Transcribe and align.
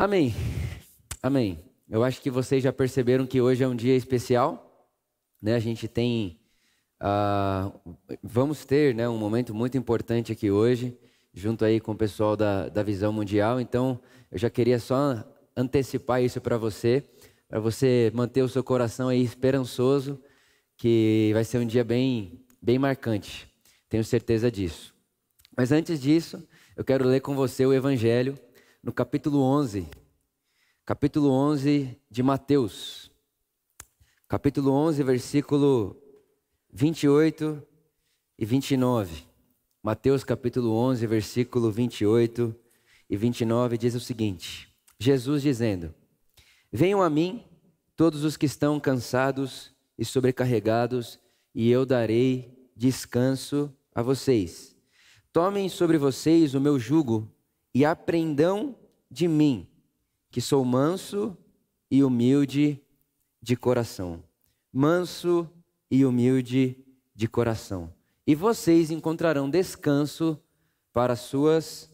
Amém. 0.00 0.34
Amém. 1.22 1.62
Eu 1.86 2.02
acho 2.02 2.22
que 2.22 2.30
vocês 2.30 2.62
já 2.64 2.72
perceberam 2.72 3.26
que 3.26 3.38
hoje 3.38 3.62
é 3.62 3.68
um 3.68 3.76
dia 3.76 3.94
especial, 3.94 4.88
né? 5.42 5.54
A 5.54 5.58
gente 5.58 5.86
tem, 5.86 6.40
uh, 7.02 7.70
vamos 8.22 8.64
ter, 8.64 8.94
né, 8.94 9.06
um 9.06 9.18
momento 9.18 9.54
muito 9.54 9.76
importante 9.76 10.32
aqui 10.32 10.50
hoje, 10.50 10.98
junto 11.34 11.66
aí 11.66 11.78
com 11.80 11.92
o 11.92 11.94
pessoal 11.94 12.34
da, 12.34 12.70
da 12.70 12.82
Visão 12.82 13.12
Mundial. 13.12 13.60
Então, 13.60 14.00
eu 14.32 14.38
já 14.38 14.48
queria 14.48 14.78
só 14.78 15.22
antecipar 15.54 16.22
isso 16.22 16.40
para 16.40 16.56
você, 16.56 17.04
para 17.46 17.60
você 17.60 18.10
manter 18.14 18.40
o 18.40 18.48
seu 18.48 18.64
coração 18.64 19.08
aí 19.08 19.22
esperançoso, 19.22 20.18
que 20.78 21.30
vai 21.34 21.44
ser 21.44 21.58
um 21.58 21.66
dia 21.66 21.84
bem, 21.84 22.42
bem 22.62 22.78
marcante. 22.78 23.46
Tenho 23.86 24.02
certeza 24.02 24.50
disso. 24.50 24.94
Mas 25.54 25.70
antes 25.70 26.00
disso, 26.00 26.42
eu 26.74 26.82
quero 26.82 27.06
ler 27.06 27.20
com 27.20 27.34
você 27.34 27.66
o 27.66 27.74
Evangelho 27.74 28.38
no 28.82 28.92
capítulo 28.92 29.42
11, 29.42 29.86
capítulo 30.86 31.30
11 31.30 31.98
de 32.10 32.22
Mateus. 32.22 33.10
Capítulo 34.26 34.72
11, 34.72 35.02
versículo 35.02 36.02
28 36.72 37.62
e 38.38 38.46
29. 38.46 39.26
Mateus 39.82 40.24
capítulo 40.24 40.72
11, 40.72 41.06
versículo 41.06 41.70
28 41.70 42.56
e 43.10 43.16
29 43.16 43.76
diz 43.76 43.94
o 43.94 44.00
seguinte: 44.00 44.74
Jesus 44.98 45.42
dizendo: 45.42 45.94
Venham 46.72 47.02
a 47.02 47.10
mim 47.10 47.44
todos 47.94 48.24
os 48.24 48.38
que 48.38 48.46
estão 48.46 48.80
cansados 48.80 49.74
e 49.98 50.06
sobrecarregados, 50.06 51.20
e 51.54 51.70
eu 51.70 51.84
darei 51.84 52.70
descanso 52.74 53.70
a 53.94 54.00
vocês. 54.00 54.74
Tomem 55.30 55.68
sobre 55.68 55.98
vocês 55.98 56.54
o 56.54 56.60
meu 56.60 56.78
jugo 56.78 57.30
e 57.74 57.84
aprendam 57.84 58.76
de 59.10 59.26
mim, 59.28 59.68
que 60.30 60.40
sou 60.40 60.64
manso 60.64 61.36
e 61.90 62.02
humilde 62.02 62.80
de 63.42 63.56
coração. 63.56 64.22
Manso 64.72 65.48
e 65.90 66.04
humilde 66.04 66.76
de 67.14 67.26
coração. 67.28 67.92
E 68.26 68.34
vocês 68.34 68.90
encontrarão 68.90 69.50
descanso 69.50 70.40
para 70.92 71.16
suas 71.16 71.92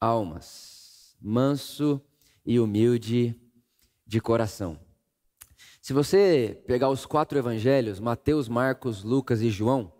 almas. 0.00 1.16
Manso 1.20 2.00
e 2.44 2.60
humilde 2.60 3.34
de 4.06 4.20
coração. 4.20 4.78
Se 5.82 5.92
você 5.92 6.62
pegar 6.66 6.88
os 6.88 7.06
quatro 7.06 7.38
evangelhos, 7.38 7.98
Mateus, 7.98 8.48
Marcos, 8.48 9.02
Lucas 9.02 9.40
e 9.40 9.50
João, 9.50 9.92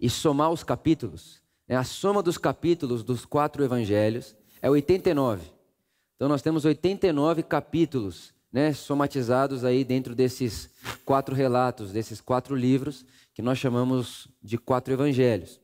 e 0.00 0.08
somar 0.08 0.50
os 0.50 0.62
capítulos, 0.62 1.43
né, 1.68 1.76
a 1.76 1.84
soma 1.84 2.22
dos 2.22 2.38
capítulos 2.38 3.02
dos 3.02 3.24
quatro 3.24 3.64
evangelhos 3.64 4.36
é 4.60 4.68
89. 4.68 5.52
Então 6.16 6.28
nós 6.28 6.42
temos 6.42 6.64
89 6.64 7.42
capítulos, 7.42 8.32
né, 8.52 8.72
somatizados 8.72 9.64
aí 9.64 9.84
dentro 9.84 10.14
desses 10.14 10.70
quatro 11.04 11.34
relatos, 11.34 11.92
desses 11.92 12.20
quatro 12.20 12.54
livros 12.54 13.04
que 13.34 13.42
nós 13.42 13.58
chamamos 13.58 14.28
de 14.42 14.56
quatro 14.56 14.92
evangelhos. 14.92 15.60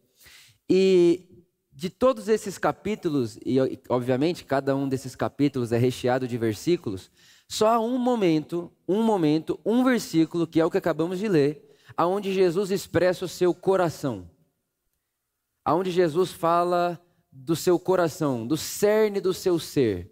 E 0.69 1.45
de 1.73 1.89
todos 1.89 2.29
esses 2.29 2.59
capítulos, 2.59 3.39
e 3.45 3.57
obviamente 3.89 4.45
cada 4.45 4.77
um 4.77 4.89
desses 4.89 5.17
capítulos 5.17 5.73
é 5.73 5.79
recheado 5.79 6.29
de 6.29 6.37
versículos, 6.37 7.11
só 7.49 7.69
há 7.69 7.81
um 7.81 7.99
momento, 7.99 8.71
um 8.87 9.03
momento, 9.03 9.59
um 9.65 9.83
versículo, 9.83 10.47
que 10.47 10.61
é 10.61 10.65
o 10.65 10.71
que 10.71 10.79
acabamos 10.79 11.19
de 11.19 11.27
ler, 11.27 11.75
aonde 11.97 12.33
Jesus 12.33 12.71
expressa 12.71 13.25
o 13.25 13.29
seu 13.29 13.53
coração. 13.53 14.30
Aonde 15.65 15.91
Jesus 15.91 16.33
fala 16.33 17.01
do 17.31 17.55
seu 17.55 17.79
coração, 17.79 18.47
do 18.47 18.57
cerne 18.57 19.21
do 19.21 19.33
seu 19.33 19.59
ser. 19.59 20.11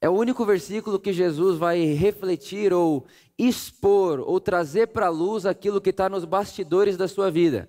É 0.00 0.08
o 0.08 0.12
único 0.12 0.44
versículo 0.44 0.98
que 0.98 1.12
Jesus 1.12 1.58
vai 1.58 1.84
refletir 1.84 2.72
ou 2.72 3.06
expor 3.38 4.20
ou 4.20 4.40
trazer 4.40 4.88
para 4.88 5.06
a 5.06 5.10
luz 5.10 5.44
aquilo 5.44 5.80
que 5.80 5.90
está 5.90 6.08
nos 6.08 6.24
bastidores 6.24 6.96
da 6.96 7.08
sua 7.08 7.30
vida, 7.30 7.68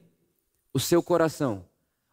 o 0.73 0.79
seu 0.79 1.01
coração, 1.01 1.66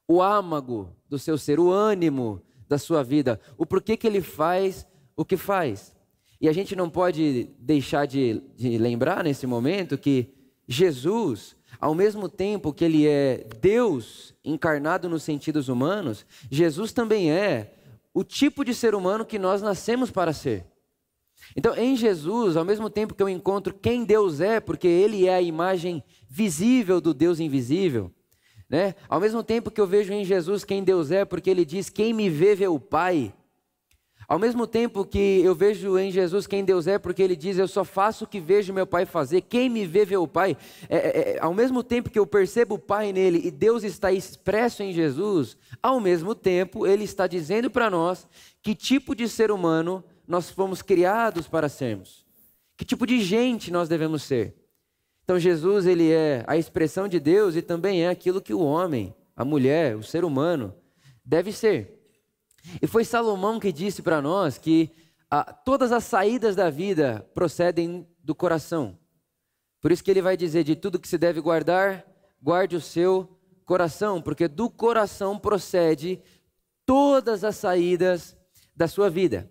o 0.09 0.23
âmago 0.23 0.91
do 1.09 1.19
seu 1.19 1.37
ser, 1.37 1.61
o 1.61 1.71
ânimo 1.71 2.43
da 2.69 2.79
sua 2.79 3.03
vida, 3.03 3.41
o 3.59 3.67
porquê 3.67 3.97
que 3.97 4.07
ele 4.07 4.21
faz 4.21 4.87
o 5.17 5.25
que 5.25 5.37
faz. 5.37 5.95
E 6.41 6.49
a 6.49 6.53
gente 6.53 6.75
não 6.75 6.91
pode 6.91 7.51
deixar 7.59 8.07
de, 8.07 8.43
de 8.57 8.79
lembrar 8.79 9.25
nesse 9.25 9.47
momento 9.47 9.97
que 9.97 10.33
Jesus, 10.67 11.57
ao 11.81 11.95
mesmo 11.95 12.29
tempo 12.29 12.73
que 12.73 12.85
ele 12.85 13.07
é 13.07 13.47
Deus 13.61 14.35
encarnado 14.45 15.09
nos 15.09 15.23
sentidos 15.23 15.69
humanos, 15.69 16.27
Jesus 16.51 16.93
também 16.93 17.31
é 17.31 17.73
o 18.13 18.23
tipo 18.23 18.65
de 18.65 18.75
ser 18.75 18.95
humano 18.95 19.25
que 19.25 19.39
nós 19.39 19.61
nascemos 19.61 20.11
para 20.11 20.33
ser. 20.33 20.65
Então, 21.57 21.77
em 21.77 21.97
Jesus, 21.97 22.57
ao 22.57 22.65
mesmo 22.65 22.89
tempo 22.89 23.15
que 23.15 23.23
eu 23.23 23.29
encontro 23.29 23.75
quem 23.75 24.05
Deus 24.05 24.41
é, 24.41 24.61
porque 24.61 24.89
Ele 24.89 25.27
é 25.27 25.35
a 25.35 25.43
imagem 25.43 26.03
visível 26.29 27.01
do 27.01 27.13
Deus 27.13 27.41
invisível, 27.41 28.11
né? 28.69 28.95
Ao 29.09 29.21
mesmo 29.21 29.43
tempo 29.43 29.71
que 29.71 29.81
eu 29.81 29.87
vejo 29.87 30.13
em 30.13 30.25
Jesus 30.25 30.65
quem 30.65 30.83
Deus 30.83 31.11
é, 31.11 31.25
porque 31.25 31.51
Ele 31.51 31.65
diz: 31.65 31.91
Quem 31.91 32.13
me 32.13 32.31
vê, 32.31 32.55
vê 32.55 32.67
o 32.67 32.81
Pai. 32.81 33.35
Ao 34.27 34.39
mesmo 34.39 34.67
tempo 34.67 35.05
que 35.05 35.41
eu 35.43 35.55
vejo 35.55 35.99
em 35.99 36.11
Jesus 36.11 36.47
quem 36.47 36.65
Deus 36.65 36.87
é, 36.87 36.99
porque 36.99 37.23
Ele 37.23 37.37
diz: 37.37 37.59
Eu 37.59 37.69
só 37.69 37.85
faço 37.85 38.25
o 38.25 38.27
que 38.27 38.41
vejo 38.41 38.73
meu 38.73 38.87
Pai 38.87 39.05
fazer. 39.05 39.43
Quem 39.43 39.69
me 39.69 39.87
vê, 39.87 40.05
vê 40.05 40.17
o 40.17 40.27
Pai. 40.27 40.57
É, 40.89 40.97
é, 40.97 41.33
é, 41.35 41.39
ao 41.41 41.53
mesmo 41.53 41.83
tempo 41.83 42.11
que 42.11 42.19
eu 42.19 42.27
percebo 42.27 42.77
o 42.77 42.79
Pai 42.79 43.13
nele 43.13 43.41
e 43.45 43.51
Deus 43.51 43.85
está 43.85 44.13
expresso 44.13 44.83
em 44.83 44.93
Jesus, 44.93 45.57
ao 45.83 46.01
mesmo 46.01 46.35
tempo 46.35 46.87
Ele 46.87 47.05
está 47.05 47.27
dizendo 47.27 47.71
para 47.71 47.91
nós 47.91 48.27
que 48.63 48.75
tipo 48.75 49.15
de 49.15 49.29
ser 49.29 49.51
humano 49.51 50.03
nós 50.27 50.51
fomos 50.51 50.81
criados 50.81 51.47
para 51.47 51.69
sermos. 51.69 52.25
Que 52.77 52.85
tipo 52.85 53.07
de 53.07 53.23
gente 53.23 53.71
nós 53.71 53.89
devemos 53.89 54.23
ser. 54.23 54.55
Então 55.23 55.39
Jesus, 55.39 55.87
Ele 55.87 56.11
é 56.11 56.45
a 56.47 56.57
expressão 56.57 57.09
de 57.09 57.21
Deus 57.21 57.57
e 57.57 57.63
também 57.63 58.05
é 58.05 58.09
aquilo 58.09 58.41
que 58.41 58.55
o 58.55 58.61
homem, 58.61 59.15
a 59.37 59.45
mulher, 59.45 59.97
o 59.97 60.03
ser 60.03 60.25
humano 60.25 60.75
deve 61.25 61.53
ser. 61.53 62.04
E 62.81 62.87
foi 62.87 63.05
Salomão 63.05 63.61
que 63.61 63.73
disse 63.73 64.03
para 64.03 64.23
nós 64.23 64.59
que 64.59 64.91
ah, 65.31 65.53
todas 65.53 65.93
as 65.93 66.05
saídas 66.05 66.57
da 66.57 66.71
vida 66.71 67.29
procedem 67.35 68.07
do 68.23 68.35
coração. 68.35 68.99
Por 69.81 69.93
isso 69.93 70.03
que 70.03 70.11
ele 70.11 70.23
vai 70.23 70.37
dizer: 70.37 70.65
de 70.65 70.77
tudo 70.77 70.99
que 70.99 71.09
se 71.09 71.19
deve 71.19 71.41
guardar, 71.41 72.07
guarde 72.41 72.77
o 72.77 72.81
seu 72.81 73.29
coração, 73.65 74.21
porque 74.21 74.49
do 74.49 74.71
coração 74.71 75.39
procede 75.39 76.23
todas 76.87 77.45
as 77.45 77.57
saídas 77.57 78.37
da 78.77 78.87
sua 78.87 79.09
vida. 79.09 79.51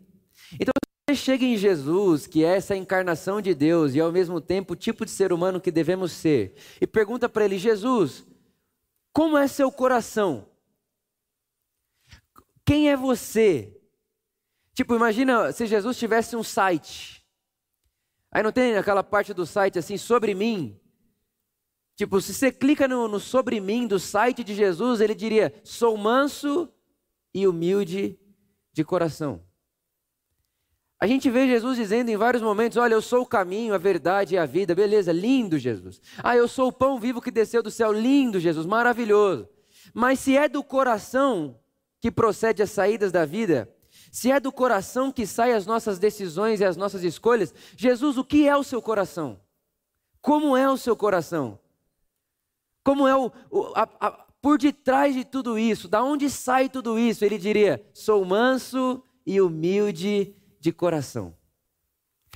Então, 0.53 0.71
você 1.09 1.15
chega 1.15 1.43
em 1.43 1.57
Jesus, 1.57 2.27
que 2.27 2.43
é 2.43 2.55
essa 2.55 2.75
encarnação 2.75 3.41
de 3.41 3.53
Deus 3.53 3.93
e 3.93 3.99
ao 3.99 4.11
mesmo 4.11 4.39
tempo 4.39 4.73
o 4.73 4.75
tipo 4.75 5.05
de 5.05 5.11
ser 5.11 5.33
humano 5.33 5.59
que 5.59 5.71
devemos 5.71 6.11
ser, 6.11 6.55
e 6.79 6.87
pergunta 6.87 7.27
para 7.27 7.45
ele: 7.45 7.57
Jesus, 7.57 8.25
como 9.11 9.37
é 9.37 9.47
seu 9.47 9.71
coração? 9.71 10.47
Quem 12.65 12.89
é 12.89 12.95
você? 12.95 13.75
Tipo, 14.73 14.95
imagina 14.95 15.51
se 15.51 15.65
Jesus 15.65 15.97
tivesse 15.97 16.35
um 16.35 16.43
site. 16.43 17.23
Aí 18.31 18.41
não 18.41 18.51
tem 18.51 18.75
aquela 18.75 19.03
parte 19.03 19.33
do 19.33 19.45
site 19.45 19.77
assim, 19.77 19.97
sobre 19.97 20.33
mim. 20.33 20.79
Tipo, 21.95 22.19
se 22.19 22.33
você 22.33 22.51
clica 22.51 22.87
no, 22.87 23.07
no 23.07 23.19
sobre 23.19 23.59
mim 23.59 23.85
do 23.85 23.99
site 23.99 24.43
de 24.43 24.55
Jesus, 24.55 24.99
ele 24.99 25.13
diria: 25.13 25.53
sou 25.63 25.95
manso 25.95 26.71
e 27.33 27.47
humilde 27.47 28.19
de 28.71 28.83
coração. 28.83 29.43
A 30.99 31.05
gente 31.05 31.29
vê 31.29 31.45
Jesus 31.45 31.77
dizendo 31.77 32.09
em 32.09 32.17
vários 32.17 32.41
momentos: 32.41 32.77
Olha, 32.77 32.93
eu 32.93 33.01
sou 33.01 33.21
o 33.21 33.27
caminho, 33.27 33.73
a 33.73 33.77
verdade 33.77 34.35
e 34.35 34.37
a 34.37 34.45
vida. 34.45 34.73
Beleza, 34.73 35.11
lindo 35.11 35.59
Jesus. 35.59 36.01
Ah, 36.23 36.35
eu 36.35 36.47
sou 36.47 36.69
o 36.69 36.73
pão 36.73 36.99
vivo 36.99 37.21
que 37.21 37.29
desceu 37.29 37.61
do 37.61 37.69
céu. 37.69 37.91
Lindo 37.91 38.39
Jesus, 38.39 38.65
maravilhoso. 38.65 39.47
Mas 39.93 40.19
se 40.19 40.35
é 40.35 40.47
do 40.47 40.63
coração, 40.63 41.59
que 42.03 42.11
procede 42.11 42.61
as 42.61 42.69
saídas 42.69 43.13
da 43.13 43.25
vida, 43.25 43.73
se 44.11 44.29
é 44.29 44.37
do 44.37 44.51
coração 44.51 45.09
que 45.09 45.25
saem 45.25 45.53
as 45.53 45.65
nossas 45.65 45.97
decisões 45.97 46.59
e 46.59 46.65
as 46.65 46.75
nossas 46.75 47.01
escolhas, 47.01 47.53
Jesus, 47.77 48.17
o 48.17 48.25
que 48.25 48.45
é 48.45 48.57
o 48.57 48.61
seu 48.61 48.81
coração? 48.81 49.39
Como 50.21 50.57
é 50.57 50.69
o 50.69 50.75
seu 50.75 50.97
coração? 50.97 51.57
Como 52.83 53.07
é 53.07 53.15
o, 53.15 53.31
o 53.49 53.71
a, 53.73 53.87
a, 54.01 54.11
por 54.41 54.57
detrás 54.57 55.15
de 55.15 55.23
tudo 55.23 55.57
isso? 55.57 55.87
Da 55.87 56.03
onde 56.03 56.29
sai 56.29 56.67
tudo 56.67 56.99
isso? 56.99 57.23
Ele 57.23 57.37
diria: 57.37 57.81
sou 57.93 58.25
manso 58.25 59.01
e 59.25 59.39
humilde 59.39 60.35
de 60.59 60.73
coração. 60.73 61.33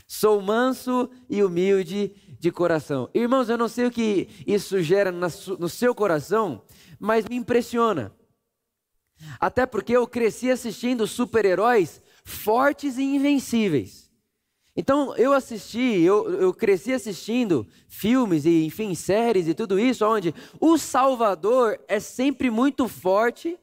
Sou 0.07 0.41
manso 0.41 1.09
e 1.29 1.43
humilde 1.43 2.15
de 2.39 2.51
coração. 2.53 3.09
Irmãos, 3.13 3.49
eu 3.49 3.57
não 3.57 3.67
sei 3.67 3.87
o 3.87 3.91
que 3.91 4.29
isso 4.47 4.81
gera 4.81 5.11
no 5.11 5.67
seu 5.67 5.93
coração, 5.93 6.63
mas 6.97 7.25
me 7.27 7.35
impressiona. 7.35 8.15
Até 9.39 9.65
porque 9.65 9.93
eu 9.93 10.07
cresci 10.07 10.51
assistindo 10.51 11.07
super-heróis 11.07 12.01
fortes 12.23 12.97
e 12.97 13.03
invencíveis. 13.03 14.07
Então 14.75 15.15
eu 15.15 15.33
assisti, 15.33 16.01
eu, 16.01 16.31
eu 16.39 16.53
cresci 16.53 16.93
assistindo 16.93 17.67
filmes 17.87 18.45
e 18.45 18.63
enfim 18.65 18.93
séries 18.93 19.47
e 19.47 19.55
tudo 19.55 19.79
isso, 19.79 20.05
onde 20.05 20.35
o 20.59 20.77
Salvador 20.77 21.79
é 21.87 21.99
sempre 21.99 22.51
muito 22.51 22.87
forte, 22.87 23.57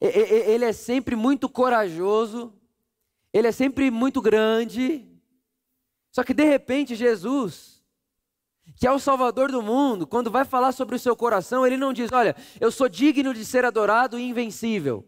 ele 0.00 0.64
é 0.64 0.72
sempre 0.72 1.14
muito 1.14 1.48
corajoso, 1.48 2.52
ele 3.32 3.46
é 3.46 3.52
sempre 3.52 3.92
muito 3.92 4.20
grande. 4.20 5.06
Só 6.10 6.24
que 6.24 6.34
de 6.34 6.44
repente 6.44 6.96
Jesus, 6.96 7.77
que 8.76 8.86
é 8.86 8.92
o 8.92 8.98
Salvador 8.98 9.50
do 9.50 9.62
mundo, 9.62 10.06
quando 10.06 10.30
vai 10.30 10.44
falar 10.44 10.72
sobre 10.72 10.96
o 10.96 10.98
seu 10.98 11.16
coração, 11.16 11.66
ele 11.66 11.76
não 11.76 11.92
diz: 11.92 12.10
Olha, 12.12 12.36
eu 12.60 12.70
sou 12.70 12.88
digno 12.88 13.34
de 13.34 13.44
ser 13.44 13.64
adorado 13.64 14.18
e 14.18 14.28
invencível. 14.28 15.06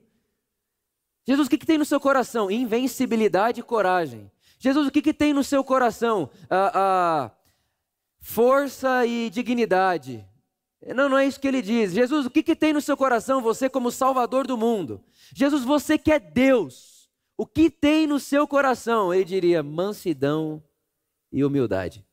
Jesus, 1.26 1.46
o 1.46 1.50
que, 1.50 1.58
que 1.58 1.66
tem 1.66 1.78
no 1.78 1.84
seu 1.84 2.00
coração? 2.00 2.50
Invencibilidade 2.50 3.60
e 3.60 3.62
coragem. 3.62 4.30
Jesus, 4.58 4.88
o 4.88 4.90
que, 4.90 5.02
que 5.02 5.14
tem 5.14 5.32
no 5.32 5.44
seu 5.44 5.62
coração? 5.62 6.30
Ah, 6.48 6.72
ah, 6.74 7.30
força 8.20 9.06
e 9.06 9.30
dignidade. 9.30 10.26
Não, 10.94 11.08
não 11.08 11.18
é 11.18 11.26
isso 11.26 11.40
que 11.40 11.46
ele 11.46 11.62
diz. 11.62 11.92
Jesus, 11.92 12.26
o 12.26 12.30
que, 12.30 12.42
que 12.42 12.56
tem 12.56 12.72
no 12.72 12.80
seu 12.80 12.96
coração, 12.96 13.42
você 13.42 13.68
como 13.68 13.90
Salvador 13.90 14.46
do 14.46 14.56
mundo? 14.56 15.02
Jesus, 15.34 15.62
você 15.62 15.98
que 15.98 16.10
é 16.10 16.18
Deus. 16.18 17.08
O 17.36 17.46
que 17.46 17.70
tem 17.70 18.06
no 18.06 18.18
seu 18.18 18.46
coração? 18.46 19.12
Ele 19.14 19.24
diria 19.24 19.62
mansidão 19.62 20.62
e 21.32 21.44
humildade. 21.44 22.04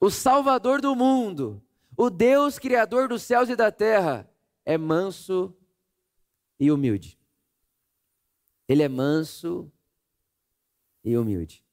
O 0.00 0.10
Salvador 0.10 0.80
do 0.80 0.94
mundo, 0.94 1.62
o 1.96 2.10
Deus 2.10 2.58
Criador 2.58 3.08
dos 3.08 3.22
céus 3.22 3.48
e 3.48 3.56
da 3.56 3.70
terra, 3.72 4.28
é 4.64 4.76
manso 4.76 5.56
e 6.58 6.70
humilde. 6.70 7.18
Ele 8.68 8.82
é 8.82 8.88
manso 8.88 9.70
e 11.04 11.16
humilde. 11.16 11.64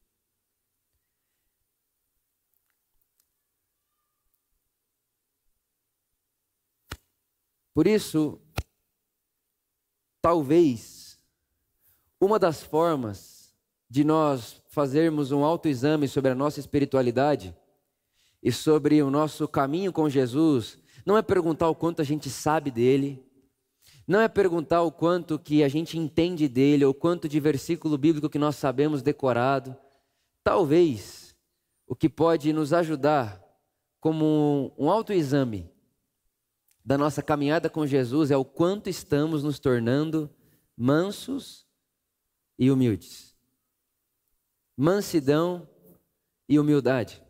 Por 7.73 7.87
isso, 7.87 8.39
talvez, 10.21 11.17
uma 12.19 12.37
das 12.37 12.61
formas 12.61 13.55
de 13.89 14.03
nós 14.03 14.61
fazermos 14.67 15.31
um 15.31 15.43
autoexame 15.43 16.07
sobre 16.07 16.31
a 16.31 16.35
nossa 16.35 16.59
espiritualidade 16.59 17.55
e 18.41 18.51
sobre 18.51 19.01
o 19.01 19.09
nosso 19.09 19.47
caminho 19.47 19.93
com 19.93 20.09
Jesus, 20.09 20.77
não 21.05 21.17
é 21.17 21.21
perguntar 21.21 21.69
o 21.69 21.75
quanto 21.75 22.01
a 22.01 22.05
gente 22.05 22.29
sabe 22.29 22.71
dele, 22.71 23.23
não 24.07 24.19
é 24.19 24.27
perguntar 24.27 24.81
o 24.81 24.91
quanto 24.91 25.37
que 25.39 25.63
a 25.63 25.67
gente 25.67 25.97
entende 25.97 26.47
dele, 26.47 26.83
ou 26.83 26.93
quanto 26.93 27.29
de 27.29 27.39
versículo 27.39 27.97
bíblico 27.97 28.29
que 28.29 28.39
nós 28.39 28.55
sabemos 28.55 29.01
decorado. 29.01 29.75
Talvez 30.43 31.35
o 31.87 31.95
que 31.95 32.09
pode 32.09 32.51
nos 32.51 32.73
ajudar 32.73 33.41
como 33.99 34.73
um 34.77 34.89
autoexame 34.89 35.69
da 36.83 36.97
nossa 36.97 37.21
caminhada 37.21 37.69
com 37.69 37.85
Jesus 37.85 38.31
é 38.31 38.37
o 38.37 38.43
quanto 38.43 38.89
estamos 38.89 39.43
nos 39.43 39.59
tornando 39.59 40.29
mansos 40.75 41.67
e 42.57 42.71
humildes. 42.71 43.37
Mansidão 44.75 45.69
e 46.49 46.59
humildade. 46.59 47.23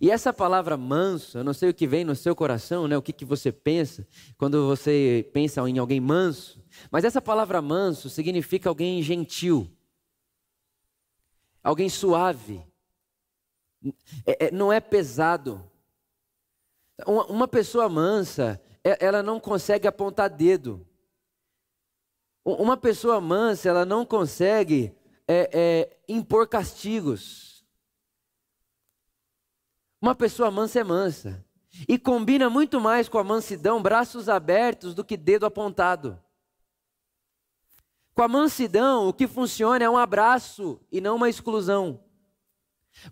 E 0.00 0.10
essa 0.10 0.32
palavra 0.32 0.76
manso, 0.76 1.38
eu 1.38 1.44
não 1.44 1.52
sei 1.52 1.68
o 1.70 1.74
que 1.74 1.86
vem 1.86 2.04
no 2.04 2.16
seu 2.16 2.34
coração, 2.34 2.88
né? 2.88 2.96
o 2.96 3.02
que, 3.02 3.12
que 3.12 3.24
você 3.24 3.52
pensa 3.52 4.06
quando 4.36 4.66
você 4.66 5.28
pensa 5.32 5.60
em 5.68 5.78
alguém 5.78 6.00
manso, 6.00 6.62
mas 6.90 7.04
essa 7.04 7.20
palavra 7.20 7.60
manso 7.60 8.08
significa 8.08 8.68
alguém 8.68 9.02
gentil, 9.02 9.70
alguém 11.62 11.88
suave, 11.88 12.64
é, 14.24 14.46
é, 14.46 14.50
não 14.50 14.72
é 14.72 14.80
pesado. 14.80 15.62
Uma, 17.06 17.26
uma 17.26 17.48
pessoa 17.48 17.88
mansa, 17.88 18.60
é, 18.82 19.04
ela 19.04 19.22
não 19.22 19.38
consegue 19.38 19.86
apontar 19.86 20.30
dedo. 20.30 20.86
Uma 22.44 22.76
pessoa 22.76 23.20
mansa, 23.20 23.68
ela 23.68 23.84
não 23.84 24.04
consegue 24.04 24.94
é, 25.26 25.50
é, 25.52 25.96
impor 26.08 26.46
castigos. 26.46 27.53
Uma 30.04 30.14
pessoa 30.14 30.50
mansa 30.50 30.80
é 30.80 30.84
mansa. 30.84 31.42
E 31.88 31.98
combina 31.98 32.50
muito 32.50 32.78
mais 32.78 33.08
com 33.08 33.16
a 33.16 33.24
mansidão, 33.24 33.80
braços 33.80 34.28
abertos, 34.28 34.94
do 34.94 35.02
que 35.02 35.16
dedo 35.16 35.46
apontado. 35.46 36.20
Com 38.14 38.20
a 38.20 38.28
mansidão, 38.28 39.08
o 39.08 39.14
que 39.14 39.26
funciona 39.26 39.82
é 39.82 39.88
um 39.88 39.96
abraço 39.96 40.78
e 40.92 41.00
não 41.00 41.16
uma 41.16 41.30
exclusão. 41.30 42.04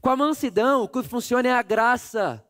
Com 0.03 0.11
a 0.11 0.17
mansidão, 0.17 0.83
o 0.83 0.89
que 0.89 1.03
funciona 1.03 1.49
é 1.49 1.53
a 1.53 1.63
graça 1.63 2.47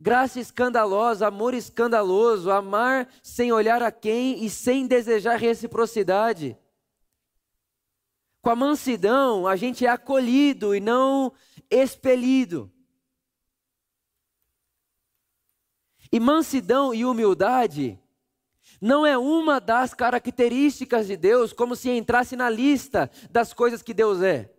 Graça 0.00 0.40
escandalosa, 0.40 1.28
amor 1.28 1.54
escandaloso, 1.54 2.50
amar 2.50 3.08
sem 3.22 3.52
olhar 3.52 3.80
a 3.80 3.92
quem 3.92 4.44
e 4.44 4.50
sem 4.50 4.88
desejar 4.88 5.38
reciprocidade. 5.38 6.58
Com 8.40 8.50
a 8.50 8.56
mansidão, 8.56 9.46
a 9.46 9.54
gente 9.54 9.86
é 9.86 9.88
acolhido 9.88 10.74
e 10.74 10.80
não 10.80 11.32
expelido. 11.70 12.68
E 16.12 16.20
mansidão 16.20 16.94
e 16.94 17.04
humildade 17.04 17.98
não 18.80 19.06
é 19.06 19.16
uma 19.16 19.60
das 19.60 19.94
características 19.94 21.06
de 21.06 21.16
Deus, 21.16 21.52
como 21.52 21.74
se 21.74 21.90
entrasse 21.90 22.36
na 22.36 22.50
lista 22.50 23.10
das 23.30 23.52
coisas 23.52 23.82
que 23.82 23.94
Deus 23.94 24.20
é. 24.20 24.52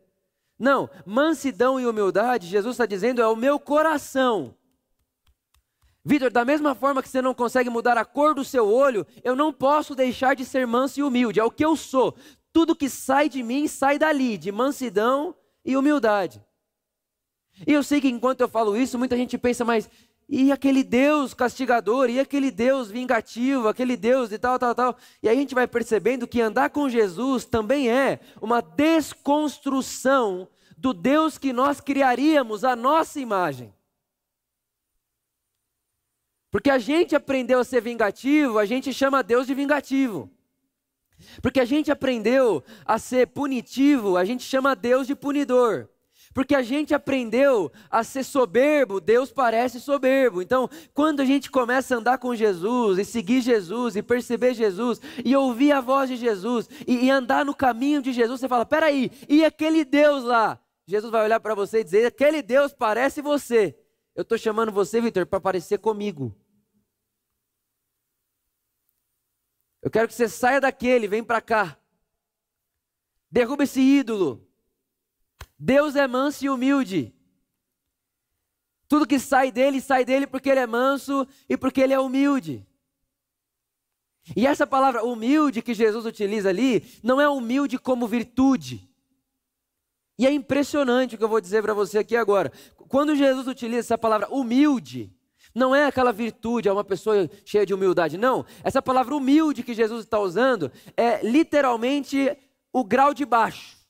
Não, 0.57 0.89
mansidão 1.05 1.79
e 1.79 1.85
humildade, 1.85 2.47
Jesus 2.47 2.75
está 2.75 2.85
dizendo, 2.85 3.21
é 3.21 3.27
o 3.27 3.35
meu 3.35 3.59
coração 3.59 4.55
Vitor, 6.05 6.29
da 6.29 6.43
mesma 6.43 6.75
forma 6.75 7.01
que 7.01 7.07
você 7.07 7.21
não 7.21 7.33
consegue 7.33 7.69
mudar 7.69 7.97
a 7.97 8.03
cor 8.03 8.35
do 8.35 8.43
seu 8.43 8.67
olho, 8.67 9.07
eu 9.23 9.35
não 9.35 9.53
posso 9.53 9.95
deixar 9.95 10.35
de 10.35 10.43
ser 10.43 10.67
manso 10.67 10.99
e 10.99 11.03
humilde. 11.03 11.39
É 11.39 11.43
o 11.43 11.51
que 11.51 11.63
eu 11.63 11.77
sou. 11.77 12.13
Tudo 12.51 12.75
que 12.75 12.89
sai 12.89 13.29
de 13.29 13.41
mim 13.41 13.67
sai 13.67 13.97
dali, 13.97 14.37
de 14.37 14.51
mansidão 14.51 15.33
e 15.63 15.77
humildade. 15.77 16.43
E 17.65 17.71
eu 17.71 17.83
sei 17.83 18.01
que 18.01 18.09
enquanto 18.09 18.41
eu 18.41 18.49
falo 18.49 18.75
isso, 18.75 18.99
muita 18.99 19.15
gente 19.15 19.37
pensa, 19.37 19.63
mas 19.63 19.89
e 20.35 20.51
aquele 20.51 20.83
Deus 20.83 21.31
castigador, 21.31 22.09
e 22.09 22.19
aquele 22.19 22.49
Deus 22.49 22.89
vingativo, 22.89 23.67
aquele 23.67 23.95
Deus 23.95 24.31
e 24.31 24.39
tal, 24.39 24.57
tal, 24.57 24.73
tal. 24.73 24.97
E 25.21 25.29
aí 25.29 25.37
a 25.37 25.39
gente 25.39 25.53
vai 25.53 25.67
percebendo 25.67 26.27
que 26.27 26.41
andar 26.41 26.71
com 26.71 26.89
Jesus 26.89 27.45
também 27.45 27.87
é 27.87 28.19
uma 28.41 28.59
desconstrução 28.59 30.47
do 30.75 30.91
Deus 30.91 31.37
que 31.37 31.53
nós 31.53 31.79
criaríamos 31.79 32.63
a 32.63 32.75
nossa 32.75 33.19
imagem. 33.19 33.71
Porque 36.49 36.71
a 36.71 36.79
gente 36.79 37.15
aprendeu 37.15 37.59
a 37.59 37.63
ser 37.63 37.81
vingativo, 37.81 38.57
a 38.57 38.65
gente 38.65 38.91
chama 38.91 39.21
Deus 39.21 39.45
de 39.45 39.53
vingativo. 39.53 40.31
Porque 41.43 41.59
a 41.59 41.65
gente 41.65 41.91
aprendeu 41.91 42.63
a 42.83 42.97
ser 42.97 43.27
punitivo, 43.27 44.17
a 44.17 44.25
gente 44.25 44.43
chama 44.43 44.75
Deus 44.75 45.05
de 45.05 45.13
punidor. 45.13 45.89
Porque 46.33 46.55
a 46.55 46.63
gente 46.63 46.95
aprendeu 46.95 47.71
a 47.89 48.03
ser 48.03 48.23
soberbo, 48.23 48.99
Deus 48.99 49.31
parece 49.31 49.79
soberbo. 49.79 50.41
Então, 50.41 50.69
quando 50.93 51.19
a 51.19 51.25
gente 51.25 51.51
começa 51.51 51.93
a 51.93 51.97
andar 51.99 52.17
com 52.17 52.33
Jesus, 52.33 52.97
e 52.97 53.05
seguir 53.05 53.41
Jesus, 53.41 53.95
e 53.95 54.01
perceber 54.01 54.53
Jesus, 54.53 54.99
e 55.23 55.35
ouvir 55.35 55.71
a 55.71 55.81
voz 55.81 56.09
de 56.09 56.15
Jesus, 56.15 56.67
e, 56.87 57.05
e 57.05 57.09
andar 57.11 57.45
no 57.45 57.53
caminho 57.53 58.01
de 58.01 58.11
Jesus, 58.11 58.39
você 58.39 58.47
fala: 58.47 58.65
peraí, 58.65 59.11
e 59.29 59.45
aquele 59.45 59.85
Deus 59.85 60.23
lá? 60.23 60.59
Jesus 60.87 61.11
vai 61.11 61.23
olhar 61.23 61.39
para 61.39 61.53
você 61.53 61.79
e 61.79 61.83
dizer: 61.83 62.05
aquele 62.07 62.41
Deus 62.41 62.73
parece 62.73 63.21
você. 63.21 63.77
Eu 64.15 64.23
estou 64.23 64.37
chamando 64.37 64.71
você, 64.71 64.99
Vitor, 64.99 65.25
para 65.25 65.39
parecer 65.39 65.77
comigo. 65.77 66.35
Eu 69.81 69.91
quero 69.91 70.07
que 70.07 70.13
você 70.13 70.29
saia 70.29 70.61
daquele, 70.61 71.07
vem 71.07 71.23
para 71.23 71.41
cá. 71.41 71.77
Derruba 73.29 73.63
esse 73.63 73.81
ídolo. 73.81 74.47
Deus 75.63 75.95
é 75.95 76.05
manso 76.05 76.43
e 76.43 76.49
humilde. 76.49 77.15
Tudo 78.85 79.07
que 79.07 79.17
sai 79.17 79.49
dele, 79.49 79.79
sai 79.79 80.03
dele 80.03 80.27
porque 80.27 80.49
ele 80.49 80.59
é 80.59 80.67
manso 80.67 81.25
e 81.47 81.55
porque 81.55 81.79
ele 81.79 81.93
é 81.93 81.99
humilde. 81.99 82.67
E 84.35 84.45
essa 84.45 84.67
palavra 84.67 85.05
humilde 85.05 85.61
que 85.61 85.73
Jesus 85.73 86.05
utiliza 86.05 86.49
ali, 86.49 86.83
não 87.01 87.21
é 87.21 87.29
humilde 87.29 87.79
como 87.79 88.05
virtude. 88.09 88.89
E 90.19 90.27
é 90.27 90.31
impressionante 90.33 91.15
o 91.15 91.17
que 91.17 91.23
eu 91.23 91.29
vou 91.29 91.39
dizer 91.39 91.61
para 91.61 91.73
você 91.73 91.99
aqui 91.99 92.17
agora. 92.17 92.51
Quando 92.89 93.15
Jesus 93.15 93.47
utiliza 93.47 93.79
essa 93.79 93.97
palavra 93.97 94.27
humilde, 94.29 95.15
não 95.55 95.73
é 95.73 95.85
aquela 95.85 96.11
virtude, 96.11 96.67
é 96.67 96.73
uma 96.73 96.83
pessoa 96.83 97.29
cheia 97.45 97.65
de 97.65 97.73
humildade. 97.73 98.17
Não. 98.17 98.45
Essa 98.65 98.81
palavra 98.81 99.15
humilde 99.15 99.63
que 99.63 99.73
Jesus 99.73 100.01
está 100.03 100.19
usando 100.19 100.69
é 100.97 101.25
literalmente 101.25 102.37
o 102.73 102.83
grau 102.83 103.13
de 103.13 103.25
baixo. 103.25 103.82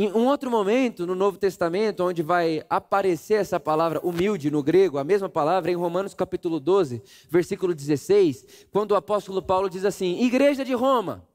Em 0.00 0.12
um 0.12 0.26
outro 0.26 0.48
momento, 0.48 1.04
no 1.04 1.16
Novo 1.16 1.38
Testamento, 1.38 2.04
onde 2.04 2.22
vai 2.22 2.64
aparecer 2.70 3.34
essa 3.34 3.58
palavra 3.58 3.98
humilde 4.00 4.48
no 4.48 4.62
grego, 4.62 4.96
a 4.96 5.02
mesma 5.02 5.28
palavra, 5.28 5.72
em 5.72 5.74
Romanos 5.74 6.14
capítulo 6.14 6.60
12, 6.60 7.02
versículo 7.28 7.74
16, 7.74 8.66
quando 8.70 8.92
o 8.92 8.94
apóstolo 8.94 9.42
Paulo 9.42 9.68
diz 9.68 9.84
assim: 9.84 10.22
Igreja 10.22 10.64
de 10.64 10.72
Roma, 10.72 11.26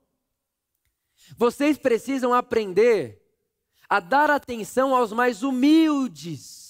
vocês 1.35 1.77
precisam 1.77 2.33
aprender 2.33 3.21
a 3.89 3.99
dar 3.99 4.29
atenção 4.29 4.95
aos 4.95 5.11
mais 5.11 5.43
humildes 5.43 6.63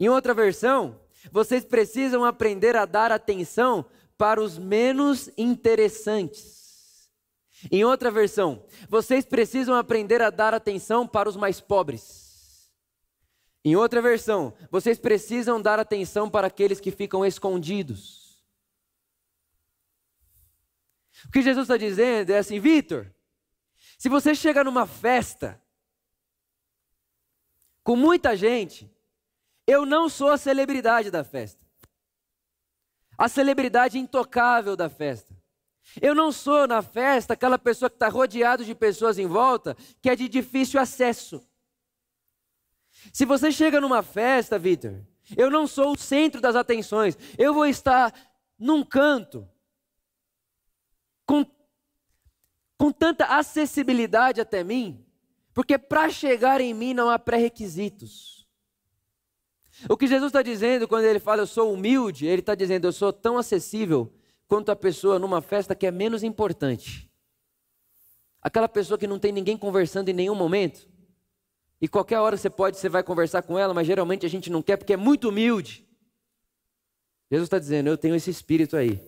em 0.00 0.08
outra 0.08 0.32
versão, 0.32 0.98
vocês 1.30 1.62
precisam 1.62 2.24
aprender 2.24 2.74
a 2.74 2.86
dar 2.86 3.12
atenção 3.12 3.84
para 4.16 4.42
os 4.42 4.56
menos 4.56 5.30
interessantes. 5.36 6.59
Em 7.70 7.84
outra 7.84 8.10
versão, 8.10 8.64
vocês 8.88 9.24
precisam 9.24 9.74
aprender 9.74 10.22
a 10.22 10.30
dar 10.30 10.54
atenção 10.54 11.06
para 11.06 11.28
os 11.28 11.36
mais 11.36 11.60
pobres. 11.60 12.70
Em 13.64 13.76
outra 13.76 14.00
versão, 14.00 14.54
vocês 14.70 14.98
precisam 14.98 15.60
dar 15.60 15.78
atenção 15.78 16.30
para 16.30 16.46
aqueles 16.46 16.80
que 16.80 16.90
ficam 16.90 17.26
escondidos. 17.26 18.42
O 21.26 21.30
que 21.30 21.42
Jesus 21.42 21.64
está 21.64 21.76
dizendo 21.76 22.30
é 22.30 22.38
assim, 22.38 22.58
Vitor, 22.58 23.12
se 23.98 24.08
você 24.08 24.34
chega 24.34 24.64
numa 24.64 24.86
festa 24.86 25.60
com 27.82 27.94
muita 27.94 28.34
gente, 28.34 28.90
eu 29.66 29.84
não 29.84 30.08
sou 30.08 30.30
a 30.30 30.38
celebridade 30.38 31.10
da 31.10 31.22
festa, 31.22 31.64
a 33.18 33.28
celebridade 33.28 33.98
intocável 33.98 34.74
da 34.74 34.88
festa. 34.88 35.39
Eu 36.00 36.14
não 36.14 36.30
sou 36.30 36.66
na 36.68 36.82
festa 36.82 37.34
aquela 37.34 37.58
pessoa 37.58 37.88
que 37.88 37.96
está 37.96 38.08
rodeado 38.08 38.64
de 38.64 38.74
pessoas 38.74 39.18
em 39.18 39.26
volta 39.26 39.76
que 40.00 40.10
é 40.10 40.14
de 40.14 40.28
difícil 40.28 40.78
acesso. 40.78 41.42
Se 43.12 43.24
você 43.24 43.50
chega 43.50 43.80
numa 43.80 44.02
festa, 44.02 44.58
Vitor, 44.58 45.00
eu 45.36 45.50
não 45.50 45.66
sou 45.66 45.92
o 45.92 45.98
centro 45.98 46.40
das 46.40 46.54
atenções. 46.54 47.16
Eu 47.38 47.54
vou 47.54 47.66
estar 47.66 48.12
num 48.58 48.84
canto 48.84 49.48
com, 51.24 51.46
com 52.76 52.92
tanta 52.92 53.24
acessibilidade 53.24 54.40
até 54.40 54.62
mim, 54.62 55.04
porque 55.54 55.78
para 55.78 56.10
chegar 56.10 56.60
em 56.60 56.74
mim 56.74 56.92
não 56.92 57.08
há 57.08 57.18
pré-requisitos. 57.18 58.46
O 59.88 59.96
que 59.96 60.06
Jesus 60.06 60.28
está 60.28 60.42
dizendo 60.42 60.86
quando 60.86 61.04
ele 61.04 61.18
fala 61.18 61.42
eu 61.42 61.46
sou 61.46 61.72
humilde, 61.72 62.26
ele 62.26 62.40
está 62.40 62.54
dizendo 62.54 62.86
eu 62.86 62.92
sou 62.92 63.12
tão 63.12 63.38
acessível 63.38 64.12
quanto 64.50 64.72
a 64.72 64.74
pessoa 64.74 65.16
numa 65.16 65.40
festa 65.40 65.76
que 65.76 65.86
é 65.86 65.92
menos 65.92 66.24
importante. 66.24 67.08
Aquela 68.42 68.68
pessoa 68.68 68.98
que 68.98 69.06
não 69.06 69.16
tem 69.16 69.30
ninguém 69.30 69.56
conversando 69.56 70.08
em 70.08 70.12
nenhum 70.12 70.34
momento. 70.34 70.88
E 71.80 71.86
qualquer 71.86 72.18
hora 72.18 72.36
você 72.36 72.50
pode, 72.50 72.76
você 72.76 72.88
vai 72.88 73.04
conversar 73.04 73.42
com 73.42 73.56
ela, 73.56 73.72
mas 73.72 73.86
geralmente 73.86 74.26
a 74.26 74.28
gente 74.28 74.50
não 74.50 74.60
quer 74.60 74.76
porque 74.76 74.94
é 74.94 74.96
muito 74.96 75.28
humilde. 75.28 75.86
Jesus 77.30 77.46
está 77.46 77.60
dizendo: 77.60 77.86
Eu 77.86 77.96
tenho 77.96 78.16
esse 78.16 78.28
espírito 78.28 78.76
aí. 78.76 79.00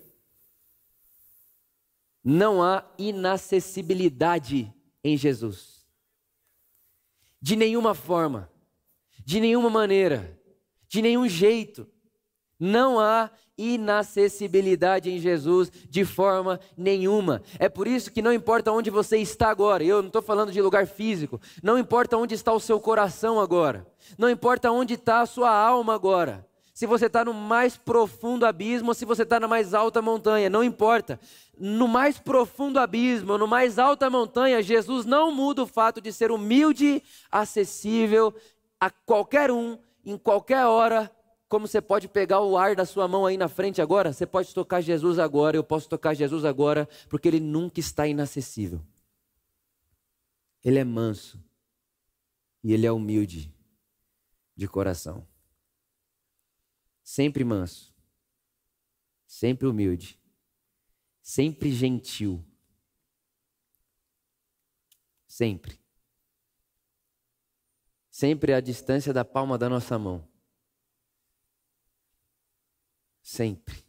Não 2.22 2.62
há 2.62 2.88
inacessibilidade 2.96 4.72
em 5.02 5.16
Jesus. 5.16 5.84
De 7.40 7.56
nenhuma 7.56 7.94
forma, 7.94 8.48
de 9.24 9.40
nenhuma 9.40 9.68
maneira, 9.68 10.40
de 10.86 11.02
nenhum 11.02 11.28
jeito. 11.28 11.91
Não 12.64 13.00
há 13.00 13.28
inacessibilidade 13.58 15.10
em 15.10 15.18
Jesus 15.18 15.68
de 15.90 16.04
forma 16.04 16.60
nenhuma. 16.76 17.42
É 17.58 17.68
por 17.68 17.88
isso 17.88 18.12
que 18.12 18.22
não 18.22 18.32
importa 18.32 18.70
onde 18.70 18.88
você 18.88 19.18
está 19.18 19.48
agora, 19.48 19.82
eu 19.82 20.00
não 20.00 20.06
estou 20.06 20.22
falando 20.22 20.52
de 20.52 20.62
lugar 20.62 20.86
físico, 20.86 21.40
não 21.60 21.76
importa 21.76 22.16
onde 22.16 22.36
está 22.36 22.52
o 22.52 22.60
seu 22.60 22.78
coração 22.78 23.40
agora, 23.40 23.84
não 24.16 24.30
importa 24.30 24.70
onde 24.70 24.94
está 24.94 25.22
a 25.22 25.26
sua 25.26 25.50
alma 25.50 25.92
agora. 25.92 26.46
Se 26.72 26.86
você 26.86 27.06
está 27.06 27.24
no 27.24 27.34
mais 27.34 27.76
profundo 27.76 28.46
abismo 28.46 28.90
ou 28.90 28.94
se 28.94 29.04
você 29.04 29.24
está 29.24 29.40
na 29.40 29.48
mais 29.48 29.74
alta 29.74 30.00
montanha, 30.00 30.48
não 30.48 30.62
importa. 30.62 31.18
No 31.58 31.88
mais 31.88 32.20
profundo 32.20 32.78
abismo, 32.78 33.36
no 33.36 33.48
mais 33.48 33.76
alta 33.76 34.08
montanha, 34.08 34.62
Jesus 34.62 35.04
não 35.04 35.32
muda 35.32 35.64
o 35.64 35.66
fato 35.66 36.00
de 36.00 36.12
ser 36.12 36.30
humilde, 36.30 37.02
acessível 37.28 38.32
a 38.78 38.88
qualquer 38.88 39.50
um, 39.50 39.76
em 40.04 40.16
qualquer 40.16 40.64
hora, 40.64 41.10
como 41.52 41.68
você 41.68 41.82
pode 41.82 42.08
pegar 42.08 42.40
o 42.40 42.56
ar 42.56 42.74
da 42.74 42.86
sua 42.86 43.06
mão 43.06 43.26
aí 43.26 43.36
na 43.36 43.46
frente 43.46 43.82
agora, 43.82 44.10
você 44.10 44.24
pode 44.24 44.54
tocar 44.54 44.80
Jesus 44.80 45.18
agora, 45.18 45.54
eu 45.54 45.62
posso 45.62 45.86
tocar 45.86 46.14
Jesus 46.14 46.46
agora, 46.46 46.88
porque 47.10 47.28
ele 47.28 47.40
nunca 47.40 47.78
está 47.78 48.06
inacessível. 48.06 48.80
Ele 50.64 50.78
é 50.78 50.84
manso 50.84 51.38
e 52.64 52.72
ele 52.72 52.86
é 52.86 52.90
humilde 52.90 53.54
de 54.56 54.66
coração. 54.66 55.28
Sempre 57.02 57.44
manso, 57.44 57.94
sempre 59.26 59.66
humilde, 59.66 60.18
sempre 61.20 61.70
gentil. 61.70 62.42
Sempre. 65.26 65.78
Sempre 68.08 68.54
à 68.54 68.60
distância 68.60 69.12
da 69.12 69.22
palma 69.22 69.58
da 69.58 69.68
nossa 69.68 69.98
mão. 69.98 70.31
Sempre. 73.22 73.84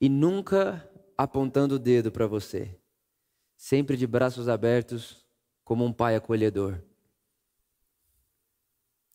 E 0.00 0.08
nunca 0.08 0.88
apontando 1.16 1.76
o 1.76 1.78
dedo 1.78 2.10
para 2.10 2.26
você. 2.26 2.76
Sempre 3.56 3.96
de 3.96 4.06
braços 4.06 4.48
abertos, 4.48 5.24
como 5.64 5.84
um 5.84 5.92
pai 5.92 6.16
acolhedor. 6.16 6.82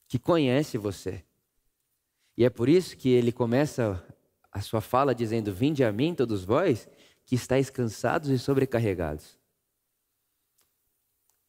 Que 0.08 0.18
conhece 0.18 0.78
você. 0.78 1.24
E 2.38 2.46
é 2.46 2.50
por 2.50 2.70
isso 2.70 2.96
que 2.96 3.10
ele 3.10 3.32
começa 3.32 4.04
a 4.52 4.62
sua 4.62 4.82
fala 4.82 5.14
dizendo: 5.14 5.54
Vinde 5.54 5.84
a 5.84 5.92
mim, 5.92 6.14
todos 6.14 6.46
vós, 6.46 6.88
que 7.26 7.36
estáis 7.36 7.70
cansados 7.70 8.30
e 8.30 8.40
sobrecarregados. 8.40 9.38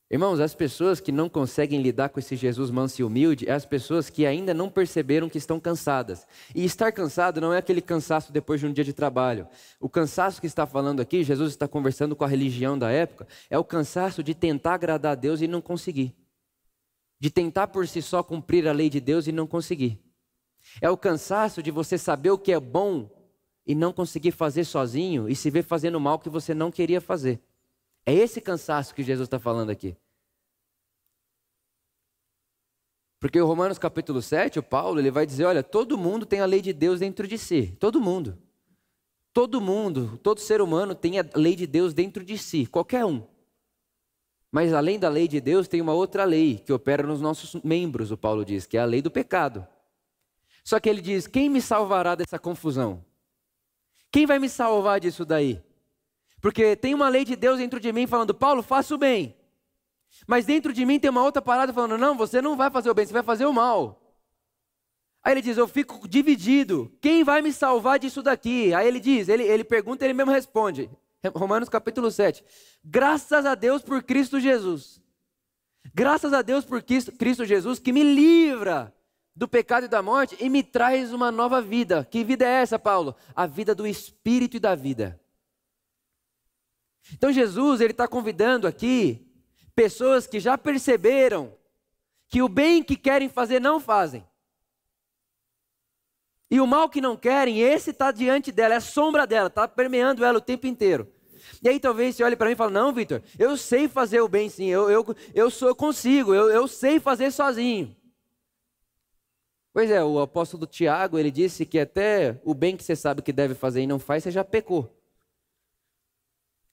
Irmãos, 0.08 0.38
as 0.38 0.54
pessoas 0.54 1.00
que 1.00 1.10
não 1.10 1.28
conseguem 1.28 1.82
lidar 1.82 2.10
com 2.10 2.20
esse 2.20 2.36
Jesus 2.36 2.70
manso 2.70 3.00
e 3.00 3.04
humilde, 3.04 3.48
é 3.48 3.52
as 3.52 3.66
pessoas 3.66 4.08
que 4.08 4.24
ainda 4.24 4.54
não 4.54 4.70
perceberam 4.70 5.28
que 5.28 5.36
estão 5.36 5.58
cansadas. 5.58 6.24
E 6.54 6.64
estar 6.64 6.92
cansado 6.92 7.40
não 7.40 7.52
é 7.52 7.58
aquele 7.58 7.80
cansaço 7.80 8.32
depois 8.32 8.60
de 8.60 8.66
um 8.66 8.72
dia 8.72 8.84
de 8.84 8.92
trabalho. 8.92 9.48
O 9.80 9.88
cansaço 9.88 10.40
que 10.40 10.46
está 10.46 10.64
falando 10.64 11.00
aqui, 11.00 11.24
Jesus 11.24 11.50
está 11.50 11.66
conversando 11.66 12.14
com 12.14 12.22
a 12.22 12.28
religião 12.28 12.78
da 12.78 12.88
época, 12.88 13.26
é 13.50 13.58
o 13.58 13.64
cansaço 13.64 14.22
de 14.22 14.32
tentar 14.32 14.74
agradar 14.74 15.12
a 15.12 15.16
Deus 15.16 15.40
e 15.40 15.48
não 15.48 15.60
conseguir. 15.60 16.14
De 17.18 17.28
tentar 17.28 17.66
por 17.66 17.88
si 17.88 18.00
só 18.00 18.22
cumprir 18.22 18.68
a 18.68 18.72
lei 18.72 18.88
de 18.88 19.00
Deus 19.00 19.26
e 19.26 19.32
não 19.32 19.46
conseguir. 19.46 19.98
É 20.80 20.88
o 20.88 20.96
cansaço 20.96 21.60
de 21.60 21.72
você 21.72 21.98
saber 21.98 22.30
o 22.30 22.38
que 22.38 22.52
é 22.52 22.60
bom 22.60 23.10
e 23.66 23.74
não 23.74 23.92
conseguir 23.92 24.30
fazer 24.30 24.62
sozinho 24.62 25.28
e 25.28 25.34
se 25.34 25.50
ver 25.50 25.64
fazendo 25.64 25.98
mal 25.98 26.20
que 26.20 26.28
você 26.28 26.54
não 26.54 26.70
queria 26.70 27.00
fazer. 27.00 27.40
É 28.06 28.14
esse 28.14 28.40
cansaço 28.40 28.94
que 28.94 29.02
Jesus 29.02 29.26
está 29.26 29.40
falando 29.40 29.70
aqui. 29.70 29.96
Porque 33.18 33.40
o 33.40 33.46
Romanos 33.46 33.78
capítulo 33.78 34.22
7, 34.22 34.60
o 34.60 34.62
Paulo, 34.62 35.00
ele 35.00 35.10
vai 35.10 35.26
dizer, 35.26 35.44
olha, 35.44 35.62
todo 35.62 35.98
mundo 35.98 36.24
tem 36.24 36.40
a 36.40 36.46
lei 36.46 36.62
de 36.62 36.72
Deus 36.72 37.00
dentro 37.00 37.26
de 37.26 37.36
si, 37.36 37.76
todo 37.80 38.00
mundo. 38.00 38.38
Todo 39.32 39.60
mundo, 39.60 40.18
todo 40.22 40.40
ser 40.40 40.60
humano 40.62 40.94
tem 40.94 41.18
a 41.18 41.26
lei 41.34 41.56
de 41.56 41.66
Deus 41.66 41.92
dentro 41.92 42.24
de 42.24 42.38
si, 42.38 42.64
qualquer 42.64 43.04
um. 43.04 43.26
Mas 44.52 44.72
além 44.72 44.98
da 44.98 45.08
lei 45.08 45.26
de 45.26 45.40
Deus, 45.40 45.66
tem 45.66 45.82
uma 45.82 45.92
outra 45.92 46.24
lei 46.24 46.58
que 46.58 46.72
opera 46.72 47.02
nos 47.02 47.20
nossos 47.20 47.60
membros, 47.62 48.12
o 48.12 48.16
Paulo 48.16 48.44
diz, 48.44 48.64
que 48.64 48.78
é 48.78 48.80
a 48.80 48.86
lei 48.86 49.02
do 49.02 49.10
pecado. 49.10 49.66
Só 50.64 50.80
que 50.80 50.88
ele 50.88 51.02
diz: 51.02 51.26
quem 51.26 51.50
me 51.50 51.60
salvará 51.60 52.14
dessa 52.14 52.38
confusão? 52.38 53.04
Quem 54.10 54.24
vai 54.24 54.38
me 54.38 54.48
salvar 54.48 55.00
disso 55.00 55.24
daí? 55.24 55.62
Porque 56.40 56.76
tem 56.76 56.94
uma 56.94 57.08
lei 57.08 57.24
de 57.24 57.34
Deus 57.36 57.58
dentro 57.58 57.80
de 57.80 57.92
mim 57.92 58.06
falando, 58.06 58.34
Paulo, 58.34 58.62
faça 58.62 58.94
o 58.94 58.98
bem. 58.98 59.36
Mas 60.26 60.46
dentro 60.46 60.72
de 60.72 60.84
mim 60.84 60.98
tem 60.98 61.10
uma 61.10 61.22
outra 61.22 61.42
parada 61.42 61.72
falando, 61.72 61.98
não, 61.98 62.16
você 62.16 62.40
não 62.40 62.56
vai 62.56 62.70
fazer 62.70 62.90
o 62.90 62.94
bem, 62.94 63.06
você 63.06 63.12
vai 63.12 63.22
fazer 63.22 63.46
o 63.46 63.52
mal. 63.52 64.02
Aí 65.22 65.32
ele 65.32 65.42
diz, 65.42 65.56
eu 65.56 65.66
fico 65.66 66.06
dividido. 66.06 66.92
Quem 67.00 67.24
vai 67.24 67.42
me 67.42 67.52
salvar 67.52 67.98
disso 67.98 68.22
daqui? 68.22 68.72
Aí 68.72 68.86
ele 68.86 69.00
diz, 69.00 69.28
ele, 69.28 69.42
ele 69.42 69.64
pergunta, 69.64 70.04
ele 70.04 70.14
mesmo 70.14 70.30
responde. 70.30 70.88
Romanos 71.34 71.68
capítulo 71.68 72.10
7. 72.10 72.44
Graças 72.84 73.44
a 73.44 73.54
Deus 73.54 73.82
por 73.82 74.02
Cristo 74.02 74.38
Jesus. 74.38 75.02
Graças 75.92 76.32
a 76.32 76.42
Deus 76.42 76.64
por 76.64 76.82
Cristo, 76.82 77.12
Cristo 77.12 77.44
Jesus 77.44 77.78
que 77.78 77.92
me 77.92 78.02
livra 78.02 78.94
do 79.34 79.48
pecado 79.48 79.86
e 79.86 79.88
da 79.88 80.02
morte 80.02 80.36
e 80.40 80.48
me 80.48 80.62
traz 80.62 81.12
uma 81.12 81.30
nova 81.32 81.60
vida. 81.60 82.06
Que 82.10 82.22
vida 82.22 82.44
é 82.44 82.62
essa, 82.62 82.78
Paulo? 82.78 83.14
A 83.34 83.46
vida 83.46 83.74
do 83.74 83.86
Espírito 83.86 84.56
e 84.56 84.60
da 84.60 84.74
vida. 84.74 85.20
Então 87.12 87.32
Jesus 87.32 87.80
ele 87.80 87.92
está 87.92 88.08
convidando 88.08 88.66
aqui 88.66 89.26
pessoas 89.74 90.26
que 90.26 90.40
já 90.40 90.56
perceberam 90.56 91.54
que 92.28 92.42
o 92.42 92.48
bem 92.48 92.82
que 92.82 92.96
querem 92.96 93.28
fazer 93.28 93.60
não 93.60 93.78
fazem. 93.78 94.26
E 96.50 96.60
o 96.60 96.66
mal 96.66 96.88
que 96.88 97.00
não 97.00 97.16
querem, 97.16 97.60
esse 97.60 97.90
está 97.90 98.12
diante 98.12 98.52
dela, 98.52 98.74
é 98.74 98.76
a 98.76 98.80
sombra 98.80 99.26
dela, 99.26 99.48
está 99.48 99.66
permeando 99.66 100.24
ela 100.24 100.38
o 100.38 100.40
tempo 100.40 100.66
inteiro. 100.66 101.12
E 101.62 101.68
aí 101.68 101.80
talvez 101.80 102.14
você 102.14 102.24
olhe 102.24 102.36
para 102.36 102.46
mim 102.46 102.52
e 102.52 102.56
fale, 102.56 102.72
não, 102.72 102.92
Vitor, 102.92 103.22
eu 103.38 103.56
sei 103.56 103.88
fazer 103.88 104.20
o 104.20 104.28
bem 104.28 104.48
sim, 104.48 104.66
eu, 104.66 104.88
eu, 104.90 105.04
eu, 105.34 105.50
sou, 105.50 105.68
eu 105.68 105.74
consigo, 105.74 106.34
eu, 106.34 106.50
eu 106.50 106.68
sei 106.68 107.00
fazer 107.00 107.30
sozinho. 107.30 107.96
Pois 109.72 109.90
é, 109.90 110.02
o 110.02 110.20
apóstolo 110.20 110.66
Tiago, 110.66 111.18
ele 111.18 111.30
disse 111.30 111.66
que 111.66 111.78
até 111.78 112.40
o 112.44 112.54
bem 112.54 112.76
que 112.76 112.82
você 112.82 112.96
sabe 112.96 113.22
que 113.22 113.32
deve 113.32 113.54
fazer 113.54 113.82
e 113.82 113.86
não 113.86 113.98
faz, 113.98 114.22
você 114.22 114.30
já 114.30 114.42
pecou. 114.42 114.90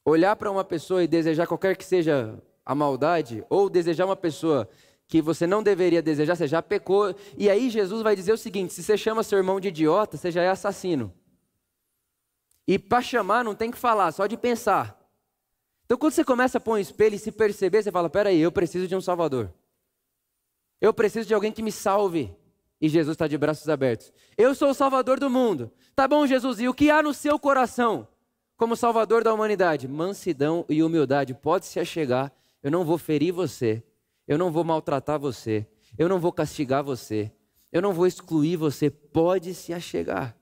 Olhar 0.05 0.35
para 0.35 0.51
uma 0.51 0.63
pessoa 0.63 1.03
e 1.03 1.07
desejar 1.07 1.47
qualquer 1.47 1.77
que 1.77 1.85
seja 1.85 2.37
a 2.65 2.73
maldade, 2.75 3.43
ou 3.49 3.69
desejar 3.69 4.05
uma 4.05 4.15
pessoa 4.15 4.69
que 5.07 5.21
você 5.21 5.45
não 5.45 5.61
deveria 5.61 6.01
desejar, 6.01 6.35
você 6.35 6.47
já 6.47 6.61
pecou. 6.61 7.15
E 7.37 7.49
aí 7.49 7.69
Jesus 7.69 8.01
vai 8.01 8.15
dizer 8.15 8.33
o 8.33 8.37
seguinte: 8.37 8.73
se 8.73 8.83
você 8.83 8.97
chama 8.97 9.23
seu 9.23 9.37
irmão 9.37 9.59
de 9.59 9.67
idiota, 9.67 10.17
você 10.17 10.31
já 10.31 10.41
é 10.41 10.49
assassino. 10.49 11.13
E 12.67 12.79
para 12.79 13.01
chamar 13.01 13.43
não 13.43 13.53
tem 13.53 13.69
que 13.69 13.77
falar, 13.77 14.11
só 14.11 14.25
de 14.25 14.37
pensar. 14.37 14.99
Então, 15.85 15.97
quando 15.97 16.13
você 16.13 16.23
começa 16.23 16.57
a 16.57 16.61
pôr 16.61 16.73
um 16.73 16.77
espelho 16.77 17.15
e 17.15 17.19
se 17.19 17.31
perceber, 17.31 17.83
você 17.83 17.91
fala: 17.91 18.09
peraí, 18.09 18.39
eu 18.39 18.51
preciso 18.51 18.87
de 18.87 18.95
um 18.95 19.01
Salvador. 19.01 19.53
Eu 20.81 20.93
preciso 20.93 21.27
de 21.27 21.33
alguém 21.33 21.51
que 21.51 21.61
me 21.61 21.71
salve. 21.71 22.35
E 22.81 22.89
Jesus 22.89 23.13
está 23.13 23.27
de 23.27 23.37
braços 23.37 23.69
abertos. 23.69 24.11
Eu 24.37 24.53
sou 24.53 24.71
o 24.71 24.73
Salvador 24.73 25.17
do 25.17 25.29
mundo. 25.29 25.71
Tá 25.95 26.05
bom, 26.05 26.27
Jesus, 26.27 26.59
e 26.59 26.67
o 26.67 26.73
que 26.73 26.91
há 26.91 27.01
no 27.01 27.13
seu 27.13 27.39
coração 27.39 28.07
como 28.55 28.75
Salvador 28.75 29.23
da 29.23 29.33
humanidade? 29.33 29.87
Mansidão 29.87 30.65
e 30.69 30.83
humildade. 30.83 31.33
Pode 31.33 31.65
se 31.65 31.79
achegar. 31.79 32.31
Eu 32.61 32.71
não 32.71 32.85
vou 32.85 32.97
ferir 32.97 33.31
você. 33.31 33.83
Eu 34.27 34.37
não 34.37 34.51
vou 34.51 34.63
maltratar 34.63 35.19
você. 35.19 35.67
Eu 35.97 36.07
não 36.07 36.19
vou 36.19 36.31
castigar 36.31 36.83
você. 36.83 37.31
Eu 37.71 37.81
não 37.81 37.93
vou 37.93 38.07
excluir 38.07 38.55
você. 38.55 38.89
Pode 38.89 39.53
se 39.53 39.73
achegar. 39.73 40.37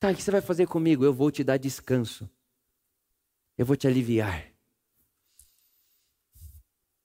Tá, 0.00 0.10
o 0.10 0.14
que 0.14 0.22
você 0.22 0.30
vai 0.30 0.40
fazer 0.40 0.66
comigo? 0.66 1.04
Eu 1.04 1.14
vou 1.14 1.30
te 1.30 1.44
dar 1.44 1.58
descanso. 1.58 2.28
Eu 3.56 3.64
vou 3.64 3.76
te 3.76 3.86
aliviar. 3.86 4.50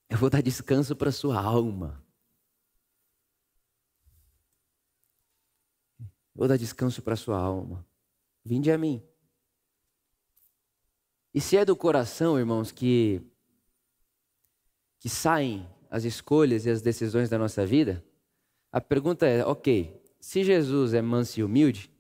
Eu 0.10 0.18
vou 0.18 0.30
dar 0.30 0.42
descanso 0.42 0.96
para 0.96 1.12
sua 1.12 1.40
alma. 1.40 2.04
vou 6.38 6.48
dar 6.48 6.56
descanso 6.56 7.02
para 7.02 7.16
sua 7.16 7.40
alma. 7.40 7.86
Vinde 8.46 8.72
a 8.72 8.78
mim. 8.78 9.04
E 11.38 11.40
se 11.40 11.56
é 11.56 11.64
do 11.64 11.76
coração, 11.76 12.40
irmãos, 12.40 12.72
que 12.72 13.22
que 15.00 15.08
saem 15.08 15.70
as 15.88 16.04
escolhas 16.04 16.66
e 16.66 16.70
as 16.72 16.82
decisões 16.82 17.30
da 17.30 17.38
nossa 17.38 17.64
vida, 17.64 18.04
a 18.72 18.82
pergunta 18.82 19.28
é, 19.28 19.46
OK, 19.46 20.02
se 20.20 20.44
Jesus 20.44 20.96
é 20.96 21.02
manso 21.04 21.40
e 21.40 21.44
humilde, 21.44 21.92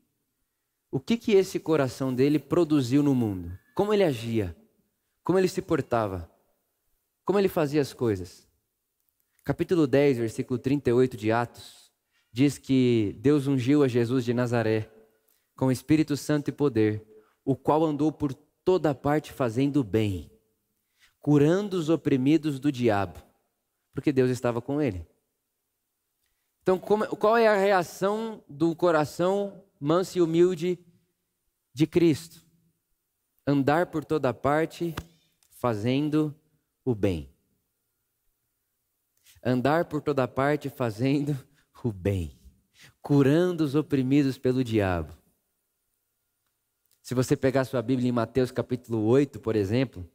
o 0.89 0.99
que 0.99 1.17
que 1.17 1.33
esse 1.33 1.59
coração 1.59 2.11
dele 2.11 2.39
produziu 2.39 3.03
no 3.03 3.13
mundo? 3.13 3.55
Como 3.75 3.93
ele 3.93 4.03
agia? 4.03 4.57
Como 5.23 5.37
ele 5.37 5.47
se 5.47 5.61
portava? 5.61 6.27
Como 7.23 7.37
ele 7.37 7.47
fazia 7.47 7.79
as 7.81 7.93
coisas? 7.93 8.47
Capítulo 9.43 9.85
10, 9.85 10.17
versículo 10.17 10.57
38 10.57 11.15
de 11.15 11.31
Atos 11.31 11.91
diz 12.31 12.57
que 12.57 13.15
Deus 13.19 13.45
ungiu 13.45 13.83
a 13.83 13.87
Jesus 13.87 14.25
de 14.25 14.33
Nazaré 14.33 14.91
com 15.55 15.67
o 15.67 15.71
Espírito 15.71 16.17
Santo 16.17 16.47
e 16.47 16.51
poder, 16.51 17.05
o 17.45 17.55
qual 17.55 17.85
andou 17.85 18.11
por 18.11 18.33
toda 18.67 18.93
parte 18.93 19.31
fazendo 19.31 19.81
bem, 19.81 20.29
curando 21.21 21.77
os 21.77 21.87
oprimidos 21.87 22.59
do 22.59 22.69
diabo, 22.69 23.17
porque 23.93 24.11
Deus 24.11 24.29
estava 24.29 24.61
com 24.61 24.81
ele. 24.81 25.07
Então, 26.61 26.77
qual 26.77 27.37
é 27.37 27.47
a 27.47 27.55
reação 27.55 28.43
do 28.45 28.75
coração 28.75 29.63
manso 29.79 30.17
e 30.17 30.21
humilde 30.21 30.77
de 31.73 31.87
Cristo? 31.87 32.45
Andar 33.47 33.85
por 33.85 34.03
toda 34.03 34.33
parte 34.33 34.93
fazendo 35.49 36.35
o 36.83 36.93
bem. 36.93 37.33
Andar 39.41 39.85
por 39.85 40.01
toda 40.01 40.27
parte 40.27 40.69
fazendo 40.69 41.41
o 41.85 41.93
bem, 41.93 42.37
curando 43.01 43.63
os 43.63 43.75
oprimidos 43.75 44.37
pelo 44.37 44.61
diabo. 44.61 45.16
Se 47.07 47.15
você 47.15 47.37
pegar 47.37 47.63
sua 47.63 47.81
Bíblia 47.81 48.09
em 48.09 48.11
Mateus 48.11 48.51
capítulo 48.51 49.01
8, 49.05 49.39
por 49.39 49.55
exemplo, 49.55 50.05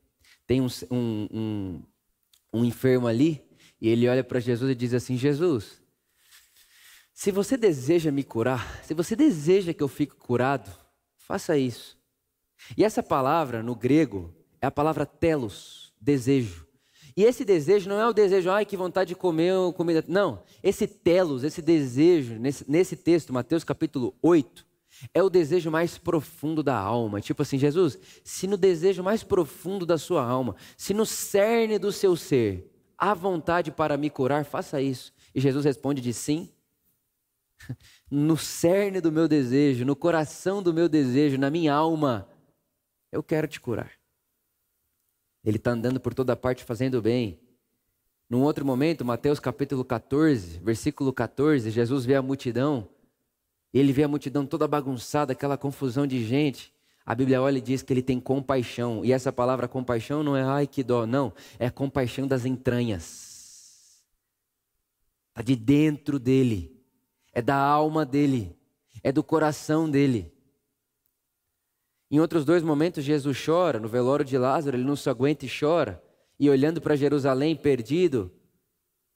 tem 0.46 0.60
um, 0.60 0.66
um, 0.90 1.28
um, 1.32 1.82
um 2.52 2.64
enfermo 2.66 3.06
ali, 3.06 3.42
e 3.80 3.88
ele 3.88 4.06
olha 4.06 4.22
para 4.22 4.38
Jesus 4.38 4.70
e 4.70 4.74
diz 4.74 4.92
assim: 4.92 5.16
Jesus, 5.16 5.80
se 7.14 7.30
você 7.30 7.56
deseja 7.56 8.12
me 8.12 8.22
curar, 8.22 8.84
se 8.84 8.92
você 8.92 9.16
deseja 9.16 9.72
que 9.72 9.82
eu 9.82 9.88
fique 9.88 10.14
curado, 10.14 10.70
faça 11.16 11.56
isso. 11.56 11.98
E 12.76 12.84
essa 12.84 13.02
palavra 13.02 13.62
no 13.62 13.74
grego 13.74 14.30
é 14.60 14.66
a 14.66 14.70
palavra 14.70 15.06
telos, 15.06 15.94
desejo. 15.98 16.66
E 17.16 17.24
esse 17.24 17.42
desejo 17.42 17.88
não 17.88 17.98
é 17.98 18.06
o 18.06 18.12
desejo, 18.12 18.50
ai, 18.50 18.66
que 18.66 18.76
vontade 18.76 19.08
de 19.08 19.14
comer 19.14 19.54
comida. 19.78 20.04
Não, 20.06 20.42
esse 20.62 20.86
telos, 20.86 21.42
esse 21.42 21.62
desejo, 21.62 22.34
nesse, 22.34 22.70
nesse 22.70 22.96
texto, 22.96 23.32
Mateus 23.32 23.64
capítulo 23.64 24.14
8, 24.20 24.71
é 25.12 25.22
o 25.22 25.30
desejo 25.30 25.70
mais 25.70 25.98
profundo 25.98 26.62
da 26.62 26.76
alma. 26.76 27.20
Tipo 27.20 27.42
assim, 27.42 27.58
Jesus, 27.58 27.98
se 28.24 28.46
no 28.46 28.56
desejo 28.56 29.02
mais 29.02 29.22
profundo 29.22 29.84
da 29.86 29.98
sua 29.98 30.24
alma, 30.24 30.56
se 30.76 30.94
no 30.94 31.06
cerne 31.06 31.78
do 31.78 31.90
seu 31.90 32.16
ser, 32.16 32.70
há 32.96 33.14
vontade 33.14 33.70
para 33.70 33.96
me 33.96 34.10
curar, 34.10 34.44
faça 34.44 34.80
isso. 34.80 35.12
E 35.34 35.40
Jesus 35.40 35.64
responde 35.64 36.00
de 36.00 36.12
sim. 36.12 36.50
No 38.10 38.36
cerne 38.36 39.00
do 39.00 39.10
meu 39.10 39.26
desejo, 39.26 39.86
no 39.86 39.96
coração 39.96 40.62
do 40.62 40.74
meu 40.74 40.86
desejo, 40.86 41.38
na 41.38 41.48
minha 41.48 41.72
alma, 41.72 42.28
eu 43.10 43.22
quero 43.22 43.48
te 43.48 43.58
curar. 43.58 43.90
Ele 45.42 45.56
está 45.56 45.70
andando 45.70 45.98
por 45.98 46.12
toda 46.12 46.36
parte 46.36 46.62
fazendo 46.62 47.00
bem. 47.00 47.40
Num 48.28 48.42
outro 48.42 48.66
momento, 48.66 49.04
Mateus 49.04 49.40
capítulo 49.40 49.84
14, 49.84 50.58
versículo 50.58 51.12
14, 51.12 51.70
Jesus 51.70 52.04
vê 52.04 52.14
a 52.14 52.22
multidão. 52.22 52.88
Ele 53.72 53.92
vê 53.92 54.04
a 54.04 54.08
multidão 54.08 54.44
toda 54.44 54.68
bagunçada, 54.68 55.32
aquela 55.32 55.56
confusão 55.56 56.06
de 56.06 56.24
gente. 56.24 56.72
A 57.04 57.14
Bíblia 57.14 57.40
olha 57.40 57.58
e 57.58 57.62
diz 57.62 57.82
que 57.82 57.92
ele 57.92 58.02
tem 58.02 58.20
compaixão. 58.20 59.04
E 59.04 59.12
essa 59.12 59.32
palavra 59.32 59.66
compaixão 59.66 60.22
não 60.22 60.36
é 60.36 60.42
ai 60.42 60.66
que 60.66 60.82
dó, 60.82 61.06
não. 61.06 61.32
É 61.58 61.70
compaixão 61.70 62.26
das 62.26 62.44
entranhas. 62.44 64.02
Está 65.30 65.42
de 65.42 65.56
dentro 65.56 66.18
dele. 66.18 66.78
É 67.32 67.40
da 67.40 67.56
alma 67.56 68.04
dele. 68.04 68.56
É 69.02 69.10
do 69.10 69.24
coração 69.24 69.90
dele. 69.90 70.32
Em 72.10 72.20
outros 72.20 72.44
dois 72.44 72.62
momentos, 72.62 73.02
Jesus 73.02 73.42
chora, 73.42 73.80
no 73.80 73.88
velório 73.88 74.22
de 74.22 74.36
Lázaro, 74.36 74.76
ele 74.76 74.84
não 74.84 74.94
se 74.94 75.08
aguenta 75.08 75.46
e 75.46 75.50
chora. 75.50 76.02
E 76.38 76.50
olhando 76.50 76.78
para 76.78 76.94
Jerusalém 76.94 77.56
perdido, 77.56 78.30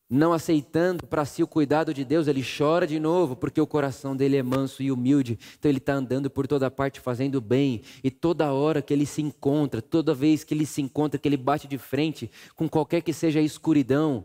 não 0.09 0.33
aceitando 0.33 1.07
para 1.07 1.25
si 1.25 1.43
o 1.43 1.47
cuidado 1.47 1.93
de 1.93 2.05
Deus, 2.05 2.29
ele 2.29 2.45
chora 2.45 2.87
de 2.87 3.01
novo, 3.01 3.35
porque 3.35 3.61
o 3.61 3.67
coração 3.67 4.17
dele 4.17 4.37
é 4.37 4.43
manso 4.43 4.83
e 4.83 4.93
humilde. 4.93 5.39
Então 5.59 5.71
ele 5.71 5.79
está 5.79 5.95
andando 5.95 6.31
por 6.31 6.47
toda 6.47 6.71
parte 6.71 7.01
fazendo 7.01 7.41
bem. 7.41 7.83
E 8.05 8.11
toda 8.11 8.53
hora 8.53 8.81
que 8.81 8.93
ele 8.93 9.07
se 9.07 9.21
encontra, 9.21 9.83
toda 9.83 10.15
vez 10.15 10.45
que 10.45 10.55
ele 10.55 10.67
se 10.67 10.81
encontra, 10.81 11.19
que 11.19 11.29
ele 11.29 11.37
bate 11.37 11.67
de 11.67 11.79
frente 11.79 12.31
com 12.55 12.69
qualquer 12.69 13.03
que 13.03 13.13
seja 13.13 13.41
a 13.41 13.43
escuridão, 13.43 14.25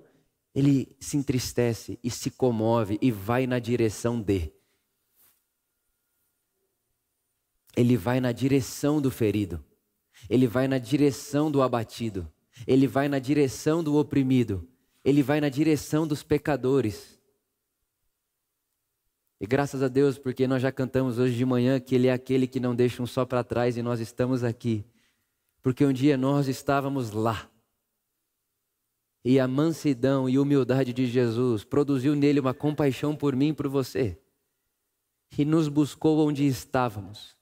ele 0.53 0.95
se 0.99 1.17
entristece 1.17 1.97
e 2.03 2.11
se 2.11 2.29
comove 2.29 2.99
e 3.01 3.09
vai 3.11 3.47
na 3.47 3.57
direção 3.57 4.21
de. 4.21 4.51
ele 7.75 7.95
vai 7.95 8.19
na 8.19 8.31
direção 8.31 9.01
do 9.01 9.09
ferido, 9.09 9.63
ele 10.29 10.47
vai 10.47 10.67
na 10.67 10.77
direção 10.77 11.49
do 11.49 11.61
abatido, 11.61 12.31
ele 12.67 12.87
vai 12.87 13.07
na 13.07 13.19
direção 13.19 13.83
do 13.83 13.95
oprimido, 13.95 14.67
ele 15.03 15.23
vai 15.23 15.41
na 15.41 15.49
direção 15.49 16.07
dos 16.07 16.23
pecadores. 16.23 17.19
E 19.39 19.47
graças 19.47 19.81
a 19.81 19.87
Deus, 19.87 20.17
porque 20.17 20.47
nós 20.47 20.61
já 20.61 20.71
cantamos 20.71 21.17
hoje 21.17 21.35
de 21.35 21.45
manhã 21.45 21.79
que 21.79 21.95
Ele 21.95 22.07
é 22.07 22.13
aquele 22.13 22.45
que 22.45 22.59
não 22.59 22.75
deixa 22.75 23.01
um 23.01 23.07
só 23.07 23.25
para 23.25 23.43
trás 23.43 23.75
e 23.75 23.81
nós 23.81 23.99
estamos 23.99 24.43
aqui. 24.43 24.85
Porque 25.63 25.83
um 25.83 25.91
dia 25.91 26.15
nós 26.15 26.47
estávamos 26.47 27.11
lá. 27.11 27.49
E 29.25 29.39
a 29.39 29.47
mansidão 29.47 30.29
e 30.29 30.37
humildade 30.37 30.93
de 30.93 31.07
Jesus 31.07 31.63
produziu 31.63 32.15
nele 32.15 32.39
uma 32.39 32.53
compaixão 32.53 33.15
por 33.15 33.35
mim 33.35 33.49
e 33.49 33.53
por 33.53 33.67
você. 33.67 34.19
E 35.35 35.43
nos 35.43 35.67
buscou 35.67 36.27
onde 36.27 36.45
estávamos 36.45 37.35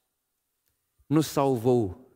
nos 1.09 1.25
salvou, 1.25 2.08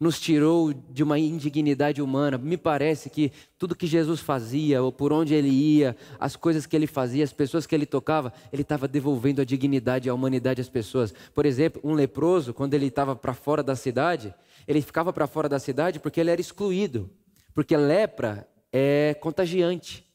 nos 0.00 0.20
tirou 0.20 0.72
de 0.72 1.02
uma 1.02 1.18
indignidade 1.18 2.00
humana. 2.00 2.38
Me 2.38 2.56
parece 2.56 3.10
que 3.10 3.32
tudo 3.58 3.74
que 3.74 3.86
Jesus 3.86 4.20
fazia, 4.20 4.82
ou 4.82 4.92
por 4.92 5.12
onde 5.12 5.34
ele 5.34 5.48
ia, 5.48 5.96
as 6.20 6.36
coisas 6.36 6.66
que 6.66 6.76
ele 6.76 6.86
fazia, 6.86 7.24
as 7.24 7.32
pessoas 7.32 7.66
que 7.66 7.74
ele 7.74 7.86
tocava, 7.86 8.32
ele 8.52 8.62
estava 8.62 8.86
devolvendo 8.86 9.40
a 9.40 9.44
dignidade 9.44 10.08
a 10.08 10.14
humanidade 10.14 10.60
às 10.60 10.68
pessoas. 10.68 11.12
Por 11.34 11.44
exemplo, 11.44 11.80
um 11.82 11.94
leproso, 11.94 12.54
quando 12.54 12.74
ele 12.74 12.86
estava 12.86 13.16
para 13.16 13.34
fora 13.34 13.62
da 13.62 13.74
cidade, 13.74 14.32
ele 14.66 14.80
ficava 14.80 15.12
para 15.12 15.26
fora 15.26 15.48
da 15.48 15.58
cidade 15.58 15.98
porque 15.98 16.20
ele 16.20 16.30
era 16.30 16.40
excluído, 16.40 17.10
porque 17.52 17.76
lepra 17.76 18.48
é 18.72 19.14
contagiante. 19.14 20.06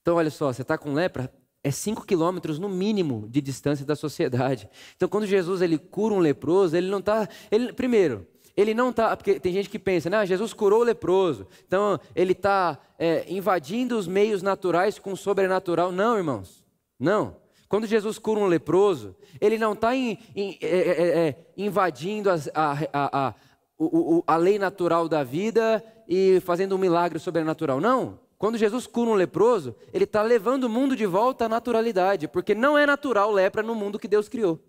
Então, 0.00 0.16
olha 0.16 0.30
só, 0.30 0.52
você 0.52 0.62
está 0.62 0.76
com 0.76 0.92
lepra, 0.92 1.32
é 1.62 1.70
cinco 1.70 2.04
quilômetros 2.04 2.58
no 2.58 2.68
mínimo 2.68 3.28
de 3.30 3.40
distância 3.40 3.86
da 3.86 3.94
sociedade. 3.94 4.68
Então, 4.96 5.08
quando 5.08 5.26
Jesus 5.26 5.62
ele 5.62 5.78
cura 5.78 6.12
um 6.12 6.18
leproso, 6.18 6.76
ele 6.76 6.88
não 6.88 6.98
está. 6.98 7.28
Primeiro, 7.76 8.26
ele 8.56 8.74
não 8.74 8.90
está. 8.90 9.16
Porque 9.16 9.40
tem 9.40 9.52
gente 9.52 9.70
que 9.70 9.78
pensa, 9.78 10.10
né? 10.10 10.24
Jesus 10.26 10.52
curou 10.52 10.80
o 10.80 10.84
leproso. 10.84 11.46
Então, 11.66 11.98
ele 12.14 12.32
está 12.32 12.78
é, 12.98 13.24
invadindo 13.28 13.96
os 13.96 14.06
meios 14.06 14.42
naturais 14.42 14.98
com 14.98 15.12
o 15.12 15.16
sobrenatural. 15.16 15.92
Não, 15.92 16.16
irmãos. 16.16 16.64
Não. 16.98 17.36
Quando 17.68 17.86
Jesus 17.86 18.18
cura 18.18 18.38
um 18.40 18.46
leproso, 18.46 19.16
ele 19.40 19.56
não 19.56 19.72
está 19.72 19.96
é, 19.96 20.18
é, 20.36 20.56
é, 20.60 21.28
é, 21.28 21.36
invadindo 21.56 22.28
as, 22.28 22.48
a, 22.48 22.72
a, 22.92 23.28
a, 23.28 23.34
o, 23.78 24.22
a 24.26 24.36
lei 24.36 24.58
natural 24.58 25.08
da 25.08 25.24
vida 25.24 25.82
e 26.06 26.38
fazendo 26.40 26.74
um 26.74 26.78
milagre 26.78 27.18
sobrenatural. 27.18 27.80
Não. 27.80 28.20
Quando 28.36 28.58
Jesus 28.58 28.86
cura 28.86 29.10
um 29.10 29.14
leproso, 29.14 29.74
ele 29.92 30.04
está 30.04 30.20
levando 30.20 30.64
o 30.64 30.68
mundo 30.68 30.94
de 30.94 31.06
volta 31.06 31.46
à 31.46 31.48
naturalidade, 31.48 32.28
porque 32.28 32.54
não 32.54 32.76
é 32.76 32.84
natural 32.84 33.30
lepra 33.30 33.62
no 33.62 33.74
mundo 33.74 33.98
que 33.98 34.08
Deus 34.08 34.28
criou. 34.28 34.60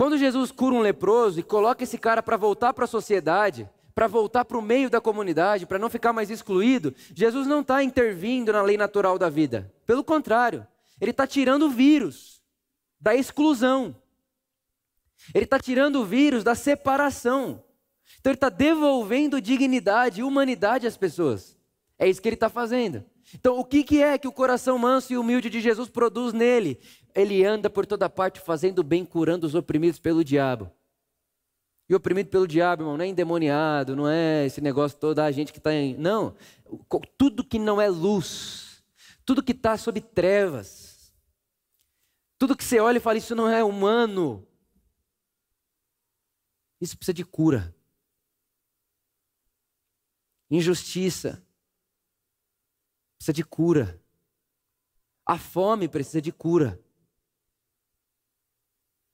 Quando 0.00 0.16
Jesus 0.16 0.50
cura 0.50 0.74
um 0.74 0.80
leproso 0.80 1.38
e 1.40 1.42
coloca 1.42 1.84
esse 1.84 1.98
cara 1.98 2.22
para 2.22 2.38
voltar 2.38 2.72
para 2.72 2.86
a 2.86 2.88
sociedade, 2.88 3.68
para 3.94 4.06
voltar 4.06 4.46
para 4.46 4.56
o 4.56 4.62
meio 4.62 4.88
da 4.88 4.98
comunidade, 4.98 5.66
para 5.66 5.78
não 5.78 5.90
ficar 5.90 6.10
mais 6.10 6.30
excluído, 6.30 6.94
Jesus 7.14 7.46
não 7.46 7.60
está 7.60 7.82
intervindo 7.82 8.50
na 8.50 8.62
lei 8.62 8.78
natural 8.78 9.18
da 9.18 9.28
vida. 9.28 9.70
Pelo 9.84 10.02
contrário, 10.02 10.66
ele 10.98 11.10
está 11.10 11.26
tirando 11.26 11.66
o 11.66 11.68
vírus 11.68 12.40
da 12.98 13.14
exclusão. 13.14 13.94
Ele 15.34 15.44
está 15.44 15.58
tirando 15.58 15.96
o 15.96 16.04
vírus 16.06 16.42
da 16.42 16.54
separação. 16.54 17.62
Então 18.20 18.30
ele 18.30 18.38
está 18.38 18.48
devolvendo 18.48 19.38
dignidade 19.38 20.20
e 20.20 20.24
humanidade 20.24 20.86
às 20.86 20.96
pessoas. 20.96 21.59
É 22.00 22.08
isso 22.08 22.22
que 22.22 22.26
ele 22.26 22.34
está 22.34 22.48
fazendo. 22.48 23.04
Então, 23.34 23.58
o 23.58 23.64
que, 23.64 23.84
que 23.84 24.02
é 24.02 24.16
que 24.16 24.26
o 24.26 24.32
coração 24.32 24.78
manso 24.78 25.12
e 25.12 25.18
humilde 25.18 25.50
de 25.50 25.60
Jesus 25.60 25.90
produz 25.90 26.32
nele? 26.32 26.80
Ele 27.14 27.44
anda 27.44 27.68
por 27.68 27.84
toda 27.84 28.08
parte 28.08 28.40
fazendo 28.40 28.82
bem, 28.82 29.04
curando 29.04 29.46
os 29.46 29.54
oprimidos 29.54 30.00
pelo 30.00 30.24
diabo. 30.24 30.72
E 31.90 31.94
oprimido 31.94 32.30
pelo 32.30 32.48
diabo, 32.48 32.84
irmão, 32.84 32.96
não 32.96 33.04
é 33.04 33.08
endemoniado, 33.08 33.94
não 33.94 34.08
é 34.08 34.46
esse 34.46 34.62
negócio 34.62 34.96
todo, 34.96 35.18
a 35.18 35.30
gente 35.30 35.52
que 35.52 35.58
está 35.58 35.74
em. 35.74 35.94
Não. 35.94 36.34
Tudo 37.18 37.44
que 37.44 37.58
não 37.58 37.78
é 37.78 37.90
luz, 37.90 38.82
tudo 39.26 39.42
que 39.42 39.52
está 39.52 39.76
sob 39.76 40.00
trevas, 40.00 41.12
tudo 42.38 42.56
que 42.56 42.64
você 42.64 42.80
olha 42.80 42.96
e 42.96 43.00
fala, 43.00 43.18
isso 43.18 43.34
não 43.34 43.46
é 43.46 43.62
humano, 43.62 44.48
isso 46.80 46.96
precisa 46.96 47.12
de 47.12 47.26
cura. 47.26 47.74
Injustiça 50.50 51.44
precisa 53.20 53.34
de 53.34 53.44
cura. 53.44 54.02
A 55.26 55.36
fome 55.36 55.86
precisa 55.86 56.22
de 56.22 56.32
cura. 56.32 56.80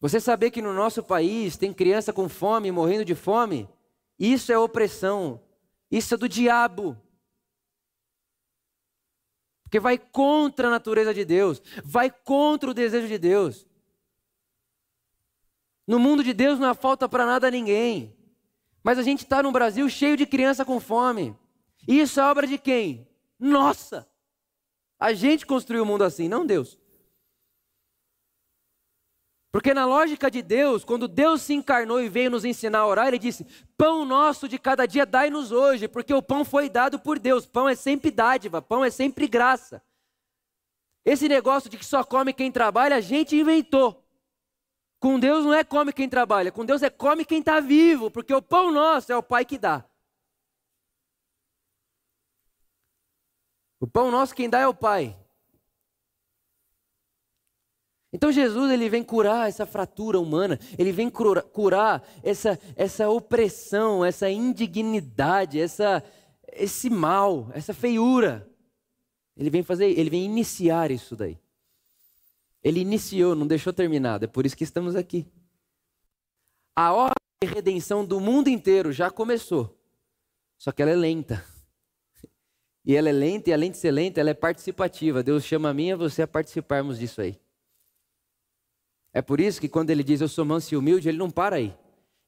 Você 0.01 0.21
saber 0.21 0.53
que 0.53 0.63
no 0.63 0.73
nosso 0.73 1.03
país 1.03 1.57
tem 1.57 1.75
criança 1.75 2.13
com 2.13 2.29
fome, 2.29 2.71
morrendo 2.71 3.05
de 3.05 3.17
fome, 3.17 3.69
isso 4.17 4.53
é 4.53 4.59
opressão, 4.59 5.43
isso 5.91 6.15
é 6.15 6.17
do 6.17 6.29
diabo. 6.29 6.97
Porque 9.65 9.81
vai 9.81 9.99
contra 9.99 10.69
a 10.69 10.71
natureza 10.71 11.13
de 11.13 11.25
Deus, 11.25 11.61
vai 11.85 12.09
contra 12.09 12.71
o 12.71 12.75
desejo 12.75 13.09
de 13.09 13.19
Deus. 13.19 13.67
No 15.85 15.99
mundo 15.99 16.23
de 16.23 16.33
Deus 16.33 16.61
não 16.61 16.69
há 16.69 16.75
falta 16.75 17.09
para 17.09 17.27
nada 17.27 17.49
a 17.49 17.51
ninguém. 17.51 18.17
Mas 18.85 18.99
a 19.01 19.03
gente 19.03 19.25
está 19.25 19.43
num 19.43 19.51
Brasil 19.51 19.89
cheio 19.89 20.17
de 20.17 20.27
criança 20.27 20.65
com 20.65 20.79
fome. 20.79 21.37
Isso 21.89 22.21
é 22.21 22.25
obra 22.25 22.47
de 22.47 22.57
quem? 22.57 23.09
Nossa! 23.39 24.09
A 24.99 25.13
gente 25.13 25.45
construiu 25.45 25.83
o 25.83 25.87
mundo 25.87 26.05
assim, 26.05 26.29
não 26.29 26.47
Deus. 26.47 26.79
Porque 29.57 29.73
na 29.73 29.87
lógica 29.87 30.31
de 30.31 30.43
Deus, 30.43 30.85
quando 30.85 31.09
Deus 31.09 31.41
se 31.41 31.55
encarnou 31.55 31.99
e 32.03 32.11
veio 32.11 32.31
nos 32.31 32.45
ensinar 32.45 32.81
a 32.81 32.87
orar, 32.87 33.09
ele 33.09 33.19
disse: 33.19 33.47
Pão 33.75 34.05
nosso 34.05 34.47
de 34.47 34.59
cada 34.59 34.85
dia 34.85 35.07
dai-nos 35.07 35.51
hoje, 35.51 35.89
porque 35.89 36.13
o 36.13 36.23
pão 36.23 36.45
foi 36.45 36.69
dado 36.69 36.99
por 36.99 37.19
Deus. 37.19 37.47
Pão 37.47 37.67
é 37.67 37.75
sempre 37.75 38.11
dádiva, 38.11 38.61
pão 38.61 38.85
é 38.85 38.91
sempre 38.91 39.27
graça. 39.27 39.83
Esse 41.07 41.27
negócio 41.27 41.71
de 41.71 41.79
que 41.79 41.87
só 41.87 42.05
come 42.05 42.35
quem 42.35 42.53
trabalha, 42.53 42.97
a 42.97 43.01
gente 43.01 43.35
inventou. 43.35 44.05
Com 45.01 45.19
Deus 45.19 45.45
não 45.45 45.55
é 45.55 45.65
come 45.65 45.93
quem 45.93 46.09
trabalha, 46.09 46.53
com 46.53 46.65
Deus 46.65 46.83
é 46.83 46.91
come 46.91 47.25
quem 47.25 47.39
está 47.39 47.61
vivo, 47.61 48.11
porque 48.11 48.35
o 48.35 48.43
pão 48.43 48.73
nosso 48.73 49.13
é 49.13 49.17
o 49.17 49.23
Pai 49.23 49.45
que 49.45 49.57
dá. 49.57 49.85
O 53.79 53.87
pão 53.87 54.11
nosso 54.11 54.35
quem 54.35 54.49
dá 54.49 54.61
é 54.61 54.67
o 54.67 54.75
Pai. 54.75 55.17
Então 58.13 58.33
Jesus 58.33 58.71
ele 58.71 58.89
vem 58.89 59.03
curar 59.03 59.49
essa 59.49 59.67
fratura 59.67 60.19
humana, 60.19 60.59
ele 60.79 60.91
vem 60.91 61.11
curar 61.11 62.03
essa, 62.23 62.59
essa 62.75 63.11
opressão, 63.11 64.05
essa 64.05 64.31
indignidade, 64.31 65.61
essa, 65.61 66.03
esse 66.53 66.89
mal, 66.89 67.51
essa 67.53 67.75
feiura. 67.75 68.49
Ele 69.37 69.51
vem 69.51 69.63
fazer, 69.63 69.91
ele 69.91 70.09
vem 70.09 70.25
iniciar 70.25 70.91
isso 70.91 71.15
daí. 71.15 71.39
Ele 72.65 72.81
iniciou, 72.81 73.35
não 73.35 73.47
deixou 73.47 73.73
terminado, 73.73 74.25
é 74.25 74.29
por 74.29 74.47
isso 74.47 74.57
que 74.57 74.65
estamos 74.65 74.97
aqui. 74.97 75.27
A 76.75 76.95
obra 76.95 77.15
de 77.43 77.51
redenção 77.51 78.05
do 78.05 78.19
mundo 78.19 78.49
inteiro 78.49 78.93
já 78.93 79.11
começou, 79.11 79.79
só 80.57 80.73
que 80.73 80.81
ela 80.81 80.91
é 80.91 80.97
lenta. 80.97 81.45
E 82.87 82.95
ela 82.95 83.09
é 83.09 83.13
lenta, 83.13 83.51
e 83.51 83.53
além 83.53 83.73
de 83.73 83.77
ser 83.77 83.91
lenta, 83.91 84.21
ela 84.21 84.31
é 84.31 84.35
participativa. 84.35 85.21
Deus 85.21 85.45
chama 85.45 85.71
a 85.71 85.75
mim 85.75 85.89
e 85.89 85.93
a 85.93 85.97
você 85.97 86.23
a 86.23 86.29
participarmos 86.29 87.01
disso 87.01 87.21
aí. 87.21 87.37
É 89.13 89.21
por 89.21 89.41
isso 89.41 89.61
que 89.61 89.69
quando 89.69 89.91
ele 89.91 90.05
diz 90.05 90.21
eu 90.21 90.29
sou 90.29 90.45
manso 90.45 90.73
e 90.73 90.77
humilde, 90.77 91.09
ele 91.09 91.19
não 91.19 91.29
para 91.29 91.57
aí. 91.57 91.75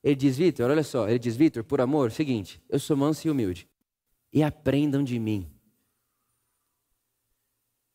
Ele 0.03 0.16
diz, 0.16 0.37
Vitor, 0.37 0.68
olha 0.68 0.83
só, 0.83 1.09
ele 1.09 1.18
diz, 1.18 1.37
Vitor, 1.37 1.62
por 1.62 1.81
amor, 1.81 2.11
seguinte, 2.11 2.61
eu 2.68 2.81
sou 2.81 2.97
manso 2.97 3.27
e 3.27 3.31
humilde. 3.31 3.68
E 4.33 4.42
aprendam 4.42 5.05
de 5.05 5.18
mim. 5.18 5.49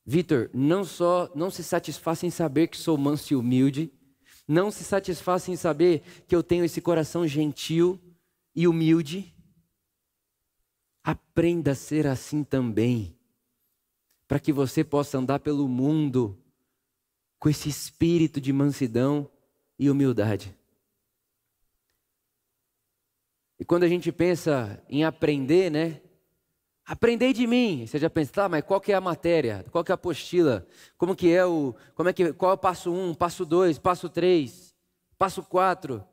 Vitor, 0.06 0.50
não 0.54 0.86
só 0.86 1.32
não 1.36 1.50
se 1.50 1.64
satisfaça 1.64 2.26
em 2.26 2.30
saber 2.30 2.68
que 2.68 2.78
sou 2.78 2.98
manso 2.98 3.34
e 3.34 3.36
humilde, 3.36 3.92
não 4.48 4.72
se 4.72 4.84
satisfaça 4.84 5.52
em 5.52 5.56
saber 5.56 6.02
que 6.28 6.36
eu 6.36 6.44
tenho 6.44 6.64
esse 6.64 6.80
coração 6.80 7.28
gentil 7.28 8.00
e 8.56 8.68
humilde. 8.68 9.33
Aprenda 11.04 11.72
a 11.72 11.76
ser 11.76 12.08
assim 12.08 12.44
também, 12.44 13.18
para 14.28 14.40
que 14.40 14.54
você 14.54 14.84
possa 14.84 15.18
andar 15.18 15.40
pelo 15.40 15.68
mundo 15.68 16.38
com 17.38 17.50
esse 17.50 17.68
espírito 17.68 18.40
de 18.40 18.54
mansidão 18.54 19.30
e 19.78 19.90
humildade. 19.90 20.56
E 23.60 23.66
quando 23.66 23.84
a 23.84 23.88
gente 23.88 24.12
pensa 24.12 24.82
em 24.90 25.04
aprender, 25.04 25.70
né? 25.70 26.02
Aprendei 26.86 27.32
de 27.32 27.48
mim. 27.48 27.86
Você 27.86 27.98
já 27.98 28.10
pensa, 28.10 28.32
tá, 28.32 28.50
mas 28.50 28.64
qual 28.64 28.82
que 28.82 28.92
é 28.92 28.96
a 28.96 29.02
matéria? 29.02 29.66
Qual 29.72 29.84
que 29.84 29.92
é 29.92 29.94
a 29.94 29.96
apostila? 29.96 30.68
Como 30.98 31.16
que 31.16 31.32
é 31.32 31.46
o, 31.46 31.76
como 31.96 32.10
é 32.10 32.14
que, 32.14 32.34
qual 32.34 32.52
é 32.52 32.56
o 32.56 32.58
passo 32.58 32.92
1, 32.92 33.10
um, 33.10 33.14
passo 33.14 33.46
2, 33.46 33.80
passo 33.80 34.10
3, 34.10 34.76
passo 35.18 35.44
4? 35.44 36.06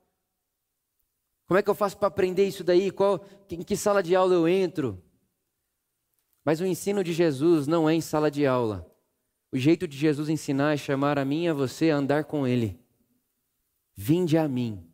Como 1.50 1.58
é 1.58 1.62
que 1.62 1.68
eu 1.68 1.74
faço 1.74 1.98
para 1.98 2.06
aprender 2.06 2.46
isso 2.46 2.62
daí? 2.62 2.92
Qual, 2.92 3.26
em 3.50 3.64
que 3.64 3.76
sala 3.76 4.00
de 4.04 4.14
aula 4.14 4.34
eu 4.34 4.46
entro? 4.46 5.02
Mas 6.44 6.60
o 6.60 6.64
ensino 6.64 7.02
de 7.02 7.12
Jesus 7.12 7.66
não 7.66 7.90
é 7.90 7.94
em 7.94 8.00
sala 8.00 8.30
de 8.30 8.46
aula. 8.46 8.88
O 9.50 9.58
jeito 9.58 9.88
de 9.88 9.96
Jesus 9.98 10.28
ensinar 10.28 10.74
é 10.74 10.76
chamar 10.76 11.18
a 11.18 11.24
mim 11.24 11.46
e 11.46 11.48
a 11.48 11.52
você 11.52 11.90
a 11.90 11.96
andar 11.96 12.22
com 12.22 12.46
Ele. 12.46 12.78
Vinde 13.96 14.38
a 14.38 14.46
mim, 14.46 14.88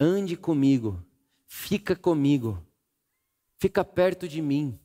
ande 0.00 0.36
comigo, 0.36 1.00
fica 1.46 1.94
comigo 1.94 2.66
Fica 3.60 3.84
perto 3.84 4.26
de 4.26 4.40
mim. 4.40 4.80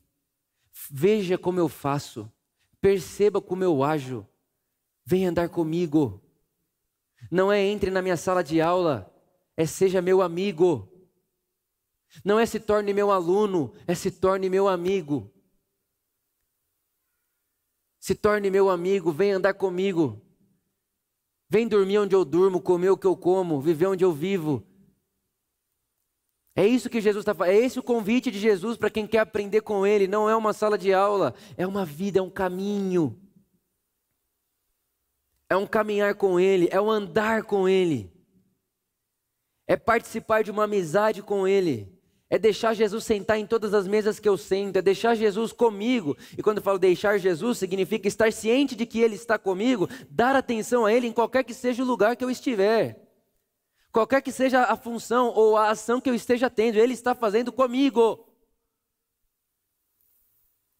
Veja 0.90 1.38
como 1.38 1.58
eu 1.58 1.66
faço. 1.66 2.30
Perceba 2.78 3.40
como 3.40 3.64
eu 3.64 3.82
ajo. 3.82 4.28
Vem 5.02 5.26
andar 5.26 5.48
comigo. 5.48 6.22
Não 7.30 7.50
é 7.50 7.62
entre 7.62 7.90
na 7.90 8.02
minha 8.02 8.18
sala 8.18 8.44
de 8.44 8.60
aula, 8.60 9.10
é 9.56 9.64
seja 9.64 10.02
meu 10.02 10.20
amigo. 10.20 10.92
Não 12.24 12.38
é 12.38 12.46
se 12.46 12.60
torne 12.60 12.92
meu 12.92 13.10
aluno, 13.10 13.74
é 13.86 13.94
se 13.94 14.10
torne 14.10 14.48
meu 14.48 14.68
amigo. 14.68 15.32
Se 17.98 18.14
torne 18.14 18.50
meu 18.50 18.70
amigo, 18.70 19.10
vem 19.10 19.32
andar 19.32 19.54
comigo. 19.54 20.22
Vem 21.48 21.66
dormir 21.66 21.98
onde 21.98 22.14
eu 22.14 22.24
durmo, 22.24 22.60
comer 22.60 22.90
o 22.90 22.96
que 22.96 23.06
eu 23.06 23.16
como, 23.16 23.60
viver 23.60 23.86
onde 23.86 24.04
eu 24.04 24.12
vivo. 24.12 24.66
É 26.54 26.66
isso 26.66 26.88
que 26.88 27.00
Jesus 27.00 27.22
está 27.22 27.34
falando. 27.34 27.52
É 27.54 27.58
esse 27.58 27.78
o 27.78 27.82
convite 27.82 28.30
de 28.30 28.38
Jesus 28.38 28.76
para 28.76 28.90
quem 28.90 29.06
quer 29.06 29.18
aprender 29.18 29.60
com 29.60 29.86
Ele. 29.86 30.06
Não 30.06 30.28
é 30.28 30.34
uma 30.34 30.52
sala 30.52 30.78
de 30.78 30.92
aula, 30.92 31.34
é 31.56 31.66
uma 31.66 31.84
vida, 31.84 32.18
é 32.18 32.22
um 32.22 32.30
caminho. 32.30 33.20
É 35.48 35.56
um 35.56 35.66
caminhar 35.66 36.14
com 36.14 36.40
Ele, 36.40 36.68
é 36.72 36.80
um 36.80 36.90
andar 36.90 37.44
com 37.44 37.68
Ele. 37.68 38.15
É 39.66 39.76
participar 39.76 40.44
de 40.44 40.50
uma 40.50 40.64
amizade 40.64 41.22
com 41.22 41.46
Ele. 41.46 41.96
É 42.28 42.38
deixar 42.38 42.74
Jesus 42.74 43.04
sentar 43.04 43.38
em 43.38 43.46
todas 43.46 43.72
as 43.72 43.86
mesas 43.86 44.18
que 44.18 44.28
eu 44.28 44.36
sento, 44.36 44.76
é 44.76 44.82
deixar 44.82 45.14
Jesus 45.14 45.52
comigo. 45.52 46.16
E 46.36 46.42
quando 46.42 46.58
eu 46.58 46.62
falo 46.62 46.78
deixar 46.78 47.18
Jesus, 47.18 47.58
significa 47.58 48.08
estar 48.08 48.32
ciente 48.32 48.74
de 48.74 48.84
que 48.84 49.00
Ele 49.00 49.14
está 49.14 49.38
comigo, 49.38 49.88
dar 50.10 50.34
atenção 50.34 50.84
a 50.84 50.92
Ele 50.92 51.06
em 51.06 51.12
qualquer 51.12 51.44
que 51.44 51.54
seja 51.54 51.84
o 51.84 51.86
lugar 51.86 52.16
que 52.16 52.24
eu 52.24 52.30
estiver. 52.30 53.00
Qualquer 53.92 54.20
que 54.20 54.32
seja 54.32 54.64
a 54.64 54.76
função 54.76 55.28
ou 55.28 55.56
a 55.56 55.70
ação 55.70 56.00
que 56.00 56.10
eu 56.10 56.14
esteja 56.14 56.50
tendo, 56.50 56.76
Ele 56.76 56.92
está 56.92 57.14
fazendo 57.14 57.52
comigo. 57.52 58.28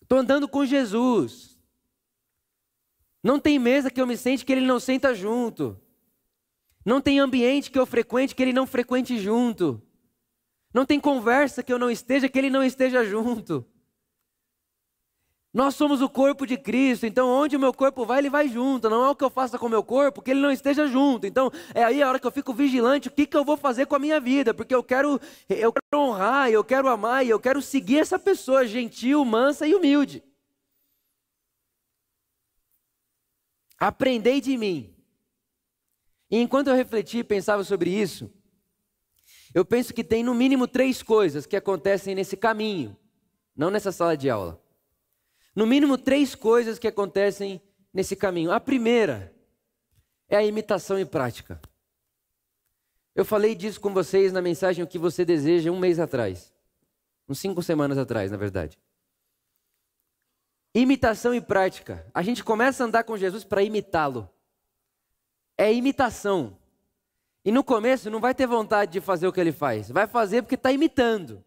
Estou 0.02 0.18
andando 0.18 0.48
com 0.48 0.66
Jesus. 0.66 1.58
Não 3.22 3.40
tem 3.40 3.58
mesa 3.58 3.90
que 3.90 4.00
eu 4.00 4.06
me 4.06 4.16
sente 4.16 4.44
que 4.44 4.52
Ele 4.52 4.66
não 4.66 4.78
senta 4.80 5.14
junto. 5.14 5.80
Não 6.86 7.00
tem 7.00 7.18
ambiente 7.18 7.68
que 7.68 7.78
eu 7.78 7.84
frequente 7.84 8.32
que 8.32 8.40
Ele 8.40 8.52
não 8.52 8.64
frequente 8.64 9.18
junto. 9.18 9.82
Não 10.72 10.86
tem 10.86 11.00
conversa 11.00 11.60
que 11.60 11.72
eu 11.72 11.80
não 11.80 11.90
esteja 11.90 12.28
que 12.28 12.38
Ele 12.38 12.48
não 12.48 12.62
esteja 12.62 13.04
junto. 13.04 13.66
Nós 15.52 15.74
somos 15.74 16.02
o 16.02 16.08
corpo 16.08 16.46
de 16.46 16.56
Cristo, 16.58 17.06
então 17.06 17.28
onde 17.28 17.56
o 17.56 17.58
meu 17.58 17.72
corpo 17.72 18.04
vai, 18.04 18.18
ele 18.18 18.28
vai 18.28 18.46
junto. 18.46 18.90
Não 18.90 19.04
é 19.06 19.08
o 19.08 19.16
que 19.16 19.24
eu 19.24 19.30
faça 19.30 19.58
com 19.58 19.66
o 19.66 19.70
meu 19.70 19.82
corpo, 19.82 20.20
que 20.20 20.30
ele 20.30 20.40
não 20.40 20.52
esteja 20.52 20.86
junto. 20.86 21.26
Então 21.26 21.50
é 21.74 21.82
aí 21.82 22.02
a 22.02 22.08
hora 22.08 22.20
que 22.20 22.26
eu 22.26 22.30
fico 22.30 22.52
vigilante, 22.52 23.08
o 23.08 23.10
que, 23.10 23.26
que 23.26 23.36
eu 23.36 23.42
vou 23.44 23.56
fazer 23.56 23.86
com 23.86 23.96
a 23.96 23.98
minha 23.98 24.20
vida, 24.20 24.52
porque 24.52 24.74
eu 24.74 24.84
quero, 24.84 25.18
eu 25.48 25.72
quero 25.72 26.02
honrar, 26.02 26.50
eu 26.50 26.62
quero 26.62 26.88
amar, 26.88 27.24
e 27.24 27.30
eu 27.30 27.40
quero 27.40 27.62
seguir 27.62 28.00
essa 28.00 28.18
pessoa 28.18 28.66
gentil, 28.66 29.24
mansa 29.24 29.66
e 29.66 29.74
humilde. 29.74 30.22
Aprendei 33.78 34.42
de 34.42 34.58
mim. 34.58 34.95
E 36.30 36.38
enquanto 36.38 36.68
eu 36.68 36.74
refleti 36.74 37.18
e 37.18 37.24
pensava 37.24 37.62
sobre 37.64 37.90
isso, 37.90 38.32
eu 39.54 39.64
penso 39.64 39.94
que 39.94 40.04
tem 40.04 40.22
no 40.22 40.34
mínimo 40.34 40.66
três 40.66 41.02
coisas 41.02 41.46
que 41.46 41.56
acontecem 41.56 42.14
nesse 42.14 42.36
caminho, 42.36 42.96
não 43.54 43.70
nessa 43.70 43.92
sala 43.92 44.16
de 44.16 44.28
aula. 44.28 44.62
No 45.54 45.66
mínimo 45.66 45.96
três 45.96 46.34
coisas 46.34 46.78
que 46.78 46.88
acontecem 46.88 47.62
nesse 47.96 48.14
caminho. 48.14 48.52
A 48.52 48.60
primeira 48.60 49.34
é 50.28 50.36
a 50.36 50.44
imitação 50.44 50.98
e 50.98 51.04
prática. 51.06 51.58
Eu 53.14 53.24
falei 53.24 53.54
disso 53.54 53.80
com 53.80 53.94
vocês 53.94 54.30
na 54.30 54.42
mensagem 54.42 54.84
O 54.84 54.86
que 54.86 54.98
você 54.98 55.24
deseja 55.24 55.70
um 55.70 55.78
mês 55.78 55.98
atrás. 55.98 56.52
Uns 57.26 57.38
cinco 57.38 57.62
semanas 57.62 57.96
atrás, 57.96 58.30
na 58.30 58.36
verdade. 58.36 58.78
Imitação 60.74 61.34
e 61.34 61.40
prática. 61.40 62.06
A 62.12 62.22
gente 62.22 62.44
começa 62.44 62.84
a 62.84 62.86
andar 62.86 63.04
com 63.04 63.16
Jesus 63.16 63.42
para 63.42 63.62
imitá-lo. 63.62 64.30
É 65.56 65.72
imitação. 65.72 66.56
E 67.44 67.52
no 67.52 67.62
começo 67.62 68.10
não 68.10 68.20
vai 68.20 68.34
ter 68.34 68.46
vontade 68.46 68.92
de 68.92 69.00
fazer 69.00 69.26
o 69.26 69.32
que 69.32 69.40
ele 69.40 69.52
faz. 69.52 69.90
Vai 69.90 70.06
fazer 70.06 70.42
porque 70.42 70.56
está 70.56 70.72
imitando. 70.72 71.44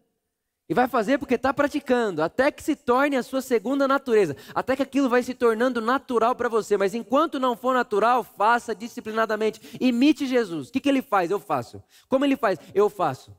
E 0.70 0.72
vai 0.74 0.86
fazer 0.86 1.18
porque 1.18 1.34
está 1.34 1.52
praticando, 1.52 2.22
até 2.22 2.48
que 2.52 2.62
se 2.62 2.76
torne 2.76 3.16
a 3.16 3.24
sua 3.24 3.42
segunda 3.42 3.88
natureza, 3.88 4.36
até 4.54 4.76
que 4.76 4.82
aquilo 4.82 5.08
vai 5.08 5.20
se 5.20 5.34
tornando 5.34 5.80
natural 5.80 6.36
para 6.36 6.48
você. 6.48 6.76
Mas 6.76 6.94
enquanto 6.94 7.40
não 7.40 7.56
for 7.56 7.74
natural, 7.74 8.22
faça 8.22 8.72
disciplinadamente. 8.72 9.76
Imite 9.80 10.26
Jesus. 10.26 10.68
O 10.68 10.72
que, 10.72 10.78
que 10.78 10.88
ele 10.88 11.02
faz? 11.02 11.28
Eu 11.28 11.40
faço. 11.40 11.82
Como 12.08 12.24
ele 12.24 12.36
faz? 12.36 12.56
Eu 12.72 12.88
faço. 12.88 13.36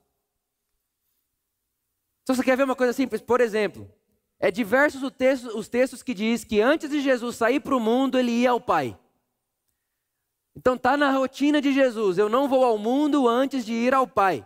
Se 2.27 2.35
você 2.35 2.43
quer 2.43 2.57
ver 2.57 2.63
uma 2.63 2.75
coisa 2.75 2.91
simples, 2.91 3.21
por 3.21 3.39
exemplo, 3.39 3.89
é 4.37 4.51
diversos 4.51 5.01
os 5.01 5.11
textos, 5.11 5.55
os 5.55 5.69
textos 5.69 6.03
que 6.03 6.13
diz 6.13 6.43
que 6.43 6.59
antes 6.59 6.89
de 6.89 6.99
Jesus 6.99 7.37
sair 7.37 7.59
para 7.61 7.75
o 7.75 7.79
mundo, 7.79 8.19
ele 8.19 8.31
ia 8.31 8.51
ao 8.51 8.59
Pai. 8.59 8.97
Então 10.55 10.75
está 10.75 10.97
na 10.97 11.11
rotina 11.11 11.61
de 11.61 11.73
Jesus. 11.73 12.17
Eu 12.17 12.29
não 12.29 12.47
vou 12.47 12.63
ao 12.63 12.77
mundo 12.77 13.27
antes 13.27 13.65
de 13.65 13.73
ir 13.73 13.93
ao 13.93 14.07
Pai. 14.07 14.45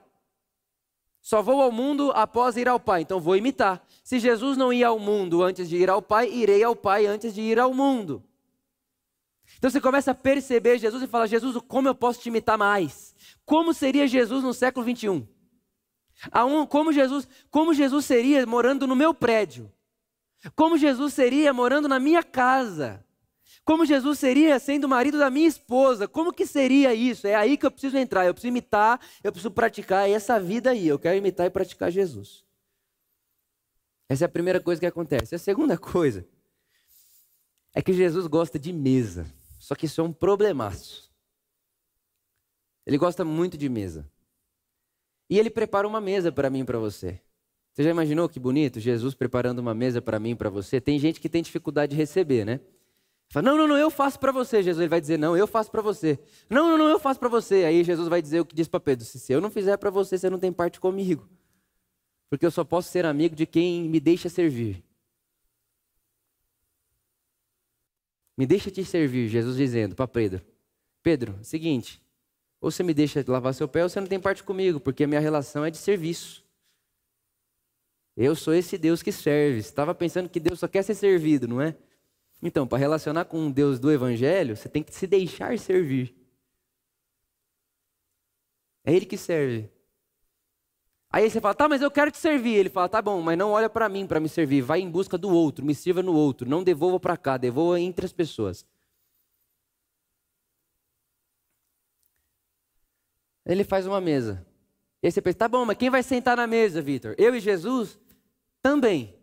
Só 1.21 1.41
vou 1.41 1.61
ao 1.61 1.71
mundo 1.71 2.11
após 2.13 2.55
ir 2.55 2.67
ao 2.67 2.79
Pai, 2.79 3.01
então 3.01 3.19
vou 3.19 3.35
imitar. 3.35 3.83
Se 4.03 4.19
Jesus 4.19 4.57
não 4.57 4.71
ia 4.71 4.87
ao 4.89 4.99
mundo 4.99 5.41
antes 5.41 5.67
de 5.67 5.75
ir 5.75 5.89
ao 5.89 5.99
Pai, 6.01 6.29
irei 6.31 6.63
ao 6.63 6.75
Pai 6.75 7.07
antes 7.07 7.33
de 7.33 7.41
ir 7.41 7.59
ao 7.59 7.73
mundo. 7.73 8.23
Então 9.57 9.69
você 9.69 9.81
começa 9.81 10.11
a 10.11 10.15
perceber 10.15 10.77
Jesus 10.77 11.01
e 11.01 11.07
fala: 11.07 11.27
Jesus, 11.27 11.57
como 11.67 11.87
eu 11.87 11.95
posso 11.95 12.19
te 12.21 12.29
imitar 12.29 12.57
mais? 12.57 13.15
Como 13.45 13.73
seria 13.73 14.07
Jesus 14.07 14.43
no 14.43 14.53
século 14.53 14.85
21? 14.85 15.27
Como 16.69 16.91
Jesus, 16.91 17.27
como 17.49 17.73
Jesus 17.73 18.05
seria 18.05 18.45
morando 18.45 18.85
no 18.85 18.95
meu 18.95 19.13
prédio? 19.13 19.71
Como 20.55 20.77
Jesus 20.77 21.13
seria 21.13 21.53
morando 21.53 21.87
na 21.87 21.99
minha 21.99 22.23
casa? 22.23 23.04
Como 23.65 23.83
Jesus 23.83 24.19
seria 24.19 24.59
sendo 24.59 24.87
marido 24.87 25.17
da 25.17 25.31
minha 25.31 25.47
esposa? 25.47 26.07
Como 26.07 26.31
que 26.31 26.45
seria 26.45 26.93
isso? 26.93 27.25
É 27.25 27.33
aí 27.33 27.57
que 27.57 27.65
eu 27.65 27.71
preciso 27.71 27.97
entrar. 27.97 28.23
Eu 28.23 28.33
preciso 28.33 28.49
imitar, 28.49 29.01
eu 29.23 29.31
preciso 29.31 29.49
praticar 29.49 30.07
essa 30.07 30.39
vida 30.39 30.69
aí. 30.69 30.87
Eu 30.87 30.99
quero 30.99 31.17
imitar 31.17 31.47
e 31.47 31.49
praticar 31.49 31.91
Jesus. 31.91 32.45
Essa 34.07 34.25
é 34.25 34.27
a 34.27 34.29
primeira 34.29 34.61
coisa 34.61 34.79
que 34.79 34.85
acontece. 34.85 35.33
A 35.33 35.39
segunda 35.39 35.79
coisa 35.79 36.27
é 37.73 37.81
que 37.81 37.91
Jesus 37.91 38.27
gosta 38.27 38.59
de 38.59 38.71
mesa. 38.71 39.25
Só 39.59 39.73
que 39.73 39.87
isso 39.87 39.99
é 39.99 40.03
um 40.03 40.13
problemaço. 40.13 41.11
Ele 42.85 42.99
gosta 42.99 43.25
muito 43.25 43.57
de 43.57 43.67
mesa. 43.67 44.07
E 45.27 45.39
ele 45.39 45.49
prepara 45.49 45.87
uma 45.87 45.99
mesa 45.99 46.31
para 46.31 46.51
mim 46.51 46.59
e 46.59 46.65
para 46.65 46.77
você. 46.77 47.19
Você 47.73 47.81
já 47.81 47.89
imaginou 47.89 48.29
que 48.29 48.39
bonito? 48.39 48.79
Jesus 48.79 49.15
preparando 49.15 49.57
uma 49.57 49.73
mesa 49.73 50.03
para 50.03 50.19
mim 50.19 50.29
e 50.29 50.35
para 50.35 50.51
você. 50.51 50.79
Tem 50.79 50.99
gente 50.99 51.19
que 51.19 51.27
tem 51.27 51.41
dificuldade 51.41 51.89
de 51.89 51.97
receber, 51.97 52.45
né? 52.45 52.59
Fala, 53.29 53.49
não, 53.49 53.57
não, 53.57 53.67
não, 53.67 53.77
eu 53.77 53.89
faço 53.89 54.19
para 54.19 54.31
você. 54.31 54.61
Jesus 54.61 54.79
ele 54.79 54.89
vai 54.89 55.01
dizer, 55.01 55.17
não, 55.17 55.35
eu 55.35 55.47
faço 55.47 55.71
para 55.71 55.81
você. 55.81 56.19
Não, 56.49 56.69
não, 56.69 56.77
não, 56.77 56.87
eu 56.89 56.99
faço 56.99 57.19
para 57.19 57.29
você. 57.29 57.65
Aí 57.65 57.83
Jesus 57.83 58.07
vai 58.07 58.21
dizer 58.21 58.39
o 58.39 58.45
que 58.45 58.55
diz 58.55 58.67
para 58.67 58.79
Pedro: 58.79 59.05
se 59.05 59.33
eu 59.33 59.41
não 59.41 59.49
fizer 59.49 59.77
para 59.77 59.89
você, 59.89 60.17
você 60.17 60.29
não 60.29 60.39
tem 60.39 60.51
parte 60.51 60.79
comigo. 60.79 61.27
Porque 62.29 62.45
eu 62.45 62.51
só 62.51 62.63
posso 62.63 62.89
ser 62.89 63.05
amigo 63.05 63.35
de 63.35 63.45
quem 63.45 63.89
me 63.89 63.99
deixa 63.99 64.29
servir. 64.29 64.83
Me 68.37 68.45
deixa 68.45 68.69
te 68.69 68.83
servir, 68.83 69.27
Jesus 69.29 69.55
dizendo 69.57 69.95
para 69.95 70.07
Pedro: 70.07 70.41
Pedro, 71.01 71.37
seguinte, 71.41 72.01
ou 72.59 72.71
você 72.71 72.83
me 72.83 72.93
deixa 72.93 73.23
lavar 73.27 73.53
seu 73.53 73.67
pé 73.67 73.83
ou 73.83 73.89
você 73.89 73.99
não 73.99 74.07
tem 74.07 74.19
parte 74.19 74.43
comigo, 74.43 74.79
porque 74.79 75.03
a 75.03 75.07
minha 75.07 75.19
relação 75.19 75.63
é 75.63 75.71
de 75.71 75.77
serviço. 75.77 76.43
Eu 78.17 78.35
sou 78.35 78.53
esse 78.53 78.77
Deus 78.77 79.03
que 79.03 79.11
serve. 79.11 79.61
Você 79.61 79.69
estava 79.69 79.93
pensando 79.93 80.29
que 80.29 80.39
Deus 80.39 80.59
só 80.59 80.67
quer 80.67 80.83
ser 80.83 80.95
servido, 80.95 81.47
não 81.47 81.61
é? 81.61 81.75
Então, 82.45 82.67
para 82.67 82.77
relacionar 82.77 83.25
com 83.25 83.39
um 83.39 83.51
Deus 83.51 83.79
do 83.79 83.91
Evangelho, 83.91 84.55
você 84.55 84.69
tem 84.69 84.83
que 84.83 84.93
se 84.93 85.07
deixar 85.07 85.57
servir. 85.57 86.15
É 88.83 88.93
Ele 88.93 89.07
que 89.07 89.17
serve. 89.17 89.67
Aí 91.09 91.27
você 91.27 91.41
fala, 91.41 91.55
tá, 91.55 91.67
mas 91.67 91.81
eu 91.81 91.89
quero 91.89 92.11
te 92.11 92.19
servir. 92.19 92.53
Ele 92.53 92.69
fala, 92.69 92.87
tá 92.87 93.01
bom, 93.01 93.19
mas 93.19 93.35
não 93.35 93.49
olha 93.49 93.67
para 93.67 93.89
mim 93.89 94.05
para 94.05 94.19
me 94.19 94.29
servir. 94.29 94.61
Vai 94.61 94.79
em 94.79 94.91
busca 94.91 95.17
do 95.17 95.29
outro, 95.29 95.65
me 95.65 95.73
sirva 95.73 96.03
no 96.03 96.13
outro. 96.13 96.47
Não 96.47 96.63
devolva 96.63 96.99
para 96.99 97.17
cá, 97.17 97.35
devolva 97.35 97.79
entre 97.79 98.05
as 98.05 98.13
pessoas. 98.13 98.63
Ele 103.43 103.63
faz 103.63 103.87
uma 103.87 103.99
mesa. 103.99 104.45
E 105.01 105.07
aí 105.07 105.11
você 105.11 105.19
pensa, 105.19 105.39
tá 105.39 105.47
bom, 105.47 105.65
mas 105.65 105.77
quem 105.77 105.89
vai 105.89 106.03
sentar 106.03 106.37
na 106.37 106.45
mesa, 106.45 106.79
Vitor? 106.79 107.15
Eu 107.17 107.33
e 107.33 107.39
Jesus? 107.39 107.99
Também. 108.61 109.14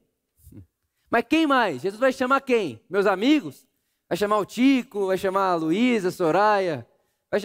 Mas 1.13 1.27
quem 1.29 1.47
mais? 1.47 1.83
Jesus 1.83 2.01
vai 2.01 2.11
chamar 2.11 2.41
quem? 2.41 2.81
Meus 2.89 3.05
amigos? 3.05 3.67
Vai 4.09 4.17
chamar 4.17 4.39
o 4.39 4.47
Tico? 4.47 5.09
Vai 5.09 5.19
chamar 5.19 5.51
a 5.51 5.55
Luísa, 5.57 6.11
Soraya? 6.11 6.89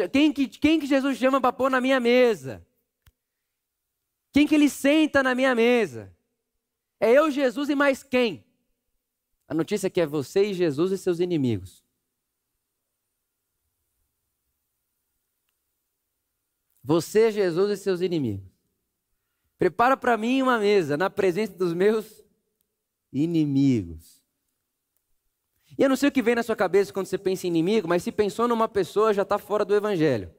Quem 0.10 0.32
que, 0.32 0.48
quem 0.48 0.80
que 0.80 0.86
Jesus 0.86 1.18
chama 1.18 1.42
para 1.42 1.52
pôr 1.52 1.70
na 1.70 1.82
minha 1.82 2.00
mesa? 2.00 2.66
Quem 4.32 4.48
que 4.48 4.56
ele 4.56 4.70
senta 4.70 5.22
na 5.22 5.36
minha 5.36 5.54
mesa? 5.54 6.16
É 6.98 7.12
eu, 7.12 7.30
Jesus 7.30 7.68
e 7.68 7.76
mais 7.76 8.04
quem? 8.04 8.46
A 9.50 9.54
notícia 9.54 9.88
é 9.88 9.90
que 9.90 10.00
é 10.00 10.06
você 10.06 10.46
e 10.46 10.54
Jesus 10.54 10.94
e 10.94 10.98
seus 10.98 11.20
inimigos. 11.20 11.84
Você, 16.82 17.32
Jesus 17.34 17.78
e 17.78 17.84
seus 17.84 18.00
inimigos. 18.00 18.50
Prepara 19.58 19.98
para 19.98 20.16
mim 20.16 20.42
uma 20.42 20.58
mesa 20.58 20.96
na 20.96 21.10
presença 21.10 21.52
dos 21.52 21.74
meus 21.74 22.26
inimigos. 23.12 24.24
E 25.78 25.84
eu 25.84 25.90
não 25.90 25.96
sei 25.96 26.10
o 26.10 26.12
que 26.12 26.22
vem 26.22 26.36
na 26.36 26.44
sua 26.44 26.56
cabeça 26.56 26.92
quando 26.92 27.06
você 27.06 27.18
pensa 27.18 27.46
em 27.46 27.50
inimigo, 27.50 27.88
mas 27.88 28.04
se 28.04 28.12
pensou 28.12 28.48
numa 28.48 28.68
pessoa, 28.68 29.14
já 29.14 29.22
está 29.22 29.38
fora 29.38 29.64
do 29.64 29.76
evangelho. 29.76 30.34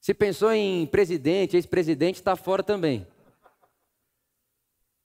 Se 0.00 0.12
pensou 0.12 0.52
em 0.52 0.86
presidente, 0.86 1.56
ex-presidente, 1.56 2.16
está 2.16 2.36
fora 2.36 2.62
também. 2.62 3.06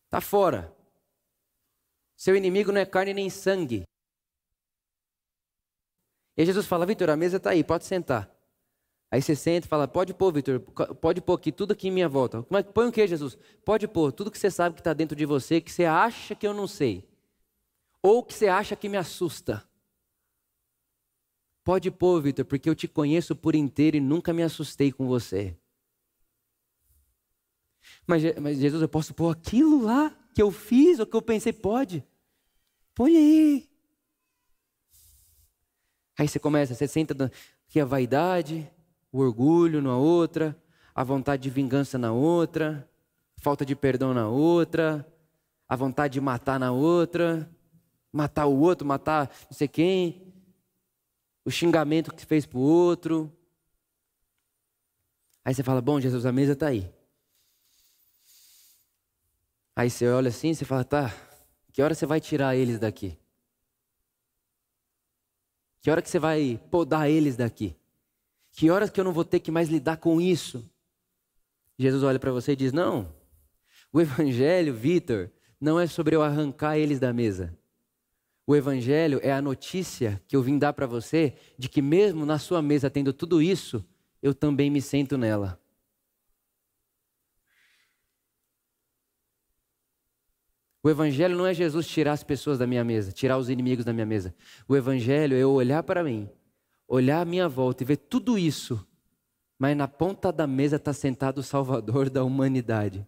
Está 0.06 0.20
fora. 0.20 0.76
Seu 2.18 2.36
inimigo 2.36 2.72
não 2.72 2.82
é 2.82 2.86
carne 2.86 3.14
nem 3.14 3.30
sangue. 3.30 3.84
E 6.36 6.46
Jesus 6.46 6.66
fala: 6.66 6.86
Vitor, 6.86 7.10
a 7.10 7.16
mesa 7.16 7.38
está 7.38 7.52
aí, 7.52 7.64
pode 7.64 7.86
sentar. 7.86 8.30
Aí 9.12 9.22
você 9.22 9.36
senta 9.36 9.66
e 9.66 9.70
fala, 9.70 9.88
pode 9.88 10.14
pôr, 10.14 10.32
Vitor, 10.32 10.60
pode 10.60 11.20
pôr 11.20 11.34
aqui 11.34 11.52
tudo 11.52 11.72
aqui 11.74 11.88
em 11.88 11.92
minha 11.92 12.08
volta. 12.08 12.46
É 12.52 12.64
que 12.64 12.72
põe 12.72 12.88
o 12.88 12.92
que, 12.92 13.08
Jesus? 13.08 13.38
Pode 13.66 13.88
pôr 13.88 14.12
tudo 14.12 14.30
que 14.30 14.38
você 14.38 14.52
sabe 14.52 14.76
que 14.76 14.82
está 14.82 14.94
dentro 14.94 15.16
de 15.16 15.26
você, 15.26 15.60
que 15.60 15.72
você 15.72 15.86
acha 15.86 16.36
que 16.36 16.46
eu 16.46 16.54
não 16.54 16.68
sei. 16.68 17.08
Ou 18.04 18.24
que 18.24 18.34
você 18.34 18.48
acha 18.48 18.76
que 18.76 18.88
me 18.88 18.98
assusta. 18.98 19.68
Pode 21.64 21.90
pôr, 21.90 22.22
Vitor, 22.22 22.46
porque 22.46 22.70
eu 22.70 22.76
te 22.76 22.88
conheço 22.88 23.36
por 23.36 23.56
inteiro 23.56 23.98
e 23.98 24.00
nunca 24.00 24.32
me 24.32 24.44
assustei 24.44 24.92
com 24.92 25.08
você. 25.08 25.58
Mas, 28.06 28.24
mas 28.40 28.60
Jesus, 28.60 28.82
eu 28.82 28.90
posso 28.90 29.14
pôr 29.14 29.32
aquilo 29.32 29.84
lá 29.84 30.16
que 30.36 30.42
eu 30.42 30.52
fiz 30.52 31.00
ou 31.00 31.08
que 31.08 31.16
eu 31.16 31.22
pensei? 31.22 31.52
Pode. 31.52 32.04
Põe 32.94 33.18
aí. 33.18 33.70
Aí 36.18 36.28
você 36.28 36.40
começa, 36.40 36.76
você 36.76 36.88
senta 36.88 37.32
aqui 37.68 37.80
a 37.80 37.86
vaidade, 37.86 38.70
o 39.12 39.20
orgulho 39.20 39.82
na 39.82 39.98
outra, 39.98 40.56
a 40.94 41.04
vontade 41.04 41.44
de 41.44 41.50
vingança 41.50 41.98
na 41.98 42.12
outra, 42.12 42.88
falta 43.38 43.66
de 43.66 43.76
perdão 43.76 44.14
na 44.14 44.28
outra, 44.28 45.06
a 45.68 45.76
vontade 45.76 46.14
de 46.14 46.22
matar 46.22 46.60
na 46.60 46.72
outra, 46.72 47.50
matar 48.12 48.46
o 48.46 48.60
outro, 48.60 48.88
matar 48.88 49.30
não 49.50 49.58
sei 49.58 49.68
quem, 49.68 50.34
o 51.46 51.52
xingamento 51.52 52.14
que 52.14 52.26
fez 52.26 52.46
para 52.46 52.58
o 52.58 52.62
outro. 52.62 53.32
Aí 55.44 55.54
você 55.54 55.64
fala: 55.64 55.82
Bom, 55.82 56.00
Jesus, 56.00 56.26
a 56.26 56.32
mesa 56.32 56.54
está 56.54 56.68
aí. 56.68 56.92
Aí 59.80 59.90
você 59.90 60.10
olha 60.10 60.28
assim, 60.28 60.54
você 60.54 60.66
fala, 60.66 60.84
tá, 60.84 61.16
que 61.72 61.82
hora 61.82 61.96
você 61.96 62.06
vai 62.06 62.20
tirar 62.20 62.54
eles 62.54 62.78
daqui? 62.78 63.18
Que 65.82 65.90
hora 65.90 66.02
que 66.02 66.10
você 66.10 66.20
vai 66.20 66.60
podar 66.70 67.10
eles 67.10 67.38
daqui? 67.38 67.74
Que 68.60 68.70
horas 68.70 68.90
que 68.90 69.00
eu 69.00 69.06
não 69.06 69.14
vou 69.14 69.24
ter 69.24 69.40
que 69.40 69.52
mais 69.52 69.70
lidar 69.70 69.96
com 69.96 70.20
isso? 70.20 70.70
Jesus 71.78 72.04
olha 72.04 72.20
para 72.20 72.30
você 72.30 72.52
e 72.52 72.56
diz: 72.58 72.74
Não, 72.74 73.10
o 73.90 74.02
Evangelho, 74.02 74.74
Vitor, 74.74 75.32
não 75.62 75.80
é 75.80 75.88
sobre 75.88 76.14
eu 76.14 76.22
arrancar 76.22 76.78
eles 76.78 77.00
da 77.00 77.14
mesa. 77.14 77.58
O 78.46 78.54
Evangelho 78.54 79.18
é 79.24 79.32
a 79.32 79.42
notícia 79.42 80.22
que 80.28 80.36
eu 80.36 80.42
vim 80.44 80.58
dar 80.58 80.74
para 80.74 80.86
você 80.86 81.36
de 81.58 81.70
que, 81.70 81.82
mesmo 81.82 82.26
na 82.26 82.38
sua 82.38 82.62
mesa 82.62 82.90
tendo 82.90 83.14
tudo 83.14 83.42
isso, 83.42 83.82
eu 84.22 84.34
também 84.34 84.70
me 84.70 84.82
sento 84.82 85.18
nela. 85.18 85.58
O 90.84 90.90
Evangelho 90.90 91.38
não 91.38 91.48
é 91.48 91.54
Jesus 91.54 91.88
tirar 91.88 92.12
as 92.12 92.26
pessoas 92.26 92.60
da 92.60 92.68
minha 92.68 92.84
mesa, 92.84 93.14
tirar 93.14 93.38
os 93.38 93.50
inimigos 93.50 93.86
da 93.86 93.94
minha 93.94 94.06
mesa. 94.06 94.36
O 94.68 94.76
Evangelho 94.76 95.38
é 95.38 95.40
eu 95.40 95.52
olhar 95.52 95.82
para 95.82 96.04
mim, 96.04 96.30
olhar 96.90 97.22
à 97.22 97.26
minha 97.26 97.48
volta 97.48 97.84
e 97.84 97.86
ver 97.86 97.98
tudo 97.98 98.38
isso, 98.38 98.86
mas 99.58 99.78
na 99.78 99.88
ponta 99.88 100.32
da 100.32 100.48
mesa 100.48 100.78
está 100.78 100.92
sentado 100.92 101.38
o 101.38 101.44
Salvador 101.44 102.10
da 102.10 102.24
humanidade. 102.24 103.08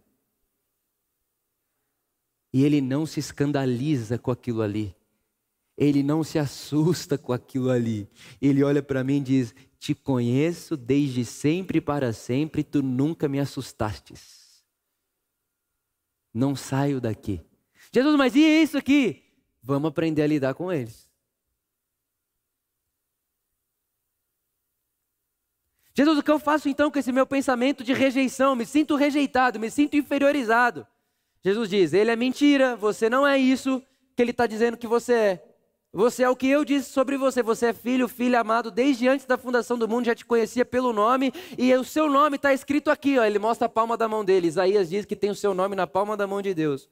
E 2.52 2.64
ele 2.64 2.80
não 2.80 3.04
se 3.04 3.18
escandaliza 3.18 4.18
com 4.18 4.30
aquilo 4.30 4.62
ali. 4.62 4.94
Ele 5.76 6.02
não 6.02 6.22
se 6.22 6.38
assusta 6.38 7.18
com 7.18 7.32
aquilo 7.32 7.70
ali. 7.70 8.08
Ele 8.40 8.62
olha 8.62 8.82
para 8.82 9.02
mim 9.02 9.16
e 9.16 9.20
diz: 9.20 9.54
Te 9.78 9.94
conheço 9.94 10.76
desde 10.76 11.24
sempre 11.24 11.78
e 11.78 11.80
para 11.80 12.12
sempre, 12.12 12.62
tu 12.62 12.82
nunca 12.82 13.26
me 13.26 13.40
assustastes. 13.40 14.62
Não 16.32 16.54
saio 16.54 17.00
daqui. 17.00 17.40
Jesus, 17.90 18.16
mas 18.16 18.36
e 18.36 18.40
isso 18.40 18.76
aqui? 18.76 19.22
Vamos 19.62 19.88
aprender 19.88 20.22
a 20.22 20.26
lidar 20.26 20.54
com 20.54 20.70
eles. 20.70 21.11
Jesus, 25.94 26.18
o 26.18 26.22
que 26.22 26.30
eu 26.30 26.38
faço 26.38 26.68
então 26.68 26.90
com 26.90 26.98
esse 26.98 27.12
meu 27.12 27.26
pensamento 27.26 27.84
de 27.84 27.92
rejeição? 27.92 28.56
Me 28.56 28.64
sinto 28.64 28.96
rejeitado, 28.96 29.60
me 29.60 29.70
sinto 29.70 29.96
inferiorizado. 29.96 30.86
Jesus 31.44 31.68
diz: 31.68 31.92
Ele 31.92 32.10
é 32.10 32.16
mentira, 32.16 32.76
você 32.76 33.10
não 33.10 33.26
é 33.26 33.36
isso 33.38 33.82
que 34.16 34.22
ele 34.22 34.30
está 34.30 34.46
dizendo 34.46 34.76
que 34.76 34.86
você 34.86 35.12
é. 35.12 35.48
Você 35.94 36.22
é 36.22 36.30
o 36.30 36.34
que 36.34 36.46
eu 36.48 36.64
disse 36.64 36.90
sobre 36.90 37.18
você. 37.18 37.42
Você 37.42 37.66
é 37.66 37.72
filho, 37.74 38.08
filho 38.08 38.38
amado, 38.38 38.70
desde 38.70 39.06
antes 39.06 39.26
da 39.26 39.36
fundação 39.36 39.76
do 39.76 39.86
mundo, 39.86 40.06
já 40.06 40.14
te 40.14 40.24
conhecia 40.24 40.64
pelo 40.64 40.90
nome, 40.90 41.30
e 41.58 41.74
o 41.74 41.84
seu 41.84 42.08
nome 42.08 42.36
está 42.36 42.54
escrito 42.54 42.90
aqui, 42.90 43.18
ó. 43.18 43.24
Ele 43.24 43.38
mostra 43.38 43.66
a 43.66 43.68
palma 43.68 43.94
da 43.94 44.08
mão 44.08 44.24
dele. 44.24 44.48
Isaías 44.48 44.88
diz 44.88 45.04
que 45.04 45.14
tem 45.14 45.28
o 45.28 45.34
seu 45.34 45.52
nome 45.52 45.76
na 45.76 45.86
palma 45.86 46.16
da 46.16 46.26
mão 46.26 46.40
de 46.40 46.54
Deus. 46.54 46.88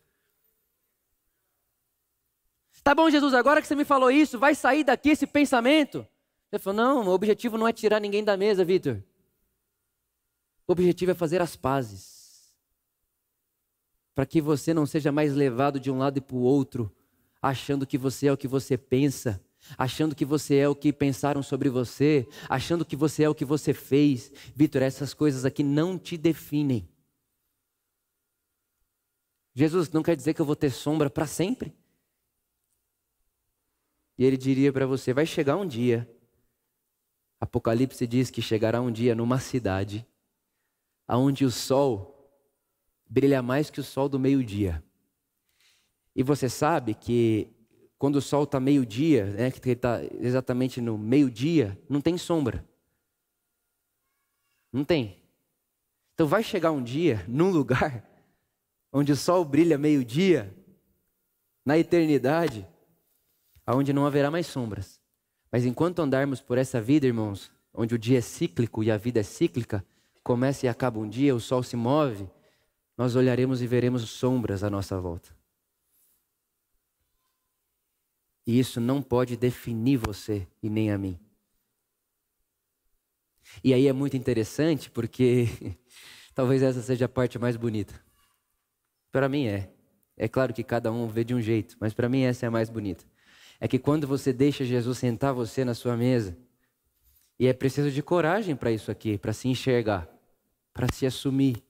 Tá 2.82 2.94
bom, 2.94 3.08
Jesus, 3.08 3.32
agora 3.32 3.62
que 3.62 3.68
você 3.68 3.74
me 3.74 3.84
falou 3.84 4.10
isso, 4.10 4.38
vai 4.38 4.54
sair 4.54 4.84
daqui 4.84 5.10
esse 5.10 5.26
pensamento? 5.26 6.06
Ele 6.52 6.62
falou: 6.62 6.76
Não, 6.76 7.08
o 7.08 7.10
objetivo 7.10 7.56
não 7.56 7.68
é 7.68 7.72
tirar 7.72 8.00
ninguém 8.00 8.24
da 8.24 8.36
mesa, 8.36 8.64
Vitor. 8.64 9.02
O 10.66 10.72
objetivo 10.72 11.12
é 11.12 11.14
fazer 11.14 11.40
as 11.40 11.56
pazes. 11.56 12.54
Para 14.14 14.26
que 14.26 14.40
você 14.40 14.74
não 14.74 14.86
seja 14.86 15.10
mais 15.10 15.34
levado 15.34 15.80
de 15.80 15.90
um 15.90 15.98
lado 15.98 16.18
e 16.18 16.20
para 16.20 16.36
o 16.36 16.40
outro 16.40 16.94
achando 17.40 17.86
que 17.86 17.96
você 17.96 18.26
é 18.26 18.32
o 18.32 18.36
que 18.36 18.46
você 18.46 18.76
pensa, 18.76 19.42
achando 19.78 20.14
que 20.14 20.24
você 20.24 20.56
é 20.56 20.68
o 20.68 20.74
que 20.74 20.92
pensaram 20.92 21.42
sobre 21.42 21.68
você, 21.68 22.26
achando 22.48 22.84
que 22.84 22.96
você 22.96 23.22
é 23.24 23.28
o 23.28 23.34
que 23.34 23.44
você 23.44 23.72
fez. 23.72 24.30
Vitor, 24.54 24.82
essas 24.82 25.14
coisas 25.14 25.44
aqui 25.44 25.62
não 25.62 25.98
te 25.98 26.16
definem. 26.16 26.88
Jesus 29.54 29.90
não 29.90 30.02
quer 30.02 30.16
dizer 30.16 30.34
que 30.34 30.40
eu 30.40 30.46
vou 30.46 30.56
ter 30.56 30.70
sombra 30.70 31.10
para 31.10 31.26
sempre. 31.26 31.74
E 34.16 34.24
ele 34.24 34.36
diria 34.36 34.72
para 34.72 34.86
você: 34.86 35.12
vai 35.12 35.26
chegar 35.26 35.56
um 35.56 35.66
dia. 35.66 36.08
Apocalipse 37.40 38.06
diz 38.06 38.30
que 38.30 38.42
chegará 38.42 38.80
um 38.80 38.92
dia 38.92 39.14
numa 39.14 39.40
cidade 39.40 40.06
aonde 41.08 41.44
o 41.44 41.50
sol 41.50 42.30
brilha 43.08 43.42
mais 43.42 43.70
que 43.70 43.80
o 43.80 43.84
sol 43.84 44.08
do 44.08 44.20
meio-dia. 44.20 44.84
E 46.14 46.22
você 46.22 46.48
sabe 46.48 46.94
que 46.94 47.50
quando 47.98 48.16
o 48.16 48.22
sol 48.22 48.44
está 48.44 48.60
meio-dia, 48.60 49.26
né, 49.26 49.50
que 49.50 49.70
está 49.70 50.02
exatamente 50.20 50.80
no 50.80 50.96
meio-dia, 50.96 51.76
não 51.88 52.00
tem 52.00 52.16
sombra. 52.16 52.64
Não 54.72 54.84
tem. 54.84 55.20
Então 56.14 56.26
vai 56.28 56.42
chegar 56.42 56.70
um 56.70 56.82
dia, 56.82 57.24
num 57.26 57.50
lugar, 57.50 58.08
onde 58.92 59.10
o 59.10 59.16
sol 59.16 59.44
brilha 59.44 59.76
meio-dia, 59.76 60.54
na 61.64 61.78
eternidade, 61.78 62.68
aonde 63.66 63.92
não 63.92 64.06
haverá 64.06 64.30
mais 64.30 64.46
sombras. 64.46 64.99
Mas 65.50 65.64
enquanto 65.64 66.00
andarmos 66.00 66.40
por 66.40 66.58
essa 66.58 66.80
vida, 66.80 67.06
irmãos, 67.06 67.50
onde 67.74 67.94
o 67.94 67.98
dia 67.98 68.18
é 68.18 68.20
cíclico 68.20 68.82
e 68.82 68.90
a 68.90 68.96
vida 68.96 69.20
é 69.20 69.22
cíclica, 69.22 69.84
começa 70.22 70.66
e 70.66 70.68
acaba 70.68 70.98
um 70.98 71.08
dia, 71.08 71.34
o 71.34 71.40
sol 71.40 71.62
se 71.62 71.76
move, 71.76 72.28
nós 72.96 73.16
olharemos 73.16 73.62
e 73.62 73.66
veremos 73.66 74.02
sombras 74.08 74.62
à 74.62 74.70
nossa 74.70 75.00
volta. 75.00 75.34
E 78.46 78.58
isso 78.58 78.80
não 78.80 79.02
pode 79.02 79.36
definir 79.36 79.96
você 79.96 80.46
e 80.62 80.68
nem 80.68 80.90
a 80.90 80.98
mim. 80.98 81.18
E 83.62 83.74
aí 83.74 83.86
é 83.86 83.92
muito 83.92 84.16
interessante 84.16 84.90
porque 84.90 85.46
talvez 86.34 86.62
essa 86.62 86.82
seja 86.82 87.06
a 87.06 87.08
parte 87.08 87.38
mais 87.38 87.56
bonita. 87.56 87.94
Para 89.10 89.28
mim 89.28 89.46
é. 89.46 89.72
É 90.16 90.28
claro 90.28 90.52
que 90.52 90.62
cada 90.62 90.92
um 90.92 91.08
vê 91.08 91.24
de 91.24 91.34
um 91.34 91.40
jeito, 91.40 91.76
mas 91.80 91.94
para 91.94 92.08
mim 92.08 92.22
essa 92.22 92.44
é 92.44 92.48
a 92.48 92.50
mais 92.50 92.68
bonita. 92.68 93.04
É 93.60 93.68
que 93.68 93.78
quando 93.78 94.06
você 94.06 94.32
deixa 94.32 94.64
Jesus 94.64 94.98
sentar 94.98 95.34
você 95.34 95.64
na 95.64 95.74
sua 95.74 95.96
mesa, 95.96 96.36
e 97.38 97.46
é 97.46 97.52
preciso 97.52 97.90
de 97.90 98.02
coragem 98.02 98.56
para 98.56 98.72
isso 98.72 98.90
aqui, 98.90 99.18
para 99.18 99.32
se 99.32 99.48
enxergar, 99.48 100.08
para 100.72 100.86
se 100.92 101.04
assumir 101.04 101.62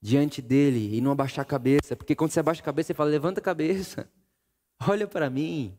diante 0.00 0.40
dele 0.40 0.96
e 0.96 1.00
não 1.00 1.10
abaixar 1.10 1.42
a 1.42 1.46
cabeça, 1.46 1.96
porque 1.96 2.14
quando 2.14 2.30
você 2.30 2.40
abaixa 2.40 2.60
a 2.60 2.64
cabeça, 2.64 2.88
você 2.88 2.94
fala: 2.94 3.10
levanta 3.10 3.40
a 3.40 3.42
cabeça. 3.42 4.08
Olha 4.88 5.06
para 5.06 5.28
mim. 5.28 5.76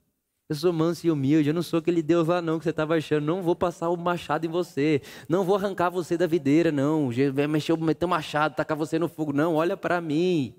Eu 0.49 0.55
sou 0.55 0.71
manso 0.71 1.05
e 1.05 1.11
humilde, 1.11 1.49
eu 1.49 1.53
não 1.53 1.61
sou 1.61 1.79
aquele 1.79 2.01
Deus 2.01 2.29
lá 2.29 2.41
não 2.41 2.57
que 2.57 2.63
você 2.63 2.69
estava 2.69 2.95
achando. 2.95 3.25
Não 3.25 3.41
vou 3.41 3.53
passar 3.53 3.89
o 3.89 3.97
machado 3.97 4.45
em 4.45 4.49
você. 4.49 5.01
Não 5.27 5.43
vou 5.43 5.57
arrancar 5.57 5.89
você 5.89 6.17
da 6.17 6.25
videira, 6.25 6.71
não. 6.71 7.09
Mexer, 7.49 7.77
meter 7.77 8.05
o 8.05 8.07
machado, 8.07 8.55
tacar 8.55 8.77
você 8.77 8.97
no 8.97 9.09
fogo. 9.09 9.33
Não, 9.33 9.55
olha 9.55 9.75
para 9.75 9.99
mim. 9.99 10.55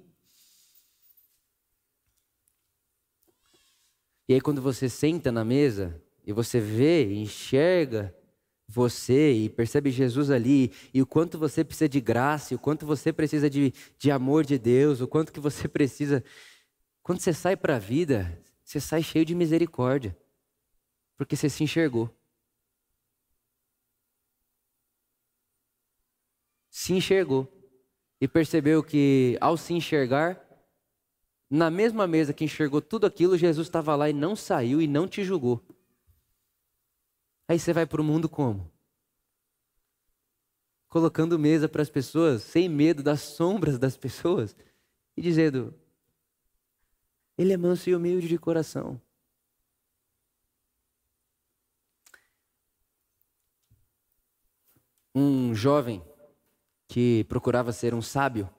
E 4.29 4.35
aí 4.35 4.41
quando 4.41 4.61
você 4.61 4.89
senta 4.89 5.33
na 5.33 5.45
mesa 5.45 6.01
e 6.27 6.33
você 6.33 6.61
vê, 6.61 7.13
enxerga 7.15 8.15
você 8.67 9.33
e 9.33 9.49
percebe 9.49 9.91
Jesus 9.91 10.31
ali 10.31 10.71
e 10.93 11.01
o 11.01 11.07
quanto 11.07 11.39
você 11.39 11.65
precisa 11.65 11.89
de 11.89 12.01
graça, 12.01 12.55
o 12.55 12.59
quanto 12.59 12.85
você 12.85 13.13
precisa 13.13 13.49
de, 13.49 13.73
de 13.97 14.11
amor 14.11 14.45
de 14.45 14.59
Deus, 14.59 15.01
o 15.01 15.09
quanto 15.09 15.33
que 15.33 15.41
você 15.41 15.67
precisa 15.67 16.23
quando 17.09 17.21
você 17.21 17.33
sai 17.33 17.57
para 17.57 17.77
a 17.77 17.79
vida, 17.79 18.39
você 18.63 18.79
sai 18.79 19.03
cheio 19.03 19.25
de 19.25 19.35
misericórdia, 19.35 20.15
porque 21.17 21.35
você 21.35 21.49
se 21.49 21.65
enxergou. 21.65 22.15
Se 26.69 26.93
enxergou 26.93 27.51
e 28.21 28.29
percebeu 28.29 28.83
que 28.85 29.39
ao 29.41 29.57
se 29.57 29.73
enxergar, 29.73 30.39
na 31.51 31.71
mesma 31.71 32.07
mesa 32.07 32.33
que 32.33 32.45
enxergou 32.45 32.81
tudo 32.81 33.07
aquilo, 33.07 33.37
Jesus 33.37 33.67
estava 33.67 33.97
lá 33.97 34.11
e 34.11 34.13
não 34.13 34.37
saiu 34.37 34.81
e 34.83 34.87
não 34.87 35.09
te 35.09 35.25
julgou. 35.25 35.65
Aí 37.49 37.59
você 37.59 37.73
vai 37.73 37.87
para 37.87 38.01
o 38.01 38.05
mundo 38.05 38.29
como? 38.29 38.71
Colocando 40.89 41.39
mesa 41.39 41.69
para 41.69 41.83
as 41.83 41.91
pessoas, 41.91 42.43
sem 42.43 42.69
medo 42.69 43.03
das 43.03 43.21
sombras 43.21 43.79
das 43.79 43.97
pessoas, 43.97 44.55
e 45.17 45.23
dizendo: 45.23 45.75
ele 47.39 47.53
é 47.53 47.57
manso 47.57 47.89
e 47.89 47.95
humilde 47.95 48.27
de 48.27 48.37
coração. 48.37 49.01
Um 55.15 55.55
jovem 55.55 56.05
que 56.87 57.25
procurava 57.25 57.73
ser 57.73 57.95
um 57.95 58.03
sábio, 58.03 58.51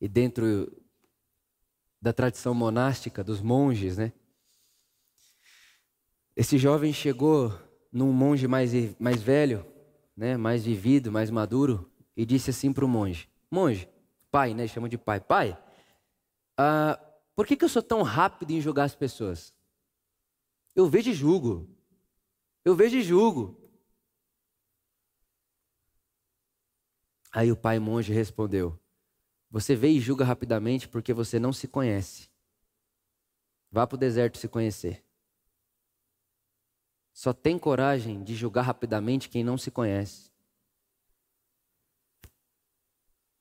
e 0.00 0.08
dentro 0.08 0.81
da 2.02 2.12
tradição 2.12 2.52
monástica 2.52 3.22
dos 3.22 3.40
monges, 3.40 3.96
né? 3.96 4.12
Esse 6.34 6.58
jovem 6.58 6.92
chegou 6.92 7.56
num 7.92 8.12
monge 8.12 8.48
mais, 8.48 8.72
mais 8.98 9.22
velho, 9.22 9.64
né, 10.16 10.36
mais 10.36 10.64
vivido, 10.64 11.12
mais 11.12 11.30
maduro, 11.30 11.88
e 12.16 12.26
disse 12.26 12.50
assim 12.50 12.72
para 12.72 12.84
o 12.84 12.88
monge: 12.88 13.28
Monge, 13.48 13.88
pai, 14.32 14.52
né? 14.52 14.66
Chama 14.66 14.88
de 14.88 14.98
pai. 14.98 15.20
Pai, 15.20 15.56
ah, 16.58 17.00
por 17.36 17.46
que, 17.46 17.56
que 17.56 17.64
eu 17.64 17.68
sou 17.68 17.82
tão 17.82 18.02
rápido 18.02 18.50
em 18.50 18.60
julgar 18.60 18.84
as 18.84 18.96
pessoas? 18.96 19.54
Eu 20.74 20.88
vejo 20.88 21.10
e 21.10 21.14
julgo. 21.14 21.70
Eu 22.64 22.74
vejo 22.74 22.96
e 22.96 23.02
julgo. 23.02 23.56
Aí 27.30 27.52
o 27.52 27.56
pai 27.56 27.78
monge 27.78 28.12
respondeu: 28.12 28.81
Você 29.52 29.76
vê 29.76 29.88
e 29.90 30.00
julga 30.00 30.24
rapidamente 30.24 30.88
porque 30.88 31.12
você 31.12 31.38
não 31.38 31.52
se 31.52 31.68
conhece. 31.68 32.30
Vá 33.70 33.86
para 33.86 33.96
o 33.96 33.98
deserto 33.98 34.38
se 34.38 34.48
conhecer. 34.48 35.04
Só 37.12 37.34
tem 37.34 37.58
coragem 37.58 38.24
de 38.24 38.34
julgar 38.34 38.62
rapidamente 38.62 39.28
quem 39.28 39.44
não 39.44 39.58
se 39.58 39.70
conhece. 39.70 40.30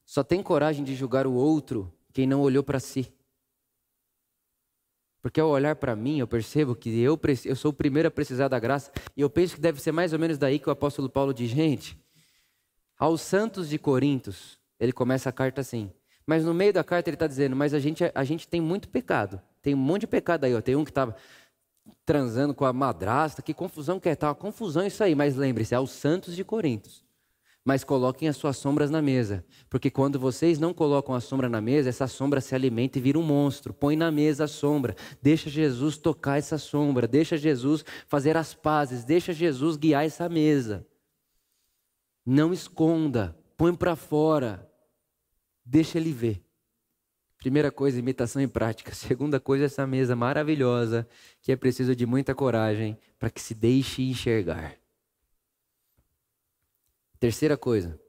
Só 0.05 0.21
tem 0.21 0.43
coragem 0.43 0.83
de 0.83 0.93
julgar 0.95 1.25
o 1.25 1.31
outro 1.31 1.89
quem 2.11 2.27
não 2.27 2.41
olhou 2.41 2.61
para 2.61 2.81
si. 2.81 3.09
Porque 5.21 5.39
ao 5.39 5.47
olhar 5.47 5.77
para 5.77 5.95
mim, 5.95 6.19
eu 6.19 6.27
percebo 6.27 6.75
que 6.75 6.89
eu, 6.99 7.17
eu 7.45 7.55
sou 7.55 7.71
o 7.71 7.73
primeiro 7.73 8.09
a 8.09 8.11
precisar 8.11 8.49
da 8.49 8.59
graça. 8.59 8.91
E 9.15 9.21
eu 9.21 9.29
penso 9.29 9.55
que 9.55 9.61
deve 9.61 9.81
ser 9.81 9.93
mais 9.93 10.11
ou 10.11 10.19
menos 10.19 10.37
daí 10.37 10.59
que 10.59 10.67
o 10.67 10.73
apóstolo 10.73 11.09
Paulo 11.09 11.33
diz: 11.33 11.49
gente, 11.49 11.97
aos 12.97 13.21
santos 13.21 13.69
de 13.69 13.79
Corintos, 13.79 14.59
ele 14.77 14.91
começa 14.91 15.29
a 15.29 15.31
carta 15.31 15.61
assim. 15.61 15.89
Mas 16.25 16.45
no 16.45 16.53
meio 16.53 16.73
da 16.73 16.83
carta 16.83 17.09
ele 17.09 17.15
está 17.15 17.27
dizendo: 17.27 17.55
mas 17.55 17.73
a 17.73 17.79
gente, 17.79 18.03
a 18.13 18.23
gente 18.23 18.47
tem 18.47 18.61
muito 18.61 18.89
pecado. 18.89 19.41
Tem 19.61 19.73
um 19.73 19.77
monte 19.77 20.01
de 20.01 20.07
pecado 20.07 20.45
aí. 20.45 20.55
Ó. 20.55 20.61
Tem 20.61 20.75
um 20.75 20.83
que 20.83 20.91
estava 20.91 21.15
transando 22.05 22.53
com 22.53 22.65
a 22.65 22.73
madrasta. 22.73 23.41
Que 23.41 23.53
confusão 23.53 23.99
que 23.99 24.09
é? 24.09 24.15
Tá 24.15 24.29
uma 24.29 24.35
confusão 24.35 24.85
isso 24.85 25.03
aí. 25.03 25.15
Mas 25.15 25.35
lembre-se, 25.35 25.75
aos 25.75 25.91
santos 25.91 26.35
de 26.35 26.43
Corintos 26.43 27.03
mas 27.63 27.83
coloquem 27.83 28.27
as 28.27 28.37
suas 28.37 28.57
sombras 28.57 28.89
na 28.89 29.01
mesa. 29.01 29.45
Porque 29.69 29.91
quando 29.91 30.19
vocês 30.19 30.57
não 30.57 30.73
colocam 30.73 31.13
a 31.13 31.21
sombra 31.21 31.47
na 31.47 31.61
mesa, 31.61 31.89
essa 31.89 32.07
sombra 32.07 32.41
se 32.41 32.55
alimenta 32.55 32.97
e 32.97 33.01
vira 33.01 33.19
um 33.19 33.23
monstro. 33.23 33.73
Põe 33.73 33.95
na 33.95 34.11
mesa 34.11 34.45
a 34.45 34.47
sombra. 34.47 34.95
Deixa 35.21 35.49
Jesus 35.49 35.97
tocar 35.97 36.39
essa 36.39 36.57
sombra. 36.57 37.07
Deixa 37.07 37.37
Jesus 37.37 37.85
fazer 38.07 38.35
as 38.35 38.53
pazes. 38.53 39.03
Deixa 39.03 39.31
Jesus 39.31 39.77
guiar 39.77 40.05
essa 40.05 40.27
mesa. 40.27 40.85
Não 42.25 42.51
esconda. 42.51 43.37
Põe 43.55 43.75
para 43.75 43.95
fora. 43.95 44.67
Deixa 45.65 45.97
ele 45.97 46.11
ver. 46.11 46.43
Primeira 47.37 47.71
coisa, 47.71 47.97
imitação 47.97 48.41
em 48.41 48.47
prática. 48.47 48.93
Segunda 48.95 49.39
coisa, 49.39 49.65
essa 49.65 49.87
mesa 49.87 50.15
maravilhosa, 50.15 51.07
que 51.41 51.51
é 51.51 51.55
preciso 51.55 51.95
de 51.95 52.05
muita 52.05 52.35
coragem 52.35 52.97
para 53.17 53.29
que 53.29 53.41
se 53.41 53.55
deixe 53.55 54.03
enxergar. 54.03 54.77
Terceira 57.19 57.57
coisa. 57.57 57.99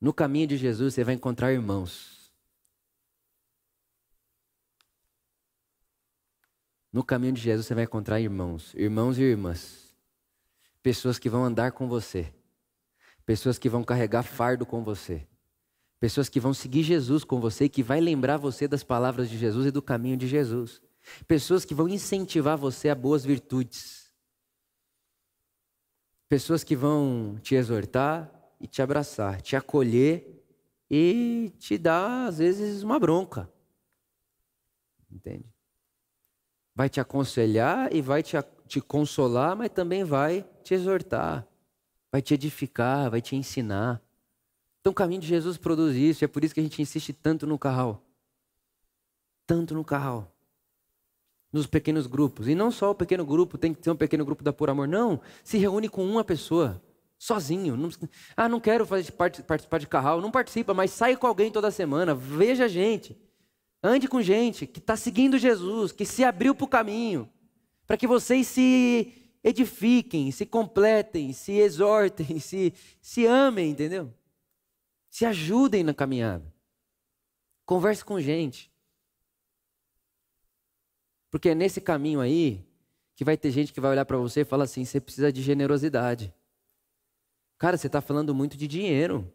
No 0.00 0.12
caminho 0.12 0.46
de 0.46 0.56
Jesus 0.56 0.94
você 0.94 1.02
vai 1.02 1.14
encontrar 1.14 1.52
irmãos. 1.52 2.32
No 6.92 7.04
caminho 7.04 7.32
de 7.32 7.40
Jesus 7.40 7.66
você 7.66 7.74
vai 7.74 7.84
encontrar 7.84 8.20
irmãos, 8.20 8.72
irmãos 8.74 9.18
e 9.18 9.22
irmãs. 9.22 9.94
Pessoas 10.82 11.18
que 11.18 11.28
vão 11.28 11.44
andar 11.44 11.72
com 11.72 11.88
você. 11.88 12.32
Pessoas 13.24 13.58
que 13.58 13.68
vão 13.68 13.82
carregar 13.82 14.22
fardo 14.22 14.64
com 14.64 14.84
você. 14.84 15.26
Pessoas 15.98 16.28
que 16.28 16.38
vão 16.38 16.52
seguir 16.52 16.82
Jesus 16.82 17.24
com 17.24 17.40
você 17.40 17.64
e 17.64 17.68
que 17.68 17.82
vai 17.82 18.00
lembrar 18.00 18.36
você 18.36 18.68
das 18.68 18.84
palavras 18.84 19.30
de 19.30 19.38
Jesus 19.38 19.66
e 19.66 19.70
do 19.70 19.80
caminho 19.80 20.16
de 20.16 20.28
Jesus. 20.28 20.82
Pessoas 21.26 21.64
que 21.64 21.74
vão 21.74 21.88
incentivar 21.88 22.56
você 22.58 22.88
a 22.88 22.94
boas 22.94 23.24
virtudes. 23.24 24.12
Pessoas 26.28 26.64
que 26.64 26.76
vão 26.76 27.38
te 27.40 27.54
exortar 27.54 28.30
e 28.60 28.66
te 28.66 28.82
abraçar, 28.82 29.40
te 29.40 29.56
acolher 29.56 30.44
e 30.90 31.52
te 31.58 31.78
dar, 31.78 32.26
às 32.26 32.38
vezes, 32.38 32.82
uma 32.82 32.98
bronca. 32.98 33.50
Entende? 35.10 35.46
Vai 36.74 36.88
te 36.88 37.00
aconselhar 37.00 37.94
e 37.94 38.02
vai 38.02 38.22
te, 38.22 38.36
te 38.66 38.80
consolar, 38.80 39.56
mas 39.56 39.70
também 39.70 40.04
vai 40.04 40.42
te 40.62 40.74
exortar, 40.74 41.46
vai 42.10 42.20
te 42.20 42.34
edificar, 42.34 43.10
vai 43.10 43.22
te 43.22 43.34
ensinar. 43.34 44.02
Então, 44.86 44.92
o 44.92 44.94
caminho 44.94 45.20
de 45.20 45.26
Jesus 45.26 45.58
produz 45.58 45.96
isso, 45.96 46.24
é 46.24 46.28
por 46.28 46.44
isso 46.44 46.54
que 46.54 46.60
a 46.60 46.62
gente 46.62 46.80
insiste 46.80 47.12
tanto 47.12 47.44
no 47.44 47.58
carro. 47.58 48.00
Tanto 49.44 49.74
no 49.74 49.84
carro 49.84 50.30
nos 51.52 51.66
pequenos 51.66 52.06
grupos. 52.06 52.46
E 52.46 52.54
não 52.54 52.70
só 52.70 52.92
o 52.92 52.94
pequeno 52.94 53.26
grupo 53.26 53.58
tem 53.58 53.74
que 53.74 53.80
ter 53.80 53.90
um 53.90 53.96
pequeno 53.96 54.24
grupo 54.24 54.44
da 54.44 54.52
Por 54.52 54.70
Amor, 54.70 54.86
não. 54.86 55.20
Se 55.42 55.58
reúne 55.58 55.88
com 55.88 56.04
uma 56.04 56.22
pessoa, 56.22 56.80
sozinho. 57.18 57.76
Não, 57.76 57.90
ah, 58.36 58.48
não 58.48 58.60
quero 58.60 58.86
fazer 58.86 59.10
participar 59.10 59.78
de 59.78 59.88
carral. 59.88 60.20
Não 60.20 60.30
participa, 60.30 60.72
mas 60.72 60.92
sai 60.92 61.16
com 61.16 61.26
alguém 61.26 61.50
toda 61.50 61.72
semana. 61.72 62.14
Veja 62.14 62.68
gente. 62.68 63.20
Ande 63.82 64.06
com 64.06 64.22
gente 64.22 64.68
que 64.68 64.78
está 64.78 64.94
seguindo 64.94 65.36
Jesus, 65.36 65.90
que 65.90 66.04
se 66.04 66.22
abriu 66.22 66.54
para 66.54 66.64
o 66.64 66.68
caminho. 66.68 67.28
Para 67.88 67.96
que 67.96 68.06
vocês 68.06 68.46
se 68.46 69.12
edifiquem, 69.42 70.30
se 70.30 70.46
completem, 70.46 71.32
se 71.32 71.54
exortem, 71.54 72.38
se, 72.38 72.72
se 73.02 73.26
amem, 73.26 73.72
entendeu? 73.72 74.14
Se 75.16 75.24
ajudem 75.24 75.82
na 75.82 75.94
caminhada. 75.94 76.44
Converse 77.64 78.04
com 78.04 78.20
gente. 78.20 78.70
Porque 81.30 81.48
é 81.48 81.54
nesse 81.54 81.80
caminho 81.80 82.20
aí 82.20 82.62
que 83.14 83.24
vai 83.24 83.34
ter 83.34 83.50
gente 83.50 83.72
que 83.72 83.80
vai 83.80 83.92
olhar 83.92 84.04
para 84.04 84.18
você 84.18 84.42
e 84.42 84.44
falar 84.44 84.64
assim: 84.64 84.84
você 84.84 85.00
precisa 85.00 85.32
de 85.32 85.40
generosidade. 85.40 86.34
Cara, 87.56 87.78
você 87.78 87.86
está 87.86 88.02
falando 88.02 88.34
muito 88.34 88.58
de 88.58 88.68
dinheiro. 88.68 89.26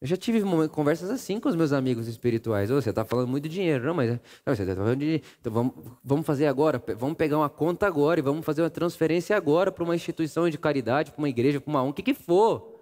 Eu 0.00 0.08
já 0.08 0.16
tive 0.16 0.40
conversas 0.68 1.10
assim 1.10 1.38
com 1.38 1.50
os 1.50 1.54
meus 1.54 1.74
amigos 1.74 2.08
espirituais. 2.08 2.70
Oh, 2.70 2.80
você 2.80 2.88
está 2.88 3.04
falando 3.04 3.28
muito 3.28 3.46
de 3.46 3.54
dinheiro. 3.56 3.84
Não, 3.84 3.92
mas 3.92 4.12
não, 4.12 4.56
você 4.56 4.62
está 4.62 4.74
falando 4.74 5.00
de. 5.00 5.22
Então 5.38 5.52
vamos, 5.52 5.74
vamos 6.02 6.24
fazer 6.24 6.46
agora. 6.46 6.82
Vamos 6.96 7.18
pegar 7.18 7.36
uma 7.36 7.50
conta 7.50 7.86
agora 7.86 8.18
e 8.18 8.22
vamos 8.22 8.46
fazer 8.46 8.62
uma 8.62 8.70
transferência 8.70 9.36
agora 9.36 9.70
para 9.70 9.84
uma 9.84 9.94
instituição 9.94 10.48
de 10.48 10.56
caridade, 10.56 11.10
para 11.10 11.18
uma 11.18 11.28
igreja, 11.28 11.60
para 11.60 11.68
uma 11.68 11.82
um, 11.82 11.90
o 11.90 11.92
que, 11.92 12.02
que 12.02 12.14
for. 12.14 12.77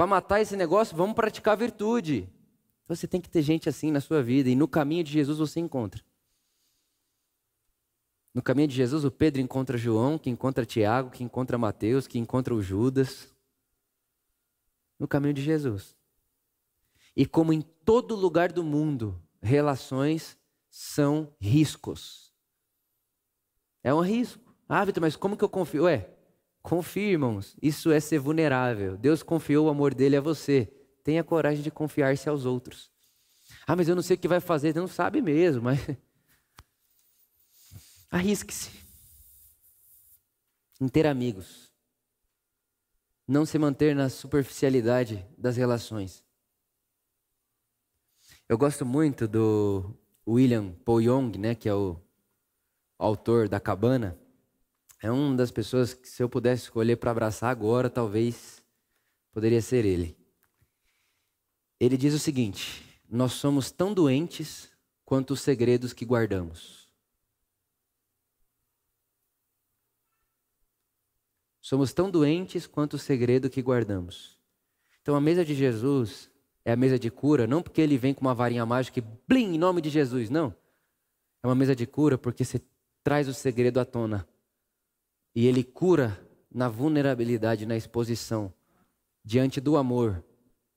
Para 0.00 0.06
matar 0.06 0.40
esse 0.40 0.56
negócio, 0.56 0.96
vamos 0.96 1.14
praticar 1.14 1.54
virtude. 1.58 2.26
Você 2.88 3.06
tem 3.06 3.20
que 3.20 3.28
ter 3.28 3.42
gente 3.42 3.68
assim 3.68 3.90
na 3.90 4.00
sua 4.00 4.22
vida 4.22 4.48
e 4.48 4.56
no 4.56 4.66
caminho 4.66 5.04
de 5.04 5.12
Jesus 5.12 5.36
você 5.36 5.60
encontra. 5.60 6.02
No 8.32 8.40
caminho 8.40 8.68
de 8.68 8.74
Jesus, 8.74 9.04
o 9.04 9.10
Pedro 9.10 9.42
encontra 9.42 9.76
João, 9.76 10.16
que 10.16 10.30
encontra 10.30 10.64
Tiago, 10.64 11.10
que 11.10 11.22
encontra 11.22 11.58
Mateus, 11.58 12.06
que 12.06 12.18
encontra 12.18 12.54
o 12.54 12.62
Judas. 12.62 13.28
No 14.98 15.06
caminho 15.06 15.34
de 15.34 15.42
Jesus. 15.42 15.94
E 17.14 17.26
como 17.26 17.52
em 17.52 17.60
todo 17.60 18.16
lugar 18.16 18.50
do 18.52 18.64
mundo, 18.64 19.20
relações 19.42 20.34
são 20.70 21.30
riscos. 21.38 22.32
É 23.84 23.92
um 23.92 24.00
risco. 24.00 24.42
Ah, 24.66 24.82
Vitor, 24.82 25.02
mas 25.02 25.14
como 25.14 25.36
que 25.36 25.44
eu 25.44 25.48
confio? 25.50 25.84
Ué, 25.84 26.08
confia, 26.62 27.12
irmãos. 27.12 27.56
Isso 27.60 27.90
é 27.90 28.00
ser 28.00 28.18
vulnerável. 28.18 28.96
Deus 28.96 29.22
confiou 29.22 29.66
o 29.66 29.70
amor 29.70 29.94
dele 29.94 30.16
a 30.16 30.20
você. 30.20 30.70
Tenha 31.02 31.24
coragem 31.24 31.62
de 31.62 31.70
confiar-se 31.70 32.28
aos 32.28 32.44
outros. 32.44 32.90
Ah, 33.66 33.74
mas 33.74 33.88
eu 33.88 33.94
não 33.94 34.02
sei 34.02 34.16
o 34.16 34.18
que 34.18 34.28
vai 34.28 34.40
fazer. 34.40 34.74
Não 34.74 34.86
sabe 34.86 35.20
mesmo, 35.20 35.62
mas. 35.62 35.80
Arrisque-se. 38.10 38.70
Em 40.80 40.88
ter 40.88 41.06
amigos. 41.06 41.70
Não 43.26 43.46
se 43.46 43.58
manter 43.58 43.94
na 43.94 44.08
superficialidade 44.08 45.24
das 45.38 45.56
relações. 45.56 46.24
Eu 48.48 48.58
gosto 48.58 48.84
muito 48.84 49.28
do 49.28 49.96
William 50.26 50.72
Paul 50.84 51.00
Young, 51.00 51.38
né, 51.38 51.54
que 51.54 51.68
é 51.68 51.74
o 51.74 52.00
autor 52.98 53.48
da 53.48 53.60
Cabana. 53.60 54.18
É 55.02 55.10
uma 55.10 55.34
das 55.34 55.50
pessoas 55.50 55.94
que, 55.94 56.06
se 56.06 56.22
eu 56.22 56.28
pudesse 56.28 56.64
escolher 56.64 56.96
para 56.96 57.10
abraçar 57.10 57.50
agora, 57.50 57.88
talvez 57.88 58.62
poderia 59.32 59.62
ser 59.62 59.84
ele. 59.84 60.16
Ele 61.78 61.96
diz 61.96 62.12
o 62.12 62.18
seguinte: 62.18 62.84
Nós 63.08 63.32
somos 63.32 63.70
tão 63.70 63.94
doentes 63.94 64.70
quanto 65.04 65.32
os 65.32 65.40
segredos 65.40 65.94
que 65.94 66.04
guardamos. 66.04 66.90
Somos 71.60 71.92
tão 71.92 72.10
doentes 72.10 72.66
quanto 72.66 72.94
o 72.94 72.98
segredo 72.98 73.48
que 73.48 73.62
guardamos. 73.62 74.38
Então 75.00 75.14
a 75.14 75.20
mesa 75.20 75.44
de 75.44 75.54
Jesus 75.54 76.30
é 76.64 76.72
a 76.72 76.76
mesa 76.76 76.98
de 76.98 77.10
cura, 77.10 77.46
não 77.46 77.62
porque 77.62 77.80
ele 77.80 77.96
vem 77.96 78.12
com 78.12 78.20
uma 78.20 78.34
varinha 78.34 78.66
mágica 78.66 78.98
e 78.98 79.02
blim, 79.26 79.54
em 79.54 79.58
nome 79.58 79.80
de 79.80 79.88
Jesus, 79.88 80.28
não. 80.28 80.54
É 81.42 81.46
uma 81.46 81.54
mesa 81.54 81.74
de 81.74 81.86
cura 81.86 82.18
porque 82.18 82.44
você 82.44 82.60
traz 83.02 83.28
o 83.28 83.32
segredo 83.32 83.80
à 83.80 83.84
tona. 83.84 84.28
E 85.34 85.46
ele 85.46 85.62
cura 85.62 86.20
na 86.50 86.68
vulnerabilidade, 86.68 87.64
na 87.64 87.76
exposição, 87.76 88.52
diante 89.24 89.60
do 89.60 89.76
amor, 89.76 90.24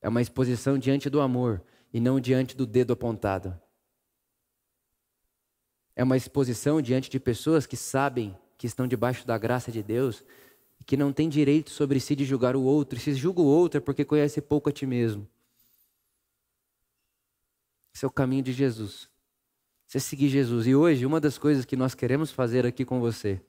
é 0.01 0.10
uma 0.10 0.22
exposição 0.22 0.78
diante 0.78 1.10
do 1.10 1.22
amor 1.22 1.64
e 1.91 1.99
não 1.99 2.20
diante 2.20 2.56
do 2.56 2.66
dedo 2.66 2.93
apontado. 2.93 3.60
É 5.95 6.04
uma 6.04 6.18
exposição 6.18 6.82
diante 6.82 7.10
de 7.10 7.20
pessoas 7.20 7.66
que 7.66 7.78
sabem 7.78 8.38
que 8.58 8.68
estão 8.68 8.88
debaixo 8.88 9.26
da 9.26 9.38
graça 9.38 9.72
de 9.72 9.82
Deus 9.82 10.24
e 10.80 10.84
que 10.84 10.97
não 10.97 11.14
têm 11.14 11.30
direito 11.30 11.70
sobre 11.70 11.99
si 11.99 12.16
de 12.16 12.26
julgar 12.26 12.56
o 12.56 12.64
outro. 12.64 12.97
E 12.97 13.01
se 13.01 13.14
julga 13.14 13.41
o 13.41 13.45
outro 13.45 13.78
é 13.78 13.82
porque 13.82 14.04
conhece 14.04 14.41
pouco 14.41 14.70
a 14.70 14.74
ti 14.74 14.86
mesmo. 14.86 15.28
Esse 17.95 18.06
é 18.06 18.08
o 18.08 18.12
caminho 18.12 18.43
de 18.43 18.51
Jesus. 18.51 19.10
Você 19.88 19.99
seguir 19.99 20.28
Jesus. 20.28 20.68
E 20.68 20.76
hoje, 20.76 21.06
uma 21.06 21.22
das 21.22 21.38
coisas 21.38 21.64
que 21.64 21.76
nós 21.76 21.93
queremos 21.93 22.32
fazer 22.32 22.66
aqui 22.66 22.84
com 22.84 22.99
você 22.99 23.39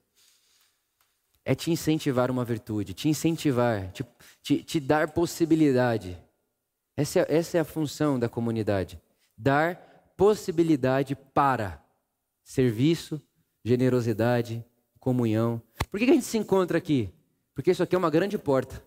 é 1.45 1.53
te 1.53 1.69
incentivar 1.71 2.31
uma 2.31 2.43
virtude, 2.43 2.95
te 2.95 3.07
incentivar, 3.07 3.91
te, 3.91 4.03
te, 4.41 4.63
te 4.63 4.79
dar 4.79 5.11
possibilidade. 5.11 6.17
Essa 6.97 7.19
é, 7.19 7.25
essa 7.29 7.57
é 7.57 7.61
a 7.61 7.65
função 7.65 8.17
da 8.17 8.27
comunidade. 8.27 8.99
Dar 9.37 9.75
possibilidade 10.17 11.15
para 11.15 11.79
serviço, 12.43 13.21
generosidade, 13.63 14.65
comunhão. 14.99 15.61
Por 15.91 15.99
que 15.99 16.05
a 16.05 16.13
gente 16.13 16.25
se 16.25 16.37
encontra 16.37 16.79
aqui? 16.79 17.09
Porque 17.53 17.71
isso 17.71 17.83
aqui 17.83 17.95
é 17.95 17.97
uma 17.97 18.09
grande 18.09 18.37
porta 18.37 18.83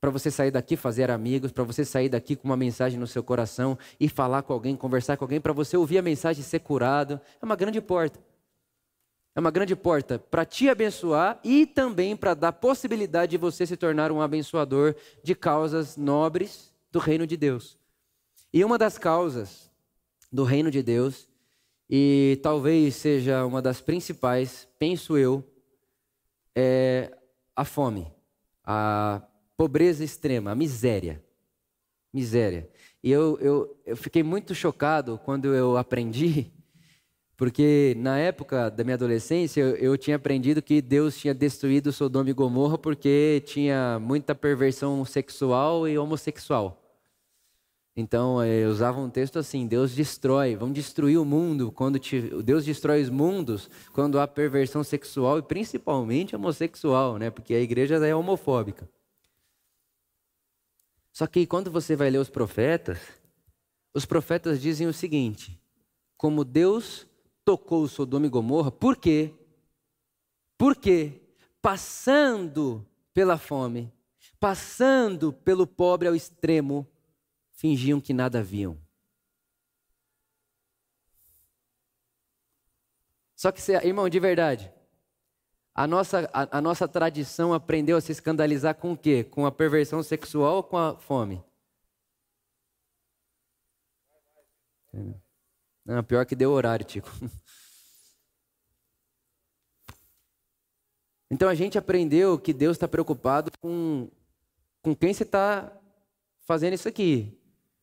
para 0.00 0.10
você 0.10 0.30
sair 0.30 0.52
daqui 0.52 0.76
fazer 0.76 1.10
amigos, 1.10 1.50
para 1.50 1.64
você 1.64 1.84
sair 1.84 2.08
daqui 2.08 2.36
com 2.36 2.46
uma 2.46 2.56
mensagem 2.56 2.96
no 2.96 3.08
seu 3.08 3.24
coração 3.24 3.76
e 3.98 4.08
falar 4.08 4.42
com 4.42 4.52
alguém, 4.52 4.76
conversar 4.76 5.16
com 5.16 5.24
alguém, 5.24 5.40
para 5.40 5.52
você 5.52 5.76
ouvir 5.76 5.98
a 5.98 6.02
mensagem 6.02 6.42
e 6.42 6.44
ser 6.44 6.60
curado. 6.60 7.20
É 7.42 7.44
uma 7.44 7.56
grande 7.56 7.80
porta. 7.80 8.20
É 9.36 9.40
uma 9.40 9.50
grande 9.50 9.76
porta 9.76 10.18
para 10.18 10.46
te 10.46 10.70
abençoar 10.70 11.38
e 11.44 11.66
também 11.66 12.16
para 12.16 12.32
dar 12.32 12.52
possibilidade 12.52 13.32
de 13.32 13.36
você 13.36 13.66
se 13.66 13.76
tornar 13.76 14.10
um 14.10 14.22
abençoador 14.22 14.94
de 15.22 15.34
causas 15.34 15.94
nobres 15.94 16.74
do 16.90 16.98
reino 16.98 17.26
de 17.26 17.36
Deus. 17.36 17.78
E 18.50 18.64
uma 18.64 18.78
das 18.78 18.96
causas 18.96 19.70
do 20.32 20.42
reino 20.42 20.70
de 20.70 20.82
Deus, 20.82 21.28
e 21.88 22.40
talvez 22.42 22.96
seja 22.96 23.44
uma 23.44 23.60
das 23.60 23.78
principais, 23.78 24.66
penso 24.78 25.18
eu, 25.18 25.44
é 26.54 27.14
a 27.54 27.62
fome, 27.62 28.10
a 28.64 29.20
pobreza 29.54 30.02
extrema, 30.02 30.52
a 30.52 30.54
miséria. 30.54 31.22
Miséria. 32.10 32.70
E 33.02 33.10
eu, 33.10 33.38
eu, 33.42 33.82
eu 33.84 33.98
fiquei 33.98 34.22
muito 34.22 34.54
chocado 34.54 35.20
quando 35.22 35.54
eu 35.54 35.76
aprendi, 35.76 36.50
porque 37.36 37.94
na 37.98 38.18
época 38.18 38.70
da 38.70 38.82
minha 38.82 38.94
adolescência 38.94 39.60
eu, 39.60 39.76
eu 39.76 39.98
tinha 39.98 40.16
aprendido 40.16 40.62
que 40.62 40.80
Deus 40.80 41.18
tinha 41.18 41.34
destruído 41.34 41.92
Sodoma 41.92 42.30
e 42.30 42.32
Gomorra 42.32 42.78
porque 42.78 43.42
tinha 43.44 43.98
muita 44.00 44.34
perversão 44.34 45.04
sexual 45.04 45.86
e 45.86 45.98
homossexual. 45.98 46.82
Então 47.94 48.42
eh, 48.42 48.64
eu 48.64 48.70
usava 48.70 49.00
um 49.00 49.10
texto 49.10 49.38
assim: 49.38 49.66
Deus 49.66 49.94
destrói, 49.94 50.54
vamos 50.54 50.74
destruir 50.74 51.18
o 51.18 51.24
mundo 51.24 51.72
quando 51.72 51.98
te, 51.98 52.20
Deus 52.42 52.64
destrói 52.64 53.02
os 53.02 53.10
mundos 53.10 53.70
quando 53.92 54.18
há 54.18 54.26
perversão 54.26 54.82
sexual 54.82 55.38
e 55.38 55.42
principalmente 55.42 56.36
homossexual, 56.36 57.18
né? 57.18 57.30
Porque 57.30 57.54
a 57.54 57.60
igreja 57.60 57.96
é 57.96 58.14
homofóbica. 58.14 58.88
Só 61.12 61.26
que 61.26 61.46
quando 61.46 61.70
você 61.70 61.96
vai 61.96 62.10
ler 62.10 62.18
os 62.18 62.28
profetas, 62.28 62.98
os 63.94 64.04
profetas 64.04 64.60
dizem 64.60 64.86
o 64.86 64.92
seguinte: 64.92 65.58
como 66.18 66.44
Deus 66.44 67.06
tocou 67.46 67.86
Sodoma 67.86 68.26
e 68.26 68.28
Gomorra, 68.28 68.72
por 68.72 68.96
quê? 68.96 69.32
Porque 70.58 71.22
passando 71.62 72.84
pela 73.14 73.38
fome, 73.38 73.92
passando 74.40 75.32
pelo 75.32 75.64
pobre 75.64 76.08
ao 76.08 76.14
extremo, 76.16 76.84
fingiam 77.52 78.00
que 78.00 78.12
nada 78.12 78.42
viam. 78.42 78.76
Só 83.36 83.52
que, 83.52 83.60
irmão, 83.70 84.08
de 84.08 84.18
verdade, 84.18 84.72
a 85.72 85.86
nossa, 85.86 86.28
a, 86.32 86.58
a, 86.58 86.60
nossa 86.60 86.88
tradição 86.88 87.54
aprendeu 87.54 87.96
a 87.96 88.00
se 88.00 88.10
escandalizar 88.10 88.74
com 88.74 88.92
o 88.92 88.96
quê? 88.96 89.22
Com 89.22 89.46
a 89.46 89.52
perversão 89.52 90.02
sexual 90.02 90.56
ou 90.56 90.62
com 90.64 90.78
a 90.78 90.96
fome? 90.96 91.44
Não, 95.86 96.02
pior 96.02 96.26
que 96.26 96.34
deu 96.34 96.50
horário, 96.50 96.84
Tico. 96.84 97.10
Então 101.28 101.48
a 101.48 101.56
gente 101.56 101.76
aprendeu 101.76 102.38
que 102.38 102.52
Deus 102.52 102.76
está 102.76 102.86
preocupado 102.86 103.50
com, 103.58 104.08
com 104.80 104.94
quem 104.94 105.12
você 105.12 105.24
está 105.24 105.76
fazendo 106.46 106.74
isso 106.74 106.86
aqui. 106.86 107.36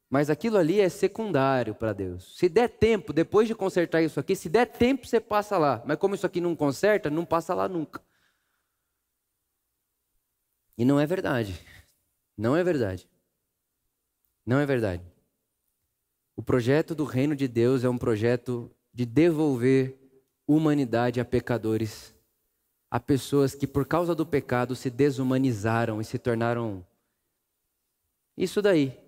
Mas 0.10 0.30
aquilo 0.30 0.58
ali 0.58 0.80
é 0.80 0.88
secundário 0.88 1.76
para 1.76 1.92
Deus. 1.92 2.38
Se 2.38 2.48
der 2.48 2.70
tempo, 2.70 3.12
depois 3.12 3.46
de 3.46 3.54
consertar 3.54 4.02
isso 4.02 4.18
aqui, 4.18 4.34
se 4.34 4.48
der 4.48 4.66
tempo, 4.68 5.06
você 5.06 5.20
passa 5.20 5.58
lá. 5.58 5.84
Mas 5.86 5.98
como 5.98 6.16
isso 6.16 6.26
aqui 6.26 6.40
não 6.40 6.56
conserta, 6.56 7.10
não 7.10 7.26
passa 7.26 7.54
lá 7.54 7.68
nunca. 7.68 8.02
E 10.78 10.86
não 10.86 10.98
é 10.98 11.06
verdade. 11.06 11.60
Não 12.38 12.56
é 12.56 12.64
verdade. 12.64 13.10
Não 14.46 14.58
é 14.58 14.66
verdade. 14.66 15.13
O 16.36 16.42
projeto 16.42 16.96
do 16.96 17.04
reino 17.04 17.36
de 17.36 17.48
Deus 17.48 17.84
é 17.84 17.90
um 17.90 17.98
projeto 17.98 18.72
de 18.94 19.06
devolver 19.06 19.98
humanidade 20.48 21.20
a 21.20 21.26
pecadores, 21.26 22.14
a 22.90 23.00
pessoas 23.00 23.56
que 23.56 23.66
por 23.66 23.86
causa 23.86 24.14
do 24.14 24.26
pecado 24.26 24.76
se 24.76 24.90
desumanizaram 24.90 26.02
e 26.02 26.06
se 26.06 26.18
tornaram 26.18 26.86
isso 28.38 28.62
daí, 28.62 29.00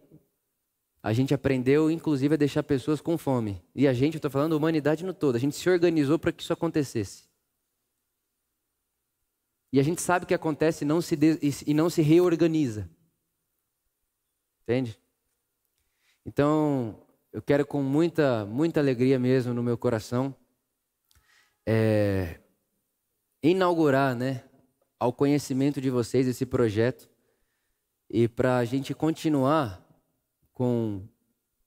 a 1.01 1.13
gente 1.13 1.33
aprendeu, 1.33 1.89
inclusive, 1.89 2.33
a 2.33 2.37
deixar 2.37 2.63
pessoas 2.63 3.01
com 3.01 3.17
fome. 3.17 3.61
E 3.73 3.87
a 3.87 3.93
gente, 3.93 4.15
eu 4.15 4.17
estou 4.17 4.31
falando 4.31 4.53
humanidade 4.53 5.05
no 5.05 5.13
todo, 5.13 5.35
a 5.35 5.39
gente 5.39 5.55
se 5.55 5.69
organizou 5.69 6.17
para 6.17 6.31
que 6.31 6.41
isso 6.41 6.53
acontecesse. 6.53 7.25
E 9.71 9.79
a 9.79 9.83
gente 9.83 10.01
sabe 10.01 10.25
que 10.25 10.33
acontece 10.33 10.83
e 10.83 10.87
não 10.87 11.01
se, 11.01 11.17
e 11.67 11.73
não 11.73 11.89
se 11.89 12.01
reorganiza. 12.01 12.89
Entende? 14.63 14.99
Então, 16.25 17.04
eu 17.35 17.41
quero 17.41 17.65
com 17.65 17.83
muita, 17.83 18.45
muita 18.45 18.79
alegria 18.79 19.19
mesmo 19.19 19.53
no 19.53 19.61
meu 19.61 19.77
coração 19.77 20.33
é, 21.67 22.39
inaugurar, 23.43 24.15
né, 24.15 24.45
ao 24.97 25.11
conhecimento 25.11 25.81
de 25.81 25.89
vocês 25.89 26.29
esse 26.29 26.45
projeto 26.45 27.09
e 28.09 28.29
para 28.29 28.55
a 28.55 28.63
gente 28.63 28.93
continuar 28.93 29.85
com 30.53 31.05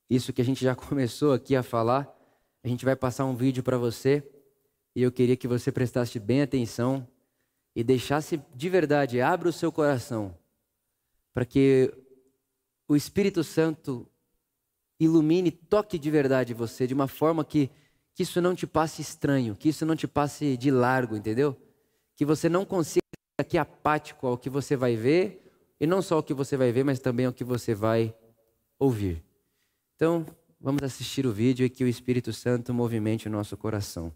isso 0.09 0.33
que 0.33 0.41
a 0.41 0.45
gente 0.45 0.65
já 0.65 0.73
começou 0.89 1.35
aqui 1.35 1.55
a 1.55 1.63
falar. 1.63 2.09
A 2.65 2.69
gente 2.69 2.87
vai 2.87 2.97
passar 2.97 3.27
um 3.27 3.37
vídeo 3.37 3.63
para 3.63 3.77
você 3.77 4.27
e 4.97 5.03
eu 5.03 5.13
queria 5.13 5.37
que 5.37 5.47
você 5.47 5.71
prestasse 5.71 6.19
bem 6.19 6.41
atenção 6.41 7.07
e 7.77 7.85
deixasse 7.85 8.43
de 8.55 8.71
verdade, 8.71 9.21
abra 9.21 9.51
o 9.51 9.53
seu 9.53 9.71
coração 9.71 10.35
para 11.35 11.45
que 11.45 11.93
o 12.89 12.97
Espírito 12.97 13.45
Santo 13.45 14.11
ilumine, 14.99 15.51
toque 15.51 15.99
de 15.99 16.11
verdade 16.11 16.55
você 16.55 16.87
de 16.87 16.95
uma 16.95 17.09
forma 17.09 17.45
que, 17.45 17.71
que 18.15 18.23
isso 18.23 18.41
não 18.41 18.55
te 18.55 18.67
passe 18.67 19.03
estranho, 19.03 19.55
que 19.55 19.69
isso 19.69 19.87
não 19.87 19.95
te 19.95 20.09
passe 20.09 20.57
de 20.57 20.71
largo, 20.71 21.17
entendeu? 21.17 21.57
Que 22.17 22.25
você 22.25 22.49
não 22.49 22.65
consiga 22.65 23.03
aqui 23.41 23.57
apático 23.57 24.27
ao 24.27 24.37
que 24.37 24.51
você 24.51 24.77
vai 24.77 24.97
ver, 24.97 25.45
e 25.81 25.87
não 25.87 26.03
só 26.03 26.19
o 26.19 26.23
que 26.23 26.35
você 26.35 26.57
vai 26.57 26.73
ver, 26.73 26.85
mas 26.85 26.99
também 26.99 27.27
ao 27.27 27.33
que 27.33 27.45
você 27.45 27.75
vai 27.75 28.15
ouvir. 28.79 29.25
Então, 29.95 30.27
vamos 30.61 30.83
assistir 30.83 31.27
o 31.27 31.33
vídeo 31.33 31.65
e 31.65 31.71
que 31.71 31.85
o 31.85 31.89
Espírito 31.89 32.33
Santo 32.33 32.75
movimente 32.75 33.29
o 33.29 33.31
nosso 33.31 33.57
coração. 33.57 34.13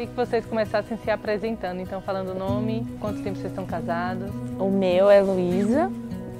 Queria 0.00 0.14
que 0.14 0.16
vocês 0.16 0.46
começassem 0.46 0.96
se 0.96 1.10
apresentando, 1.10 1.78
então 1.78 2.00
falando 2.00 2.30
o 2.30 2.34
nome, 2.34 2.86
quanto 2.98 3.22
tempo 3.22 3.36
vocês 3.36 3.52
estão 3.52 3.66
casados? 3.66 4.30
O 4.58 4.70
meu 4.70 5.10
é 5.10 5.20
Luísa, 5.20 5.92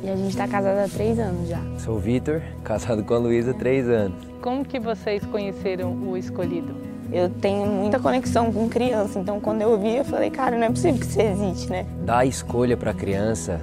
e 0.02 0.08
a 0.08 0.16
gente 0.16 0.30
está 0.30 0.48
casado 0.48 0.78
há 0.78 0.88
três 0.88 1.18
anos 1.18 1.46
já. 1.46 1.60
Sou 1.78 1.96
o 1.96 1.98
Vitor, 1.98 2.40
casado 2.64 3.04
com 3.04 3.12
a 3.12 3.18
Luísa 3.18 3.50
há 3.50 3.54
três 3.54 3.86
anos. 3.86 4.16
Como 4.40 4.64
que 4.64 4.80
vocês 4.80 5.22
conheceram 5.26 5.92
o 5.92 6.16
escolhido? 6.16 6.74
Eu 7.12 7.28
tenho 7.28 7.66
muita 7.66 8.00
conexão 8.00 8.50
com 8.50 8.66
criança, 8.66 9.18
então 9.18 9.38
quando 9.38 9.60
eu 9.60 9.78
vi, 9.78 9.96
eu 9.96 10.06
falei, 10.06 10.30
cara, 10.30 10.56
não 10.56 10.64
é 10.64 10.70
possível 10.70 10.98
que 10.98 11.06
isso 11.06 11.20
existe, 11.20 11.68
né? 11.68 11.84
Dar 12.02 12.24
escolha 12.24 12.78
para 12.78 12.92
a 12.92 12.94
criança 12.94 13.60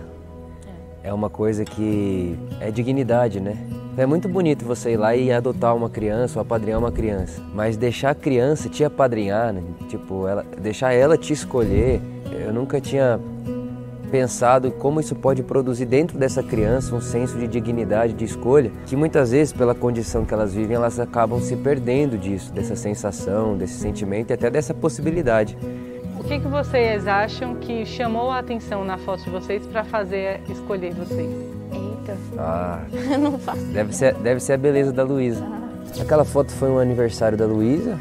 é 1.01 1.11
uma 1.11 1.27
coisa 1.27 1.65
que 1.65 2.37
é 2.59 2.69
dignidade, 2.69 3.39
né? 3.39 3.57
É 3.97 4.05
muito 4.05 4.29
bonito 4.29 4.63
você 4.63 4.91
ir 4.91 4.97
lá 4.97 5.15
e 5.15 5.31
adotar 5.31 5.75
uma 5.75 5.89
criança 5.89 6.37
ou 6.37 6.43
apadrinhar 6.43 6.77
uma 6.77 6.91
criança, 6.91 7.41
mas 7.51 7.75
deixar 7.75 8.11
a 8.11 8.15
criança 8.15 8.69
te 8.69 8.83
apadrinhar, 8.83 9.51
né? 9.51 9.63
tipo, 9.89 10.27
ela, 10.27 10.45
deixar 10.61 10.93
ela 10.93 11.17
te 11.17 11.33
escolher, 11.33 11.99
eu 12.31 12.53
nunca 12.53 12.79
tinha 12.79 13.19
pensado 14.11 14.69
como 14.69 14.99
isso 14.99 15.15
pode 15.15 15.41
produzir 15.41 15.85
dentro 15.85 16.15
dessa 16.15 16.43
criança 16.43 16.93
um 16.93 17.01
senso 17.01 17.39
de 17.39 17.47
dignidade, 17.47 18.13
de 18.13 18.23
escolha, 18.23 18.71
que 18.85 18.95
muitas 18.95 19.31
vezes, 19.31 19.51
pela 19.51 19.73
condição 19.73 20.23
que 20.23 20.33
elas 20.33 20.53
vivem, 20.53 20.75
elas 20.75 20.99
acabam 20.99 21.41
se 21.41 21.55
perdendo 21.55 22.19
disso, 22.19 22.53
dessa 22.53 22.75
sensação, 22.75 23.57
desse 23.57 23.79
sentimento 23.79 24.29
e 24.29 24.33
até 24.33 24.47
dessa 24.47 24.75
possibilidade. 24.75 25.57
O 26.19 26.23
que, 26.23 26.39
que 26.39 26.47
vocês 26.47 27.07
acham 27.07 27.55
que 27.55 27.83
chamou 27.83 28.29
a 28.29 28.37
atenção 28.37 28.85
na 28.85 28.99
foto 28.99 29.23
de 29.23 29.31
vocês 29.31 29.65
para 29.65 29.83
fazer 29.83 30.39
escolher 30.47 30.93
vocês? 30.93 31.56
Ah, 32.37 32.81
não 33.19 33.37
faço. 33.37 33.61
Deve 33.65 33.95
ser, 33.95 34.13
deve 34.15 34.39
ser 34.39 34.53
a 34.53 34.57
beleza 34.57 34.91
da 34.91 35.03
Luísa. 35.03 35.43
Ah. 35.43 36.01
Aquela 36.01 36.25
foto 36.25 36.51
foi 36.51 36.69
um 36.69 36.77
aniversário 36.77 37.37
da 37.37 37.45
Luísa, 37.45 37.97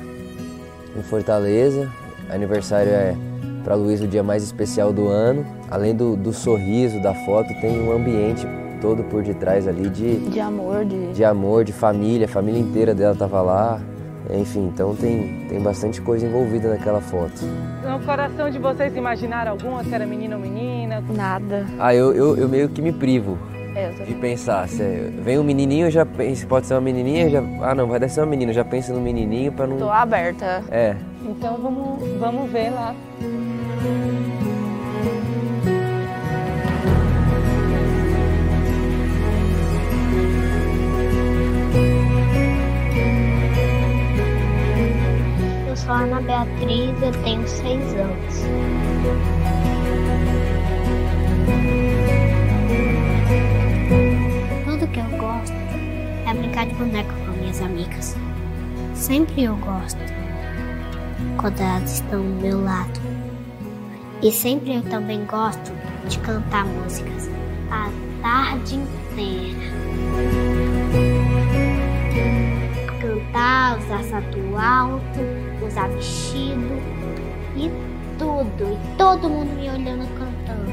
em 0.97 1.03
Fortaleza. 1.03 1.89
Aniversário 2.31 2.91
é 2.91 3.15
para 3.65 3.75
Luísa 3.75 4.05
o 4.05 4.09
dia 4.09 4.23
mais 4.23 4.43
especial 4.43 4.93
do 4.93 5.09
ano. 5.09 5.45
Além 5.71 5.95
do, 5.95 6.17
do 6.17 6.33
sorriso, 6.33 7.01
da 7.03 7.15
foto, 7.15 7.49
tem 7.61 7.81
um 7.81 7.93
ambiente 7.93 8.47
todo 8.81 9.03
por 9.05 9.23
detrás 9.23 9.67
ali 9.67 9.89
de, 9.89 10.17
De 10.31 10.41
amor, 10.41 10.85
de. 10.85 11.13
de 11.13 11.25
amor, 11.25 11.65
de 11.65 11.73
família. 11.73 12.27
A 12.27 12.29
família 12.29 12.61
inteira 12.61 12.95
dela 12.95 13.13
estava 13.13 13.41
lá. 13.41 13.81
Enfim, 14.31 14.71
então 14.75 14.95
tem, 14.95 15.47
tem 15.49 15.61
bastante 15.61 16.01
coisa 16.01 16.27
envolvida 16.27 16.69
naquela 16.69 17.01
foto. 17.01 17.45
No 17.89 18.05
coração 18.05 18.51
de 18.51 18.59
vocês 18.59 18.95
imaginaram 18.97 19.53
alguma 19.53 19.85
se 19.85 19.95
era 19.95 20.05
menino 20.05 20.35
ou 20.35 20.43
menina? 20.43 21.03
Nada. 21.15 21.65
Ah, 21.79 21.95
eu, 21.95 22.13
eu, 22.13 22.37
eu 22.37 22.49
meio 22.49 22.69
que 22.69 22.83
me 22.83 22.93
privo 22.93 23.39
É, 23.77 23.91
tô... 23.91 24.05
de 24.05 24.15
pensar. 24.15 24.67
Se 24.69 24.83
vem 25.23 25.39
um 25.39 25.45
menininho, 25.45 25.91
já 25.91 26.07
penso, 26.07 26.47
pode 26.47 26.67
ser 26.67 26.75
uma 26.75 26.81
menininha, 26.81 27.29
já. 27.29 27.41
Ah, 27.61 27.75
não, 27.75 27.87
vai 27.87 28.09
ser 28.09 28.21
uma 28.21 28.27
menina, 28.27 28.51
já 28.53 28.65
penso 28.65 28.93
no 28.95 29.01
menininho 29.01 29.53
para 29.53 29.67
não. 29.67 29.77
tô 29.77 29.91
aberta. 29.91 30.65
É, 30.71 30.97
Então 31.23 31.57
vamos, 31.59 32.03
vamos 32.19 32.51
ver 32.51 32.71
lá. 32.71 32.95
Eu 45.69 45.77
sou 45.77 45.93
a 45.93 46.01
Ana 46.03 46.21
Beatriz, 46.21 47.03
eu 47.03 47.13
tenho 47.23 47.47
seis 47.49 47.95
anos. 47.95 49.47
Brincar 56.37 56.67
de 56.67 56.75
boneca 56.75 57.13
com 57.13 57.33
minhas 57.33 57.61
amigas. 57.61 58.17
Sempre 58.95 59.45
eu 59.45 59.57
gosto 59.57 59.99
quando 61.39 61.61
elas 61.61 61.93
estão 61.95 62.23
do 62.23 62.41
meu 62.41 62.63
lado. 62.63 63.01
E 64.23 64.33
sempre 64.33 64.77
eu 64.77 64.83
também 64.83 65.25
gosto 65.27 65.73
de 66.09 66.19
cantar 66.21 66.65
músicas 66.65 67.29
a 67.71 67.91
tarde 68.23 68.77
inteira. 68.77 69.67
cantar, 73.37 73.79
usar 73.79 74.03
salto 74.05 74.57
alto, 74.57 75.21
usar 75.65 75.89
vestido 75.89 76.81
e 77.57 77.71
tudo. 78.19 78.73
E 78.73 78.97
todo 78.97 79.29
mundo 79.29 79.53
me 79.55 79.69
olhando 79.69 80.07
cantando. 80.19 80.73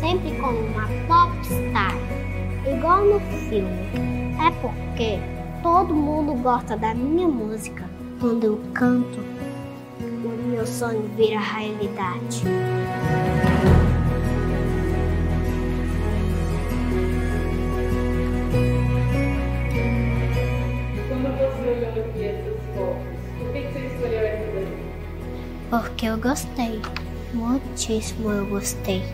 Sempre 0.00 0.34
como 0.40 0.58
uma 0.58 0.86
popstar. 1.06 2.15
Igual 2.68 3.04
no 3.04 3.20
filme. 3.48 3.86
É 4.44 4.50
porque 4.60 5.20
todo 5.62 5.94
mundo 5.94 6.34
gosta 6.42 6.76
da 6.76 6.92
minha 6.94 7.28
música. 7.28 7.88
Quando 8.18 8.42
eu 8.42 8.60
canto, 8.74 9.20
o 10.00 10.48
meu 10.48 10.66
sonho 10.66 11.08
vira 11.16 11.38
realidade. 11.38 12.42
Quando 21.08 21.38
você 21.38 21.70
olhou 21.70 22.04
aqui 22.04 22.24
essas 22.24 22.60
fotos, 22.74 23.06
por 23.38 23.52
que 23.52 23.60
você 23.60 23.86
escolheu 23.86 24.20
essa 24.20 24.52
daí? 24.54 24.76
Porque 25.70 26.06
eu 26.06 26.18
gostei. 26.18 26.82
Muitíssimo 27.32 28.30
eu 28.32 28.46
gostei. 28.46 29.04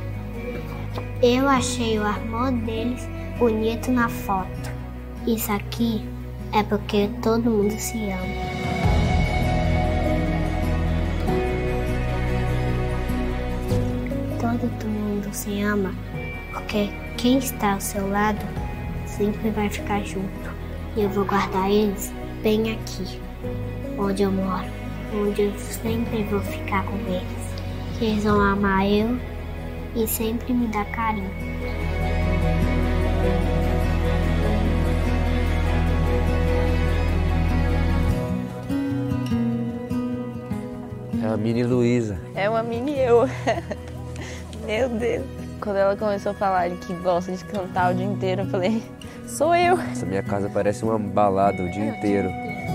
Eu 1.22 1.46
achei 1.46 1.98
o 1.98 2.06
amor 2.06 2.50
deles 2.52 3.06
bonito 3.42 3.90
na 3.90 4.08
foto. 4.08 4.70
Isso 5.26 5.50
aqui 5.50 6.08
é 6.52 6.62
porque 6.62 7.10
todo 7.20 7.50
mundo 7.50 7.72
se 7.72 7.98
ama. 8.12 8.22
Todo 14.40 14.88
mundo 14.88 15.28
se 15.34 15.60
ama 15.60 15.92
porque 16.52 16.88
quem 17.18 17.38
está 17.38 17.72
ao 17.72 17.80
seu 17.80 18.08
lado 18.08 18.46
sempre 19.06 19.50
vai 19.50 19.68
ficar 19.68 20.04
junto. 20.04 20.52
E 20.96 21.02
eu 21.02 21.08
vou 21.08 21.24
guardar 21.24 21.68
eles 21.68 22.12
bem 22.44 22.70
aqui, 22.70 23.20
onde 23.98 24.22
eu 24.22 24.30
moro 24.30 24.70
onde 25.14 25.42
eu 25.42 25.58
sempre 25.58 26.22
vou 26.30 26.40
ficar 26.42 26.84
com 26.84 26.96
eles. 27.08 28.00
Eles 28.00 28.22
vão 28.22 28.40
amar 28.40 28.86
eu 28.86 29.18
e 29.96 30.06
sempre 30.06 30.54
me 30.54 30.68
dar 30.68 30.84
carinho. 30.92 31.51
É 41.32 41.34
a 41.34 41.38
mini 41.38 41.64
Luísa. 41.64 42.18
É 42.34 42.48
uma 42.48 42.62
mini 42.62 42.98
eu. 42.98 43.26
Meu 44.66 44.88
Deus. 44.88 45.24
Quando 45.60 45.76
ela 45.76 45.96
começou 45.96 46.32
a 46.32 46.34
falar 46.34 46.70
que 46.70 46.92
gosta 46.94 47.32
de 47.32 47.44
cantar 47.44 47.92
o 47.92 47.94
dia 47.94 48.04
inteiro, 48.04 48.42
eu 48.42 48.46
falei, 48.46 48.82
sou 49.26 49.54
eu. 49.54 49.78
Essa 49.78 50.04
minha 50.04 50.22
casa 50.22 50.50
parece 50.52 50.84
uma 50.84 50.98
balada 50.98 51.62
o 51.62 51.70
dia 51.70 51.86
inteiro. 51.86 52.28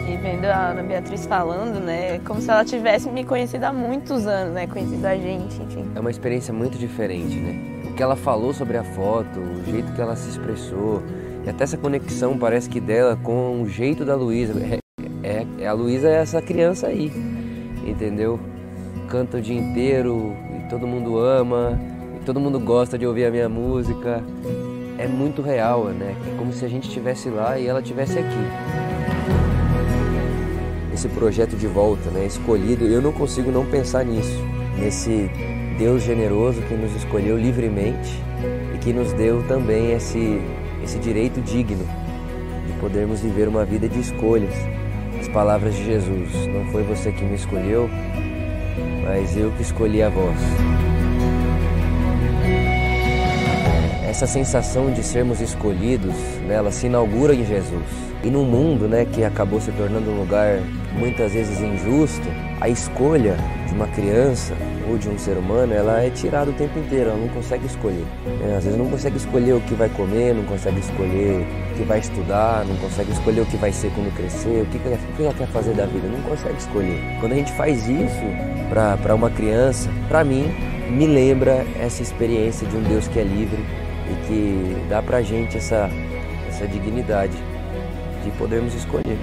E 0.09 0.15
vendo 0.17 0.45
a 0.45 0.69
Ana 0.69 0.83
Beatriz 0.83 1.25
falando, 1.25 1.81
né, 1.81 2.15
é 2.15 2.19
como 2.19 2.41
se 2.41 2.49
ela 2.49 2.63
tivesse 2.63 3.09
me 3.09 3.25
conhecido 3.25 3.65
há 3.65 3.73
muitos 3.73 4.25
anos, 4.25 4.53
né, 4.53 4.65
conhecido 4.65 5.05
a 5.05 5.15
gente, 5.17 5.61
enfim. 5.61 5.85
É 5.95 5.99
uma 5.99 6.09
experiência 6.09 6.53
muito 6.53 6.77
diferente, 6.77 7.35
né? 7.35 7.89
O 7.91 7.93
que 7.93 8.01
ela 8.01 8.15
falou 8.15 8.53
sobre 8.53 8.77
a 8.77 8.83
foto, 8.85 9.37
o 9.39 9.65
jeito 9.69 9.91
que 9.91 10.01
ela 10.01 10.15
se 10.15 10.29
expressou, 10.29 11.03
e 11.45 11.49
até 11.49 11.65
essa 11.65 11.75
conexão 11.77 12.37
parece 12.37 12.69
que 12.69 12.79
dela 12.79 13.17
com 13.21 13.61
o 13.61 13.67
jeito 13.67 14.05
da 14.05 14.15
Luísa. 14.15 14.53
É, 14.61 14.79
é, 15.23 15.45
é- 15.59 15.67
a 15.67 15.73
Luísa 15.73 16.07
é 16.07 16.15
essa 16.21 16.41
criança 16.41 16.87
aí, 16.87 17.11
entendeu? 17.89 18.39
Canta 19.07 19.37
o 19.37 19.41
dia 19.41 19.57
inteiro 19.57 20.35
e 20.59 20.69
todo 20.69 20.85
mundo 20.85 21.17
ama, 21.17 21.79
e 22.19 22.25
todo 22.25 22.39
mundo 22.39 22.59
gosta 22.59 22.97
de 22.97 23.05
ouvir 23.05 23.25
a 23.25 23.31
minha 23.31 23.49
música. 23.49 24.23
É 24.97 25.07
muito 25.07 25.41
real, 25.41 25.85
né? 25.85 26.15
É 26.27 26.37
como 26.37 26.51
se 26.51 26.65
a 26.65 26.67
gente 26.67 26.87
estivesse 26.87 27.29
lá 27.29 27.57
e 27.57 27.67
ela 27.67 27.79
estivesse 27.79 28.19
aqui. 28.19 28.47
esse 30.93 31.07
projeto 31.09 31.55
de 31.55 31.67
volta, 31.67 32.09
né? 32.09 32.25
Escolhido, 32.25 32.85
eu 32.85 32.99
não 33.01 33.11
consigo 33.11 33.51
não 33.51 33.63
pensar 33.65 34.03
nisso, 34.03 34.43
nesse 34.79 35.29
Deus 35.77 36.01
generoso 36.01 36.59
que 36.63 36.73
nos 36.73 36.95
escolheu 36.95 37.37
livremente 37.37 38.19
e 38.73 38.79
que 38.79 38.91
nos 38.91 39.13
deu 39.13 39.43
também 39.47 39.91
esse 39.91 40.41
esse 40.83 40.97
direito 40.99 41.41
digno 41.41 41.85
de 42.65 42.73
podermos 42.79 43.19
viver 43.19 43.47
uma 43.47 43.65
vida 43.65 43.87
de 43.89 43.99
escolhas. 43.99 44.53
As 45.19 45.27
palavras 45.27 45.75
de 45.75 45.85
Jesus: 45.85 46.47
Não 46.47 46.65
foi 46.71 46.83
você 46.83 47.11
que 47.11 47.23
me 47.23 47.35
escolheu, 47.35 47.89
mas 49.03 49.35
eu 49.37 49.51
que 49.51 49.61
escolhi 49.61 50.01
a 50.01 50.09
vós. 50.09 50.37
Essa 54.07 54.25
sensação 54.25 54.91
de 54.91 55.03
sermos 55.03 55.41
escolhidos, 55.41 56.15
né, 56.47 56.55
ela 56.55 56.71
se 56.71 56.87
inaugura 56.87 57.35
em 57.35 57.45
Jesus. 57.45 57.85
E 58.23 58.29
num 58.29 58.45
mundo 58.45 58.87
né, 58.87 59.05
que 59.05 59.23
acabou 59.23 59.61
se 59.61 59.71
tornando 59.71 60.09
um 60.09 60.19
lugar 60.19 60.59
muitas 60.97 61.33
vezes 61.33 61.59
injusto, 61.61 62.27
a 62.59 62.69
escolha 62.69 63.35
de 63.67 63.73
uma 63.73 63.87
criança 63.87 64.53
ou 64.89 64.97
de 64.97 65.07
um 65.09 65.17
ser 65.17 65.37
humano, 65.37 65.73
ela 65.73 66.01
é 66.01 66.09
tirada 66.09 66.49
o 66.49 66.53
tempo 66.53 66.79
inteiro, 66.79 67.09
ela 67.09 67.19
não 67.19 67.27
consegue 67.27 67.65
escolher. 67.65 68.05
né? 68.25 68.55
Às 68.57 68.63
vezes 68.63 68.79
não 68.79 68.87
consegue 68.89 69.17
escolher 69.17 69.53
o 69.53 69.61
que 69.61 69.73
vai 69.75 69.89
comer, 69.89 70.33
não 70.33 70.43
consegue 70.45 70.79
escolher 70.79 71.45
o 71.73 71.75
que 71.77 71.83
vai 71.83 71.99
estudar, 71.99 72.65
não 72.65 72.75
consegue 72.77 73.11
escolher 73.11 73.41
o 73.41 73.45
que 73.45 73.57
vai 73.57 73.71
ser 73.71 73.91
quando 73.93 74.15
crescer, 74.15 74.63
o 74.63 74.65
que, 74.65 74.79
ela- 75.23 75.33
quer 75.33 75.47
fazer 75.47 75.73
da 75.73 75.85
vida, 75.85 76.07
não 76.07 76.21
consegue 76.21 76.57
escolher. 76.57 76.99
Quando 77.19 77.33
a 77.33 77.35
gente 77.35 77.51
faz 77.53 77.87
isso 77.87 78.23
para 78.69 79.13
uma 79.13 79.29
criança, 79.29 79.89
para 80.07 80.23
mim, 80.23 80.49
me 80.89 81.05
lembra 81.05 81.65
essa 81.79 82.01
experiência 82.01 82.65
de 82.67 82.75
um 82.77 82.81
Deus 82.83 83.07
que 83.09 83.19
é 83.19 83.23
livre 83.23 83.59
e 84.09 84.25
que 84.25 84.77
dá 84.89 85.01
pra 85.01 85.21
gente 85.21 85.57
essa, 85.57 85.89
essa 86.47 86.65
dignidade 86.65 87.35
de 88.23 88.31
podermos 88.31 88.73
escolher. 88.73 89.17